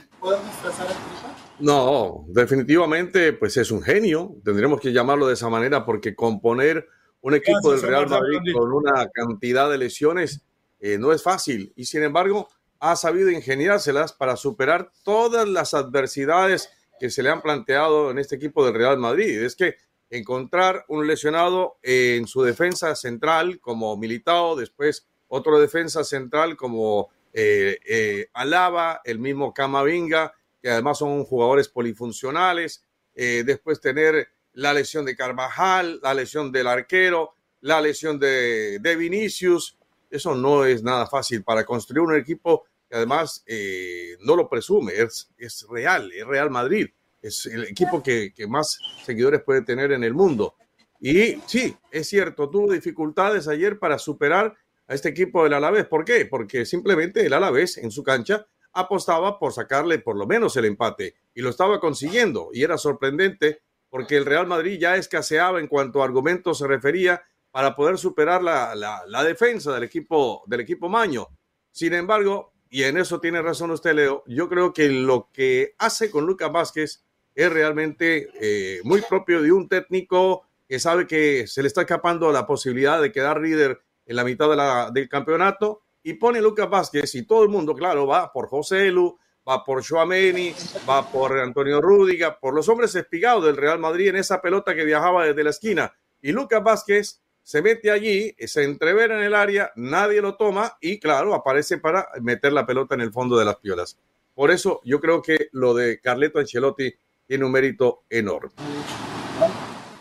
No, 1.61 2.27
definitivamente, 2.29 3.33
pues 3.33 3.57
es 3.57 3.71
un 3.71 3.81
genio. 3.81 4.37
Tendremos 4.45 4.79
que 4.79 4.93
llamarlo 4.93 5.27
de 5.27 5.33
esa 5.33 5.49
manera 5.49 5.87
porque 5.87 6.15
componer 6.15 6.87
un 7.23 7.33
equipo 7.33 7.73
del 7.73 7.81
Real 7.81 8.11
Madrid 8.11 8.53
con 8.53 8.71
una 8.71 9.09
cantidad 9.09 9.71
de 9.71 9.79
lesiones 9.79 10.43
eh, 10.79 10.99
no 10.99 11.11
es 11.11 11.23
fácil. 11.23 11.73
Y 11.75 11.87
sin 11.87 12.03
embargo, 12.03 12.51
ha 12.81 12.97
sabido 12.97 13.31
ingeniárselas 13.31 14.13
para 14.13 14.37
superar 14.37 14.93
todas 15.03 15.49
las 15.49 15.73
adversidades 15.73 16.69
que 17.03 17.11
se 17.11 17.25
le 17.25 17.31
han 17.31 17.43
planteado 17.43 18.13
en 18.13 18.21
este 18.21 18.37
equipo 18.37 18.65
del 18.65 18.75
Real 18.75 18.97
Madrid. 18.97 19.43
Es 19.43 19.57
que 19.57 19.75
encontrar 20.09 20.85
un 20.87 21.05
lesionado 21.09 21.81
en 21.83 22.29
su 22.29 22.45
defensa 22.45 22.95
central 22.95 23.59
como 23.59 23.97
Militao, 23.97 24.55
después 24.55 25.09
otro 25.27 25.59
defensa 25.59 26.05
central 26.05 26.57
como 26.57 27.09
eh, 27.33 27.81
eh, 27.89 28.29
Alaba, 28.35 29.01
el 29.05 29.19
mismo 29.19 29.53
Camavinga, 29.53 30.33
que 30.63 30.71
además 30.71 30.99
son 30.99 31.25
jugadores 31.25 31.69
polifuncionales, 31.69 32.85
eh, 33.17 33.43
después 33.45 33.81
tener 33.81 34.29
la 34.53 34.73
lesión 34.73 35.05
de 35.05 35.17
Carvajal, 35.17 35.99
la 36.05 36.15
lesión 36.15 36.53
del 36.53 36.69
arquero, 36.69 37.35
la 37.63 37.81
lesión 37.81 38.21
de, 38.21 38.79
de 38.79 38.95
Vinicius, 38.95 39.77
eso 40.09 40.37
no 40.37 40.65
es 40.65 40.85
nada 40.85 41.09
fácil 41.09 41.43
para 41.43 41.65
construir 41.65 42.03
un 42.03 42.15
equipo 42.15 42.63
además 42.93 43.43
eh, 43.47 44.17
no 44.21 44.37
lo 44.37 44.49
presume, 44.49 44.93
es, 44.97 45.67
real, 45.69 46.11
es 46.13 46.27
Real 46.27 46.51
Madrid, 46.51 46.89
es 47.21 47.47
el 47.47 47.65
equipo 47.65 48.03
que, 48.03 48.33
más 48.49 48.79
seguidores 49.05 49.43
puede 49.43 49.63
tener 49.63 49.93
en 49.93 50.05
el 50.05 50.15
mundo. 50.15 50.57
Y 51.01 51.37
sí, 51.47 51.77
es 51.91 52.09
cierto, 52.09 52.49
tuvo 52.49 52.73
dificultades 52.73 53.49
ayer 53.49 53.79
para 53.79 53.99
superar 53.99 54.55
a 54.87 54.95
este 54.95 55.09
equipo 55.09 55.43
del 55.43 55.55
Alavés. 55.55 55.87
¿Por 55.87 56.05
qué? 56.05 56.27
Porque 56.27 56.65
simplemente 56.65 57.27
el 57.27 57.33
Alavés 57.33 57.79
en 57.79 57.91
su 57.91 58.03
cancha 58.03 58.47
apostaba 58.73 59.39
por 59.39 59.53
sacarle 59.53 59.99
por 59.99 60.17
lo 60.17 60.27
menos 60.27 60.57
el 60.57 60.65
empate 60.65 61.15
y 61.35 61.43
lo 61.43 61.51
estaba 61.51 61.81
consiguiendo 61.81 62.51
y 62.53 62.63
era 62.63 62.79
sorprendente 62.79 63.63
porque 63.91 64.17
el 64.17 64.25
Real 64.25 64.47
Madrid 64.47 64.79
ya 64.81 64.97
escaseaba 64.97 65.61
en 65.61 65.67
cuanto 65.67 66.01
a 66.01 66.07
argumentos 66.07 66.59
se 66.59 66.67
refería 66.67 67.23
para 67.51 67.75
poder 67.75 67.99
superar 67.99 68.43
la, 68.43 68.75
la, 68.75 69.03
la, 69.07 69.23
defensa 69.23 69.75
del 69.75 69.83
equipo, 69.83 70.43
del 70.47 70.61
equipo 70.61 70.89
Maño. 70.89 71.29
Sin 71.71 71.93
embargo, 71.93 72.52
y 72.73 72.85
en 72.85 72.97
eso 72.97 73.21
tiene 73.21 73.43
razón 73.43 73.71
usted, 73.71 73.93
Leo, 73.93 74.25
yo 74.27 74.49
creo 74.49 74.73
que 74.73 74.89
lo 74.89 75.29
que 75.31 75.75
hace 75.77 76.11
con 76.11 76.25
Lucas 76.25 76.51
Vázquez 76.51 77.05
es 77.35 77.53
realmente 77.53 78.31
eh, 78.41 78.81
muy 78.85 79.03
propio 79.03 79.43
de 79.43 79.53
un 79.53 79.69
técnico 79.69 80.47
que 80.67 80.79
sabe 80.79 81.07
que 81.07 81.47
se 81.47 81.61
le 81.61 81.69
está 81.69 81.83
escapando 81.83 82.33
la 82.33 82.47
posibilidad 82.47 83.03
de 83.03 83.13
quedar 83.13 83.43
líder 83.43 83.83
en 84.07 84.17
la 84.17 84.25
mitad 84.25 84.91
del 84.91 85.09
campeonato 85.11 85.83
y 86.03 86.15
pone 86.15 86.41
Lucas 86.41 86.71
Vázquez 86.71 87.15
y 87.15 87.27
todo 87.27 87.43
el 87.43 87.51
mundo, 87.51 87.75
claro, 87.75 88.07
va 88.07 88.33
por 88.33 88.49
José 88.49 88.91
Lu, 88.91 89.19
va 89.47 89.63
por 89.67 89.87
Joameni, 89.87 90.55
va 90.89 91.13
por 91.13 91.39
Antonio 91.41 91.79
Rúdiga, 91.79 92.41
por 92.41 92.55
los 92.55 92.71
hombres 92.71 92.95
espigados 92.95 93.45
del 93.45 93.59
Real 93.59 93.81
Madrid 93.81 94.09
en 94.09 94.17
esa 94.17 94.41
pelota 94.41 94.75
que 94.75 94.87
viajaba 94.87 95.27
desde 95.27 95.45
la 95.45 95.51
esquina. 95.51 95.93
Y 96.23 96.33
Lucas 96.33 96.65
Vázquez 96.65 97.22
se 97.43 97.63
mete 97.63 97.91
allí, 97.91 98.35
se 98.39 98.65
entrevera 98.65 99.19
en 99.19 99.25
el 99.25 99.35
área, 99.35 99.73
nadie 99.77 100.21
lo 100.21 100.37
toma 100.37 100.77
y 100.81 100.99
claro, 101.01 101.35
aparece 101.35 101.79
para 101.79 102.09
meter 102.21 102.53
la 102.53 102.67
pelota 102.67 102.95
en 102.95 103.01
el 103.01 103.13
fondo 103.13 103.37
de 103.37 103.45
las 103.45 103.57
piolas. 103.57 103.99
Por 104.35 104.51
eso 104.51 104.81
yo 104.85 105.01
creo 105.01 105.21
que 105.21 105.49
lo 105.53 105.75
de 105.75 106.01
Carleto 106.01 106.39
Ancelotti 106.39 106.95
tiene 107.27 107.45
un 107.45 107.53
mérito 107.53 108.05
enorme. 108.09 108.51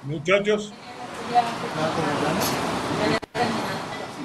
Muchachos. 0.04 0.74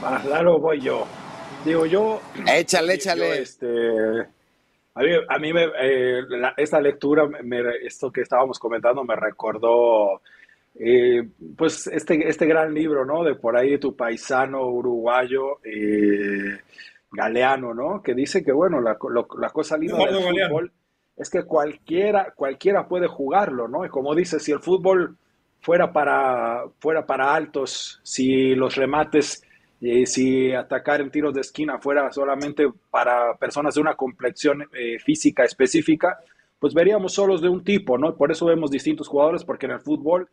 Más 0.01 0.23
claro 0.23 0.59
voy 0.59 0.81
yo. 0.81 1.07
Digo 1.64 1.87
yo. 1.87 2.21
Échale, 2.47 2.95
échale. 2.95 3.29
Yo, 3.29 3.35
este, 3.35 3.67
a 4.95 5.03
mí, 5.03 5.11
a 5.29 5.39
mí 5.39 5.53
me, 5.53 5.64
eh, 5.81 6.23
la, 6.29 6.55
esta 6.57 6.81
lectura, 6.81 7.27
me, 7.27 7.61
esto 7.83 8.12
que 8.12 8.21
estábamos 8.21 8.59
comentando, 8.59 9.05
me 9.05 9.17
recordó 9.17 10.23
eh, 10.79 11.29
pues 11.57 11.87
este, 11.87 12.29
este 12.29 12.47
gran 12.47 12.74
libro, 12.74 13.05
¿no? 13.05 13.24
De 13.24 13.35
por 13.35 13.57
ahí 13.57 13.79
tu 13.79 13.97
paisano 13.97 14.66
uruguayo, 14.66 15.59
eh, 15.64 16.61
Galeano, 17.11 17.72
¿no? 17.72 18.03
Que 18.03 18.14
dice 18.14 18.45
que, 18.45 18.53
bueno, 18.53 18.81
la, 18.81 18.97
lo, 19.09 19.27
la 19.39 19.51
cosa 19.51 19.77
linda 19.79 19.97
del 19.99 20.22
Galeano. 20.22 20.49
fútbol 20.49 20.72
es 21.16 21.31
que 21.31 21.45
cualquiera, 21.45 22.33
cualquiera 22.37 22.87
puede 22.87 23.07
jugarlo, 23.07 23.68
¿no? 23.68 23.87
Y 23.87 23.89
como 23.89 24.14
dice, 24.14 24.39
si 24.39 24.53
el 24.53 24.61
fútbol 24.61 25.16
fuera 25.61 25.93
para, 25.93 26.64
fuera 26.79 27.07
para 27.07 27.35
altos, 27.35 28.01
si 28.03 28.55
los 28.55 28.77
remates 28.77 29.43
y 29.81 30.07
si 30.07 30.53
atacar 30.53 31.01
en 31.01 31.11
tiros 31.11 31.35
de 31.35 31.41
esquina 31.41 31.79
fuera 31.79 32.11
solamente 32.12 32.66
para 32.91 33.35
personas 33.37 33.74
de 33.74 33.81
una 33.81 33.95
complexión 33.95 34.62
eh, 34.74 34.99
física 34.99 35.45
específica, 35.45 36.18
pues 36.59 36.74
veríamos 36.74 37.14
solos 37.14 37.41
de 37.41 37.49
un 37.49 37.64
tipo, 37.64 37.97
¿no? 37.97 38.14
Por 38.14 38.31
eso 38.31 38.47
vemos 38.47 38.70
distintos 38.70 39.09
jugadores, 39.09 39.45
porque 39.45 39.66
en 39.66 39.72
el 39.72 39.81
fútbol 39.81 40.29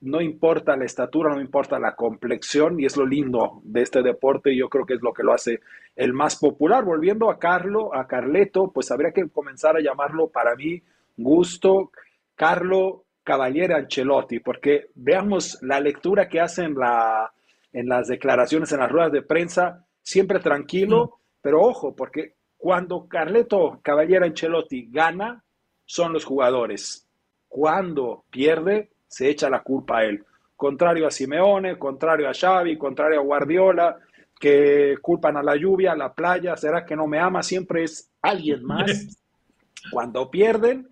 no 0.00 0.20
importa 0.20 0.76
la 0.76 0.84
estatura, 0.84 1.34
no 1.34 1.40
importa 1.40 1.78
la 1.78 1.94
complexión, 1.94 2.80
y 2.80 2.86
es 2.86 2.96
lo 2.96 3.06
lindo 3.06 3.60
de 3.64 3.82
este 3.82 4.02
deporte, 4.02 4.52
y 4.52 4.58
yo 4.58 4.68
creo 4.68 4.86
que 4.86 4.94
es 4.94 5.02
lo 5.02 5.12
que 5.12 5.22
lo 5.22 5.32
hace 5.32 5.60
el 5.94 6.12
más 6.12 6.36
popular. 6.36 6.84
Volviendo 6.84 7.30
a 7.30 7.38
Carlo, 7.38 7.94
a 7.94 8.06
Carleto, 8.06 8.70
pues 8.72 8.90
habría 8.90 9.12
que 9.12 9.28
comenzar 9.28 9.76
a 9.76 9.80
llamarlo 9.80 10.28
para 10.28 10.54
mí 10.56 10.82
Gusto 11.16 11.90
Carlo 12.34 13.04
Cavaliere 13.22 13.74
Ancelotti, 13.74 14.40
porque 14.40 14.86
veamos 14.94 15.58
la 15.60 15.78
lectura 15.78 16.28
que 16.28 16.40
hace 16.40 16.64
en 16.64 16.74
la 16.74 17.30
en 17.72 17.88
las 17.88 18.08
declaraciones, 18.08 18.72
en 18.72 18.80
las 18.80 18.90
ruedas 18.90 19.12
de 19.12 19.22
prensa, 19.22 19.86
siempre 20.02 20.40
tranquilo, 20.40 21.04
mm. 21.04 21.38
pero 21.40 21.60
ojo, 21.60 21.94
porque 21.94 22.34
cuando 22.56 23.06
Carleto 23.06 23.78
Caballera 23.82 24.26
Ancelotti 24.26 24.88
gana, 24.90 25.44
son 25.84 26.12
los 26.12 26.24
jugadores. 26.24 27.06
Cuando 27.48 28.24
pierde, 28.30 28.90
se 29.10 29.28
echa 29.28 29.50
la 29.50 29.62
culpa 29.62 29.98
a 29.98 30.04
él. 30.04 30.24
Contrario 30.56 31.06
a 31.06 31.10
Simeone, 31.10 31.76
contrario 31.76 32.28
a 32.28 32.32
Xavi, 32.32 32.78
contrario 32.78 33.18
a 33.18 33.24
Guardiola, 33.24 33.98
que 34.38 34.96
culpan 35.02 35.36
a 35.36 35.42
la 35.42 35.56
lluvia, 35.56 35.92
a 35.92 35.96
la 35.96 36.14
playa, 36.14 36.56
será 36.56 36.86
que 36.86 36.94
no 36.94 37.06
me 37.06 37.18
ama, 37.18 37.42
siempre 37.42 37.82
es 37.82 38.08
alguien 38.22 38.64
más. 38.64 39.18
Cuando 39.90 40.30
pierden, 40.30 40.88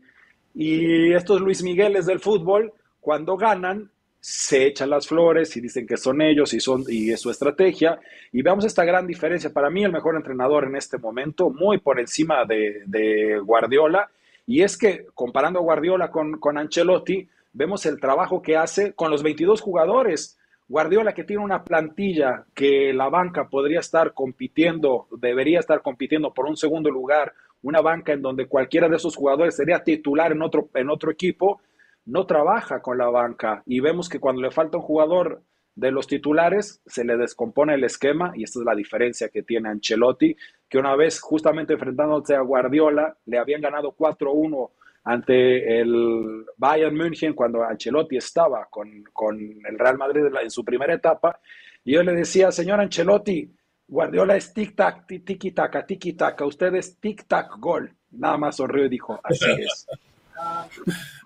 y 0.54 1.12
estos 1.12 1.40
Luis 1.40 1.62
Migueles 1.62 2.06
del 2.06 2.18
fútbol, 2.18 2.72
cuando 3.00 3.36
ganan, 3.36 3.90
se 4.18 4.66
echan 4.66 4.90
las 4.90 5.06
flores 5.06 5.56
y 5.56 5.60
dicen 5.60 5.86
que 5.86 5.96
son 5.96 6.20
ellos 6.20 6.52
y, 6.52 6.58
son, 6.58 6.82
y 6.88 7.12
es 7.12 7.20
su 7.20 7.30
estrategia. 7.30 8.00
Y 8.32 8.42
veamos 8.42 8.64
esta 8.64 8.84
gran 8.84 9.06
diferencia. 9.06 9.52
Para 9.52 9.70
mí, 9.70 9.84
el 9.84 9.92
mejor 9.92 10.16
entrenador 10.16 10.64
en 10.64 10.74
este 10.74 10.98
momento, 10.98 11.50
muy 11.50 11.78
por 11.78 12.00
encima 12.00 12.44
de, 12.44 12.82
de 12.86 13.38
Guardiola. 13.38 14.10
Y 14.46 14.62
es 14.62 14.76
que, 14.76 15.06
comparando 15.14 15.60
a 15.60 15.62
Guardiola 15.62 16.10
con, 16.10 16.40
con 16.40 16.58
Ancelotti, 16.58 17.28
vemos 17.58 17.84
el 17.86 17.98
trabajo 17.98 18.40
que 18.40 18.56
hace 18.56 18.92
con 18.92 19.10
los 19.10 19.24
22 19.24 19.60
jugadores. 19.60 20.38
Guardiola 20.68 21.12
que 21.12 21.24
tiene 21.24 21.42
una 21.42 21.64
plantilla 21.64 22.44
que 22.54 22.92
la 22.92 23.08
banca 23.08 23.48
podría 23.48 23.80
estar 23.80 24.14
compitiendo, 24.14 25.08
debería 25.10 25.58
estar 25.58 25.82
compitiendo 25.82 26.32
por 26.32 26.46
un 26.46 26.56
segundo 26.56 26.88
lugar, 26.88 27.34
una 27.62 27.80
banca 27.80 28.12
en 28.12 28.22
donde 28.22 28.46
cualquiera 28.46 28.88
de 28.88 28.94
esos 28.94 29.16
jugadores 29.16 29.56
sería 29.56 29.82
titular 29.82 30.30
en 30.30 30.42
otro, 30.42 30.68
en 30.74 30.88
otro 30.88 31.10
equipo, 31.10 31.60
no 32.06 32.26
trabaja 32.26 32.80
con 32.80 32.96
la 32.96 33.08
banca 33.10 33.64
y 33.66 33.80
vemos 33.80 34.08
que 34.08 34.20
cuando 34.20 34.40
le 34.40 34.52
falta 34.52 34.76
un 34.76 34.84
jugador 34.84 35.42
de 35.74 35.90
los 35.90 36.06
titulares 36.06 36.80
se 36.86 37.04
le 37.04 37.16
descompone 37.16 37.74
el 37.74 37.82
esquema 37.82 38.32
y 38.36 38.44
esta 38.44 38.60
es 38.60 38.64
la 38.64 38.76
diferencia 38.76 39.30
que 39.30 39.42
tiene 39.42 39.68
Ancelotti, 39.68 40.36
que 40.68 40.78
una 40.78 40.94
vez 40.94 41.20
justamente 41.20 41.72
enfrentándose 41.72 42.36
a 42.36 42.40
Guardiola 42.40 43.16
le 43.26 43.38
habían 43.38 43.62
ganado 43.62 43.96
4-1 43.96 44.70
ante 45.04 45.80
el 45.80 46.44
Bayern 46.56 46.96
München 46.96 47.34
cuando 47.34 47.62
Ancelotti 47.62 48.16
estaba 48.16 48.66
con, 48.70 49.04
con 49.12 49.38
el 49.38 49.78
Real 49.78 49.98
Madrid 49.98 50.22
en 50.42 50.50
su 50.50 50.64
primera 50.64 50.94
etapa 50.94 51.40
y 51.84 51.92
yo 51.94 52.02
le 52.02 52.12
decía, 52.12 52.52
señor 52.52 52.80
Ancelotti, 52.80 53.50
Guardiola 53.86 54.36
es 54.36 54.52
tic-tac, 54.52 55.06
tiki-taka, 55.06 55.86
tiki-taka, 55.86 56.44
usted 56.44 56.74
es 56.74 57.00
tic-tac, 57.00 57.58
gol. 57.58 57.94
Nada 58.10 58.36
más 58.36 58.56
sonrió 58.56 58.84
y 58.84 58.90
dijo, 58.90 59.18
así 59.24 59.46
es. 59.58 59.86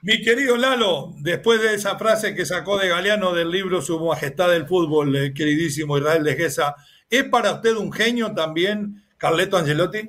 Mi 0.03 0.23
querido 0.23 0.57
Lalo, 0.57 1.13
después 1.19 1.61
de 1.61 1.75
esa 1.75 1.99
frase 1.99 2.35
que 2.35 2.47
sacó 2.47 2.79
de 2.79 2.89
Galeano 2.89 3.35
del 3.35 3.51
libro 3.51 3.83
Su 3.83 3.99
Majestad 4.01 4.51
del 4.51 4.67
Fútbol, 4.67 5.15
el 5.17 5.35
queridísimo 5.35 5.99
Israel 5.99 6.23
de 6.23 6.37
Gesa, 6.37 6.77
¿es 7.11 7.25
para 7.25 7.55
usted 7.55 7.75
un 7.77 7.93
genio 7.93 8.33
también 8.33 9.03
Carleto 9.19 9.57
Angelotti? 9.57 10.09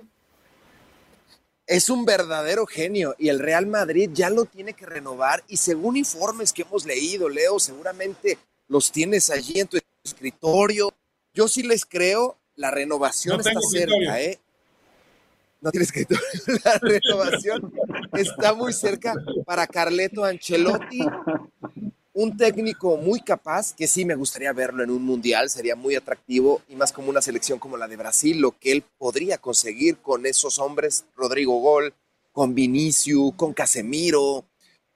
Es 1.66 1.90
un 1.90 2.06
verdadero 2.06 2.66
genio 2.66 3.16
y 3.18 3.30
el 3.30 3.40
Real 3.40 3.68
Madrid 3.68 4.10
ya 4.14 4.30
lo 4.30 4.46
tiene 4.46 4.74
que 4.74 4.86
renovar 4.86 5.44
y 5.48 5.58
según 5.58 5.96
informes 5.96 6.52
que 6.52 6.64
hemos 6.64 6.86
leído, 6.86 7.30
Leo, 7.30 7.60
seguramente 7.60 8.38
los 8.68 8.92
tienes 8.92 9.30
allí 9.30 9.60
en 9.60 9.68
tu 9.68 9.78
escritorio. 10.04 10.94
Yo 11.34 11.48
sí 11.48 11.64
les 11.64 11.86
creo, 11.86 12.38
la 12.56 12.70
renovación 12.70 13.38
no 13.38 13.44
está 13.48 13.60
cerca, 13.72 14.22
¿eh? 14.22 14.40
no 15.64 15.72
tienes 15.72 15.92
que 15.94 16.06
la 16.64 16.78
renovación 16.80 17.74
está 18.14 18.54
muy 18.54 18.74
cerca 18.74 19.16
para 19.46 19.66
Carleto 19.66 20.26
Ancelotti, 20.26 21.06
un 22.14 22.38
técnico 22.38 22.98
muy 22.98 23.22
capaz, 23.22 23.74
que 23.76 23.88
sí 23.88 24.06
me 24.06 24.16
gustaría 24.16 24.54
verlo 24.54 24.84
en 24.84 24.92
un 24.92 25.04
mundial, 25.04 25.50
sería 25.50 25.76
muy 25.76 25.96
atractivo 25.96 26.62
y 26.70 26.76
más 26.76 26.92
como 26.92 27.10
una 27.10 27.22
selección 27.22 27.58
como 27.58 27.76
la 27.76 27.88
de 27.88 27.98
Brasil, 27.98 28.40
lo 28.40 28.52
que 28.52 28.72
él 28.72 28.84
podría 28.98 29.40
conseguir 29.40 29.98
con 29.98 30.26
esos 30.26 30.60
hombres, 30.60 31.06
Rodrigo 31.16 31.60
Gol, 31.60 31.94
con 32.32 32.54
Vinicius, 32.54 33.34
con 33.36 33.54
Casemiro, 33.54 34.46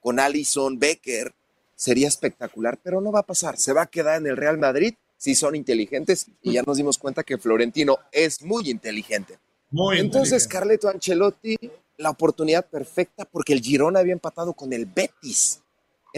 con 0.00 0.20
Alison 0.20 0.78
Becker, 0.78 1.34
sería 1.74 2.08
espectacular, 2.08 2.78
pero 2.82 3.00
no 3.00 3.12
va 3.12 3.20
a 3.20 3.26
pasar, 3.26 3.56
se 3.56 3.72
va 3.72 3.82
a 3.82 3.86
quedar 3.86 4.20
en 4.20 4.26
el 4.26 4.36
Real 4.36 4.58
Madrid 4.58 4.94
si 5.16 5.34
son 5.34 5.56
inteligentes 5.56 6.26
y 6.42 6.52
ya 6.52 6.62
nos 6.62 6.76
dimos 6.76 6.98
cuenta 6.98 7.24
que 7.24 7.38
Florentino 7.38 7.98
es 8.12 8.42
muy 8.42 8.70
inteligente. 8.70 9.38
Muy 9.70 9.98
Entonces, 9.98 10.46
Carleto 10.46 10.88
Ancelotti, 10.88 11.56
la 11.96 12.10
oportunidad 12.10 12.66
perfecta 12.66 13.24
porque 13.24 13.52
el 13.52 13.60
Girona 13.60 13.98
había 13.98 14.12
empatado 14.12 14.54
con 14.54 14.72
el 14.72 14.86
Betis. 14.86 15.60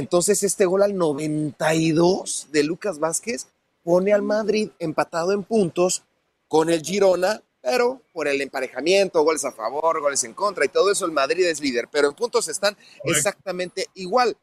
Entonces, 0.01 0.43
este 0.43 0.65
gol 0.65 0.83
al 0.83 0.97
92 0.97 2.49
de 2.51 2.65
Lucas 2.65 2.99
Vázquez 2.99 3.49
pone 3.85 4.15
al 4.15 4.23
Madrid 4.23 4.71
empatado 4.79 5.33
en 5.33 5.43
puntos 5.43 6.05
con 6.49 6.71
el 6.71 6.81
Girona, 6.81 7.43
pero 7.61 8.01
por 8.15 8.27
el 8.27 8.41
emparejamiento, 8.41 9.23
goles 9.23 9.45
a 9.45 9.53
favor, 9.53 10.01
goles 10.01 10.25
en 10.25 10.33
contra 10.33 10.65
y 10.65 10.69
todo 10.69 10.91
eso, 10.91 11.05
el 11.05 11.13
Madrid 11.13 11.45
es 11.45 11.61
líder, 11.61 11.89
pero 11.93 12.09
en 12.09 12.15
puntos 12.15 12.49
están 12.49 12.79
exactamente 13.05 13.89
igual. 13.93 14.39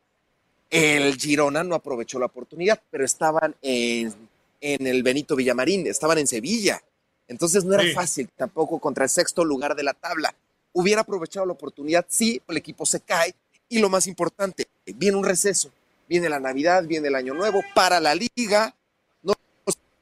El 0.69 1.15
Girona 1.15 1.63
no 1.63 1.73
aprovechó 1.73 2.19
la 2.19 2.27
oportunidad, 2.27 2.79
pero 2.91 3.03
estaban 3.03 3.55
en, 3.63 4.29
el 4.61 5.01
Benito 5.01 5.35
Villamarín, 5.35 5.87
estaban 5.87 6.19
en 6.19 6.27
Sevilla. 6.27 6.83
Entonces 7.27 7.65
no 7.65 7.73
era 7.73 7.91
fácil 7.95 8.29
tampoco 8.37 8.77
contra 8.77 9.05
el 9.05 9.09
sexto 9.09 9.43
lugar 9.43 9.75
de 9.75 9.81
la 9.81 9.95
tabla. 9.95 10.35
Hubiera 10.71 11.01
aprovechado 11.01 11.47
la 11.47 11.53
oportunidad, 11.53 12.05
sí, 12.07 12.39
el 12.47 12.57
equipo 12.57 12.85
se 12.85 12.99
cae. 12.99 13.33
Y 13.69 13.79
lo 13.79 13.89
más 13.89 14.07
importante, 14.07 14.67
viene 14.85 15.17
un 15.17 15.25
receso, 15.25 15.71
viene 16.07 16.29
la 16.29 16.39
Navidad, 16.39 16.85
viene 16.85 17.09
el 17.09 17.15
Año 17.15 17.33
Nuevo 17.33 17.61
para 17.75 17.99
la 17.99 18.15
liga. 18.15 18.73
No 19.21 19.33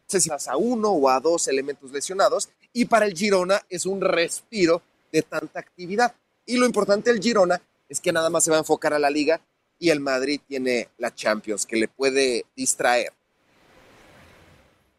sé 0.08 0.22
si 0.22 0.30
vas 0.30 0.48
a 0.48 0.58
uno 0.58 0.92
o 0.92 1.10
a 1.10 1.20
dos 1.20 1.48
elementos 1.48 1.92
lesionados. 1.92 2.50
Y 2.74 2.86
para 2.86 3.06
el 3.06 3.16
Girona 3.16 3.62
es 3.70 3.86
un 3.86 4.02
respiro 4.02 4.82
de 5.12 5.22
tanta 5.22 5.60
actividad. 5.60 6.14
Y 6.46 6.58
lo 6.58 6.66
importante 6.66 7.12
del 7.12 7.22
Girona 7.22 7.62
es 7.90 8.00
que 8.00 8.12
nada 8.12 8.30
más 8.30 8.44
se 8.44 8.52
va 8.52 8.58
a 8.58 8.60
enfocar 8.60 8.94
a 8.94 9.00
la 9.00 9.10
liga 9.10 9.42
y 9.80 9.90
el 9.90 10.00
Madrid 10.00 10.40
tiene 10.48 10.90
la 10.98 11.14
Champions, 11.14 11.66
que 11.66 11.76
le 11.76 11.88
puede 11.88 12.46
distraer. 12.56 13.12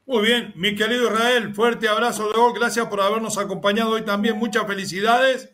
Muy 0.07 0.23
bien, 0.25 0.53
mi 0.55 0.77
querido 0.77 1.13
Israel, 1.13 1.55
fuerte 1.55 1.89
abrazo 1.89 2.29
de 2.29 2.35
gol, 2.35 2.53
gracias 2.55 2.87
por 2.87 3.01
habernos 3.01 3.39
acompañado 3.39 3.91
hoy 3.91 4.05
también, 4.05 4.37
muchas 4.37 4.67
felicidades. 4.67 5.49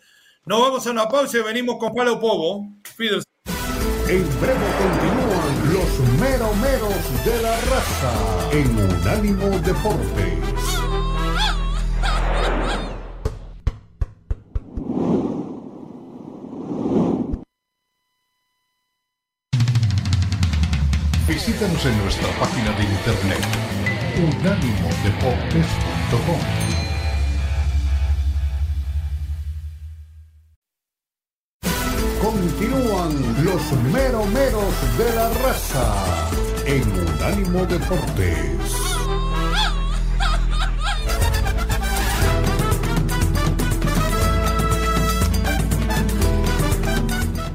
Nos 0.44 0.60
vamos 0.60 0.84
a 0.84 0.90
una 0.90 1.08
pausa 1.08 1.38
y 1.38 1.42
venimos 1.42 1.76
con 1.76 1.94
Palo 1.94 2.18
Povo. 2.18 2.66
En 2.98 3.22
breve 4.40 4.66
continúan 4.76 5.72
los 5.72 6.00
meromeros 6.18 7.24
de 7.24 7.42
la 7.42 7.60
raza 7.60 8.12
en 8.50 8.76
Unánimo 8.76 9.50
Deportes. 9.60 10.40
Visítanos 21.28 21.86
en 21.86 21.98
nuestra 21.98 22.28
página 22.40 22.72
de 22.72 22.82
internet 22.82 23.46
unánimodeportes.com. 24.18 26.61
Continúan 33.02 33.44
los 33.44 33.72
meromeros 33.92 34.98
de 34.98 35.14
la 35.14 35.28
raza 35.28 36.30
en 36.66 36.82
Unánimo 36.82 37.66
Deportes. 37.66 38.58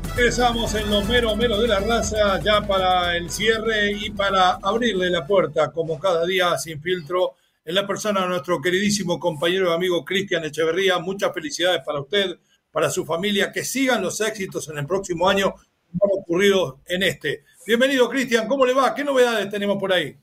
Empezamos 0.09 0.73
en 0.75 0.89
los 0.89 1.07
mero 1.07 1.35
mero 1.35 1.61
de 1.61 1.67
la 1.67 1.79
raza 1.79 2.41
ya 2.43 2.61
para 2.67 3.15
el 3.15 3.29
cierre 3.29 3.91
y 3.91 4.09
para 4.09 4.53
abrirle 4.55 5.09
la 5.09 5.25
puerta, 5.25 5.71
como 5.71 5.97
cada 5.99 6.25
día 6.25 6.57
sin 6.57 6.81
filtro, 6.81 7.35
en 7.63 7.75
la 7.75 7.87
persona 7.87 8.21
de 8.21 8.27
nuestro 8.27 8.61
queridísimo 8.61 9.19
compañero 9.19 9.71
y 9.71 9.75
amigo 9.75 10.03
Cristian 10.03 10.43
Echeverría. 10.43 10.99
Muchas 10.99 11.33
felicidades 11.33 11.83
para 11.85 12.01
usted, 12.01 12.37
para 12.71 12.89
su 12.89 13.05
familia, 13.05 13.51
que 13.51 13.63
sigan 13.63 14.01
los 14.01 14.21
éxitos 14.21 14.69
en 14.69 14.77
el 14.77 14.85
próximo 14.85 15.29
año 15.29 15.55
como 15.97 16.15
ocurrido 16.15 16.79
en 16.85 17.03
este. 17.03 17.43
Bienvenido, 17.65 18.09
Cristian, 18.09 18.47
¿cómo 18.47 18.65
le 18.65 18.73
va? 18.73 18.93
¿Qué 18.93 19.03
novedades 19.03 19.49
tenemos 19.49 19.77
por 19.77 19.93
ahí? 19.93 20.17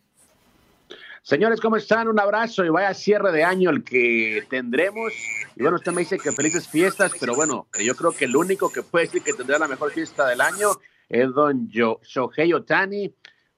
Señores, 1.22 1.58
¿cómo 1.58 1.76
están? 1.76 2.06
Un 2.08 2.20
abrazo 2.20 2.66
y 2.66 2.68
vaya 2.68 2.92
cierre 2.92 3.32
de 3.32 3.44
año 3.44 3.70
el 3.70 3.82
que 3.82 4.44
tendremos. 4.50 5.10
Y 5.56 5.62
bueno, 5.62 5.76
usted 5.76 5.92
me 5.92 6.02
dice 6.02 6.18
que 6.18 6.32
felices 6.32 6.68
fiestas, 6.68 7.12
pero 7.18 7.34
bueno, 7.34 7.66
yo 7.82 7.96
creo 7.96 8.12
que 8.12 8.26
el 8.26 8.36
único 8.36 8.70
que 8.70 8.82
puede 8.82 9.06
decir 9.06 9.22
que 9.22 9.32
tendrá 9.32 9.58
la 9.58 9.66
mejor 9.66 9.90
fiesta 9.90 10.28
del 10.28 10.42
año 10.42 10.68
es 11.08 11.32
don 11.32 11.68
Shohei 11.68 12.52
Otani, 12.52 13.14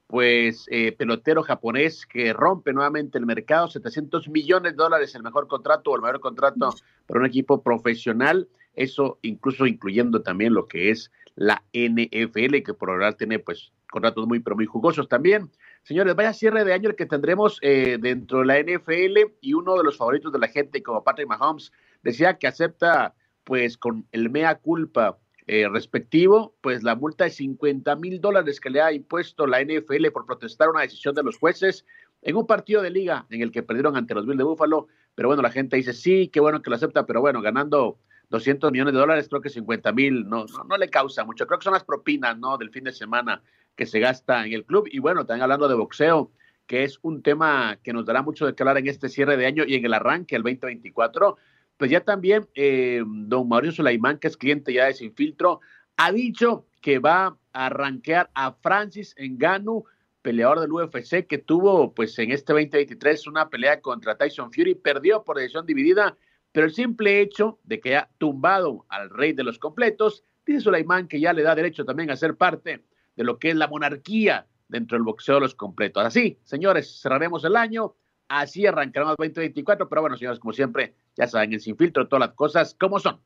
pues 0.06 0.66
eh, 0.70 0.92
pelotero 0.92 1.42
japonés 1.42 2.06
que 2.06 2.32
rompe 2.32 2.72
nuevamente 2.72 3.18
el 3.18 3.26
mercado, 3.26 3.66
700 3.66 4.28
millones 4.28 4.72
de 4.72 4.76
dólares, 4.76 5.14
el 5.16 5.24
mejor 5.24 5.48
contrato 5.48 5.90
o 5.90 5.96
el 5.96 6.02
mayor 6.02 6.20
contrato 6.20 6.72
para 7.06 7.20
un 7.20 7.26
equipo 7.26 7.62
profesional, 7.62 8.48
eso 8.76 9.18
incluso 9.22 9.66
incluyendo 9.66 10.22
también 10.22 10.54
lo 10.54 10.68
que 10.68 10.90
es 10.90 11.10
la 11.34 11.62
NFL, 11.72 12.62
que 12.64 12.74
por 12.74 12.90
ahora 12.90 13.12
tiene 13.12 13.38
pues 13.38 13.72
contratos 13.90 14.26
muy, 14.26 14.40
pero 14.40 14.56
muy 14.56 14.66
jugosos 14.66 15.08
también. 15.08 15.50
Señores, 15.82 16.14
vaya 16.14 16.32
cierre 16.32 16.64
de 16.64 16.72
año 16.72 16.90
el 16.90 16.96
que 16.96 17.06
tendremos 17.06 17.58
eh, 17.62 17.98
dentro 18.00 18.40
de 18.40 18.46
la 18.46 18.60
NFL 18.60 19.32
y 19.40 19.54
uno 19.54 19.76
de 19.76 19.84
los 19.84 19.96
favoritos 19.96 20.32
de 20.32 20.38
la 20.38 20.48
gente 20.48 20.82
como 20.82 21.04
Patrick 21.04 21.28
Mahomes 21.28 21.72
decía 22.02 22.38
que 22.38 22.46
acepta 22.46 23.14
pues 23.44 23.76
con 23.76 24.06
el 24.12 24.28
mea 24.30 24.56
culpa 24.56 25.18
eh, 25.46 25.68
respectivo, 25.68 26.56
pues 26.60 26.82
la 26.82 26.96
multa 26.96 27.24
de 27.24 27.30
50 27.30 27.94
mil 27.96 28.20
dólares 28.20 28.58
que 28.58 28.68
le 28.68 28.80
ha 28.80 28.92
impuesto 28.92 29.46
la 29.46 29.62
NFL 29.62 30.08
por 30.12 30.26
protestar 30.26 30.68
una 30.68 30.80
decisión 30.80 31.14
de 31.14 31.22
los 31.22 31.38
jueces 31.38 31.84
en 32.22 32.34
un 32.34 32.46
partido 32.48 32.82
de 32.82 32.90
liga 32.90 33.26
en 33.30 33.42
el 33.42 33.52
que 33.52 33.62
perdieron 33.62 33.96
ante 33.96 34.14
los 34.14 34.26
Bills 34.26 34.38
de 34.38 34.44
Búfalo. 34.44 34.88
Pero 35.14 35.28
bueno, 35.28 35.42
la 35.42 35.52
gente 35.52 35.76
dice, 35.76 35.92
sí, 35.92 36.28
qué 36.28 36.40
bueno 36.40 36.62
que 36.62 36.70
lo 36.70 36.76
acepta, 36.76 37.06
pero 37.06 37.20
bueno, 37.20 37.40
ganando 37.40 38.00
200 38.28 38.72
millones 38.72 38.94
de 38.94 39.00
dólares, 39.00 39.28
creo 39.28 39.40
que 39.40 39.50
50 39.50 39.92
mil 39.92 40.28
no, 40.28 40.46
no, 40.68 40.76
le 40.76 40.88
causa 40.88 41.24
mucho. 41.24 41.46
Creo 41.46 41.58
que 41.58 41.64
son 41.64 41.72
las 41.72 41.84
propinas, 41.84 42.36
¿no? 42.38 42.58
Del 42.58 42.70
fin 42.70 42.84
de 42.84 42.92
semana 42.92 43.42
que 43.76 43.86
se 43.86 44.00
gasta 44.00 44.44
en 44.46 44.52
el 44.52 44.64
club. 44.64 44.88
Y 44.90 44.98
bueno, 44.98 45.24
también 45.26 45.42
hablando 45.42 45.68
de 45.68 45.74
boxeo, 45.74 46.32
que 46.66 46.84
es 46.84 46.98
un 47.02 47.22
tema 47.22 47.78
que 47.82 47.92
nos 47.92 48.04
dará 48.04 48.22
mucho 48.22 48.46
de 48.46 48.54
que 48.54 48.62
hablar 48.62 48.78
en 48.78 48.88
este 48.88 49.08
cierre 49.08 49.36
de 49.36 49.46
año 49.46 49.64
y 49.66 49.74
en 49.74 49.84
el 49.84 49.94
arranque, 49.94 50.36
el 50.36 50.42
2024. 50.42 51.36
Pues 51.76 51.90
ya 51.90 52.00
también 52.00 52.48
eh, 52.54 53.02
don 53.06 53.48
Mauricio 53.48 53.76
Sulaimán, 53.76 54.18
que 54.18 54.28
es 54.28 54.36
cliente 54.36 54.72
ya 54.72 54.86
de 54.86 54.94
Sin 54.94 55.14
Filtro, 55.14 55.60
ha 55.96 56.10
dicho 56.10 56.66
que 56.80 56.98
va 56.98 57.36
a 57.52 57.66
arranquear 57.66 58.30
a 58.34 58.52
Francis 58.52 59.14
Enganu, 59.16 59.84
peleador 60.22 60.60
del 60.60 60.72
UFC, 60.72 61.26
que 61.26 61.38
tuvo 61.38 61.94
pues 61.94 62.18
en 62.18 62.32
este 62.32 62.52
2023 62.52 63.26
una 63.28 63.48
pelea 63.48 63.80
contra 63.80 64.16
Tyson 64.16 64.52
Fury, 64.52 64.74
perdió 64.74 65.22
por 65.22 65.36
decisión 65.36 65.66
dividida, 65.66 66.16
pero 66.56 66.68
el 66.68 66.72
simple 66.72 67.20
hecho 67.20 67.58
de 67.64 67.80
que 67.80 67.90
haya 67.90 68.08
tumbado 68.16 68.86
al 68.88 69.10
rey 69.10 69.34
de 69.34 69.44
los 69.44 69.58
completos, 69.58 70.24
dice 70.46 70.62
Sulaimán 70.62 71.06
que 71.06 71.20
ya 71.20 71.34
le 71.34 71.42
da 71.42 71.54
derecho 71.54 71.84
también 71.84 72.10
a 72.10 72.16
ser 72.16 72.34
parte 72.34 72.82
de 73.14 73.24
lo 73.24 73.38
que 73.38 73.50
es 73.50 73.56
la 73.56 73.68
monarquía 73.68 74.46
dentro 74.66 74.96
del 74.96 75.04
boxeo 75.04 75.34
de 75.34 75.42
los 75.42 75.54
completos. 75.54 76.02
Así, 76.02 76.38
señores, 76.44 76.98
cerraremos 77.02 77.44
el 77.44 77.56
año, 77.56 77.94
así 78.26 78.66
arrancaremos 78.66 79.16
2024, 79.18 79.86
pero 79.86 80.00
bueno, 80.00 80.16
señores, 80.16 80.38
como 80.38 80.54
siempre, 80.54 80.94
ya 81.14 81.26
saben, 81.26 81.52
en 81.52 81.60
Sin 81.60 81.76
Filtro, 81.76 82.08
todas 82.08 82.26
las 82.26 82.34
cosas 82.34 82.74
como 82.80 83.00
son. 83.00 83.20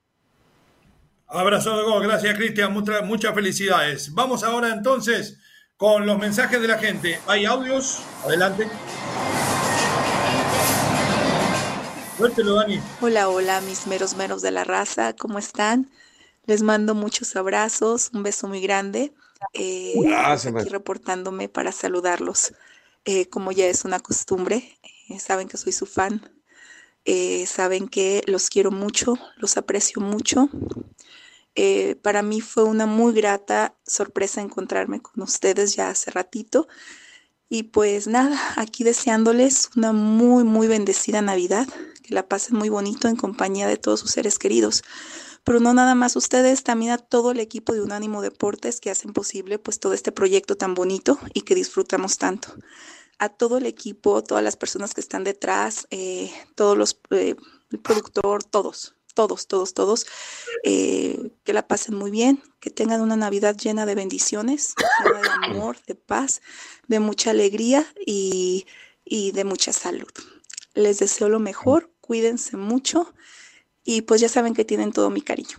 Abrazo 1.28 1.76
de 1.76 1.85
gol, 1.85 2.03
gracias 2.03 2.37
Cristian, 2.37 2.72
muchas, 2.72 3.07
muchas 3.07 3.33
felicidades. 3.33 4.12
Vamos 4.12 4.43
ahora 4.43 4.72
entonces 4.72 5.39
con 5.76 6.05
los 6.05 6.18
mensajes 6.18 6.61
de 6.61 6.66
la 6.66 6.78
gente. 6.78 7.20
¿Hay 7.28 7.45
audios? 7.45 8.03
Adelante. 8.24 8.66
Dani. 12.21 12.79
Hola, 13.01 13.31
hola, 13.31 13.62
mis 13.62 13.87
meros 13.87 14.14
meros 14.14 14.43
de 14.43 14.51
la 14.51 14.62
raza, 14.62 15.14
¿cómo 15.14 15.39
están? 15.39 15.91
Les 16.45 16.61
mando 16.61 16.95
muchos 16.95 17.35
abrazos, 17.35 18.11
un 18.12 18.23
beso 18.23 18.47
muy 18.47 18.61
grande. 18.61 19.14
Eh, 19.55 19.95
aquí 20.14 20.68
reportándome 20.68 21.49
para 21.49 21.73
saludarlos. 21.73 22.53
Eh, 23.07 23.31
como 23.31 23.53
ya 23.53 23.68
es 23.68 23.87
una 23.87 24.01
costumbre, 24.01 24.79
eh, 25.09 25.18
saben 25.18 25.49
que 25.49 25.57
soy 25.57 25.73
su 25.73 25.87
fan, 25.87 26.31
saben 27.47 27.89
que 27.89 28.23
los 28.27 28.51
quiero 28.51 28.71
mucho, 28.71 29.16
los 29.37 29.57
aprecio 29.57 30.03
mucho. 30.03 30.51
para 32.03 32.21
mí 32.21 32.43
fue 32.43 32.64
una 32.64 32.85
muy 32.85 33.14
grata 33.14 33.75
sorpresa 33.87 34.43
encontrarme 34.43 35.01
con 35.01 35.23
ustedes 35.23 35.75
ya 35.75 35.89
hace 35.89 36.11
ratito. 36.11 36.68
Y 37.49 37.64
pues 37.64 38.07
nada, 38.07 38.39
aquí 38.57 38.85
deseándoles 38.85 39.71
una 39.75 39.93
muy, 39.93 40.45
muy 40.45 40.68
bendecida 40.68 41.21
Navidad, 41.21 41.66
que 42.11 42.16
la 42.16 42.28
pasen 42.28 42.56
muy 42.56 42.68
bonito 42.68 43.06
en 43.06 43.14
compañía 43.14 43.68
de 43.68 43.76
todos 43.76 44.00
sus 44.00 44.11
seres 44.11 44.40
queridos. 44.40 44.82
Pero 45.44 45.61
no 45.61 45.72
nada 45.72 45.94
más 45.94 46.16
ustedes, 46.16 46.64
también 46.64 46.90
a 46.90 46.98
todo 46.98 47.30
el 47.30 47.38
equipo 47.38 47.72
de 47.72 47.82
Unánimo 47.82 48.20
Deportes 48.20 48.80
que 48.80 48.90
hacen 48.90 49.12
posible 49.12 49.61
pues 49.61 49.78
todo 49.78 49.94
este 49.94 50.11
proyecto 50.11 50.56
tan 50.56 50.74
bonito 50.74 51.20
y 51.34 51.42
que 51.42 51.54
disfrutamos 51.54 52.18
tanto. 52.18 52.52
A 53.20 53.28
todo 53.28 53.58
el 53.58 53.66
equipo, 53.66 54.24
todas 54.24 54.42
las 54.42 54.56
personas 54.56 54.92
que 54.92 55.00
están 55.00 55.22
detrás, 55.22 55.86
eh, 55.90 56.32
todos 56.56 56.76
los, 56.76 56.98
eh, 57.11 57.36
el 57.70 57.78
productor, 57.78 58.42
todos, 58.42 58.96
todos, 59.14 59.46
todos, 59.46 59.72
todos, 59.72 60.06
eh, 60.64 61.30
que 61.44 61.52
la 61.52 61.68
pasen 61.68 61.94
muy 61.94 62.11
bien, 62.11 62.42
que 62.58 62.70
tengan 62.70 63.02
una 63.02 63.14
Navidad 63.14 63.56
llena 63.56 63.86
de 63.86 63.94
bendiciones, 63.94 64.74
llena 65.04 65.20
de 65.20 65.52
amor, 65.52 65.76
de 65.86 65.94
paz, 65.94 66.42
de 66.88 66.98
mucha 66.98 67.30
alegría 67.30 67.86
y, 68.04 68.66
y 69.04 69.30
de 69.30 69.44
mucha 69.44 69.72
salud. 69.72 70.11
Les 70.74 70.98
deseo 70.98 71.28
lo 71.28 71.40
mejor, 71.40 71.90
cuídense 72.11 72.56
mucho 72.56 73.06
y 73.84 74.02
pues 74.02 74.20
ya 74.20 74.28
saben 74.28 74.52
que 74.52 74.64
tienen 74.64 74.90
todo 74.90 75.11
mi 75.11 75.20
cariño. 75.20 75.58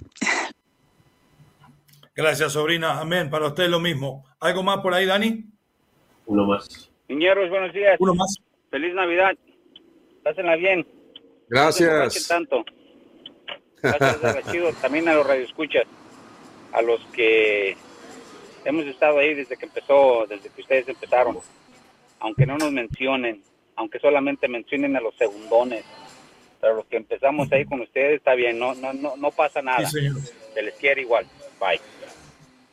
Gracias, 2.13 2.51
sobrina. 2.51 2.99
Amén. 2.99 3.29
Para 3.29 3.47
usted 3.47 3.69
lo 3.69 3.79
mismo. 3.79 4.25
¿Algo 4.37 4.61
más 4.61 4.79
por 4.79 4.93
ahí, 4.93 5.05
Dani? 5.05 5.45
Uno 6.25 6.45
más. 6.45 6.91
Niñeros, 7.07 7.49
buenos 7.49 7.71
días. 7.71 7.95
Uno 8.01 8.15
más. 8.15 8.35
Feliz 8.69 8.93
Navidad. 8.93 9.31
Pásenla 10.23 10.57
bien. 10.57 10.85
Gracias. 11.47 12.29
No 12.29 12.35
tanto. 12.35 12.65
Gracias, 13.81 14.45
chido. 14.51 14.73
También 14.73 15.07
a 15.07 15.13
los 15.13 15.25
radioescuchas, 15.25 15.85
a 16.73 16.81
los 16.81 16.99
que 17.13 17.77
hemos 18.65 18.85
estado 18.87 19.19
ahí 19.19 19.35
desde 19.35 19.55
que 19.55 19.67
empezó, 19.67 20.25
desde 20.27 20.49
que 20.49 20.61
ustedes 20.63 20.89
empezaron. 20.89 21.37
Aunque 22.19 22.45
no 22.45 22.57
nos 22.57 22.73
mencionen, 22.73 23.41
aunque 23.77 23.99
solamente 23.99 24.49
mencionen 24.49 24.97
a 24.97 24.99
los 24.99 25.15
segundones, 25.15 25.85
pero 26.61 26.75
los 26.75 26.85
que 26.85 26.97
empezamos 26.97 27.51
ahí 27.51 27.65
con 27.65 27.81
ustedes 27.81 28.17
está 28.17 28.35
bien, 28.35 28.59
no, 28.59 28.75
no, 28.75 28.93
no, 28.93 29.17
no 29.17 29.31
pasa 29.31 29.61
nada. 29.61 29.89
Se 29.89 30.61
les 30.61 30.75
quiere 30.75 31.01
igual. 31.01 31.25
Bye. 31.59 31.81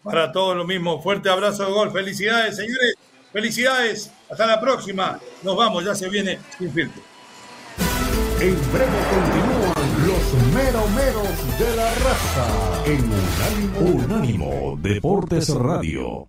Para 0.05 0.30
todos 0.30 0.57
lo 0.57 0.64
mismo, 0.64 1.03
fuerte 1.03 1.28
abrazo 1.28 1.64
de 1.66 1.72
gol. 1.72 1.91
Felicidades, 1.91 2.57
señores. 2.57 2.95
Felicidades. 3.32 4.12
Hasta 4.30 4.47
la 4.47 4.61
próxima. 4.61 5.18
Nos 5.43 5.57
vamos, 5.57 5.84
ya 5.84 5.95
se 5.95 6.09
viene 6.09 6.39
sin 6.59 6.72
filtro. 6.72 7.03
En 8.41 8.55
breve 8.72 8.99
continúan 9.11 10.07
los 10.07 10.55
meromeros 10.55 11.59
de 11.59 11.76
la 11.76 11.95
raza 11.95 12.84
en 12.86 13.05
Unánimo, 13.05 13.80
Unánimo 13.80 14.78
Deportes 14.80 15.49
Radio. 15.51 16.28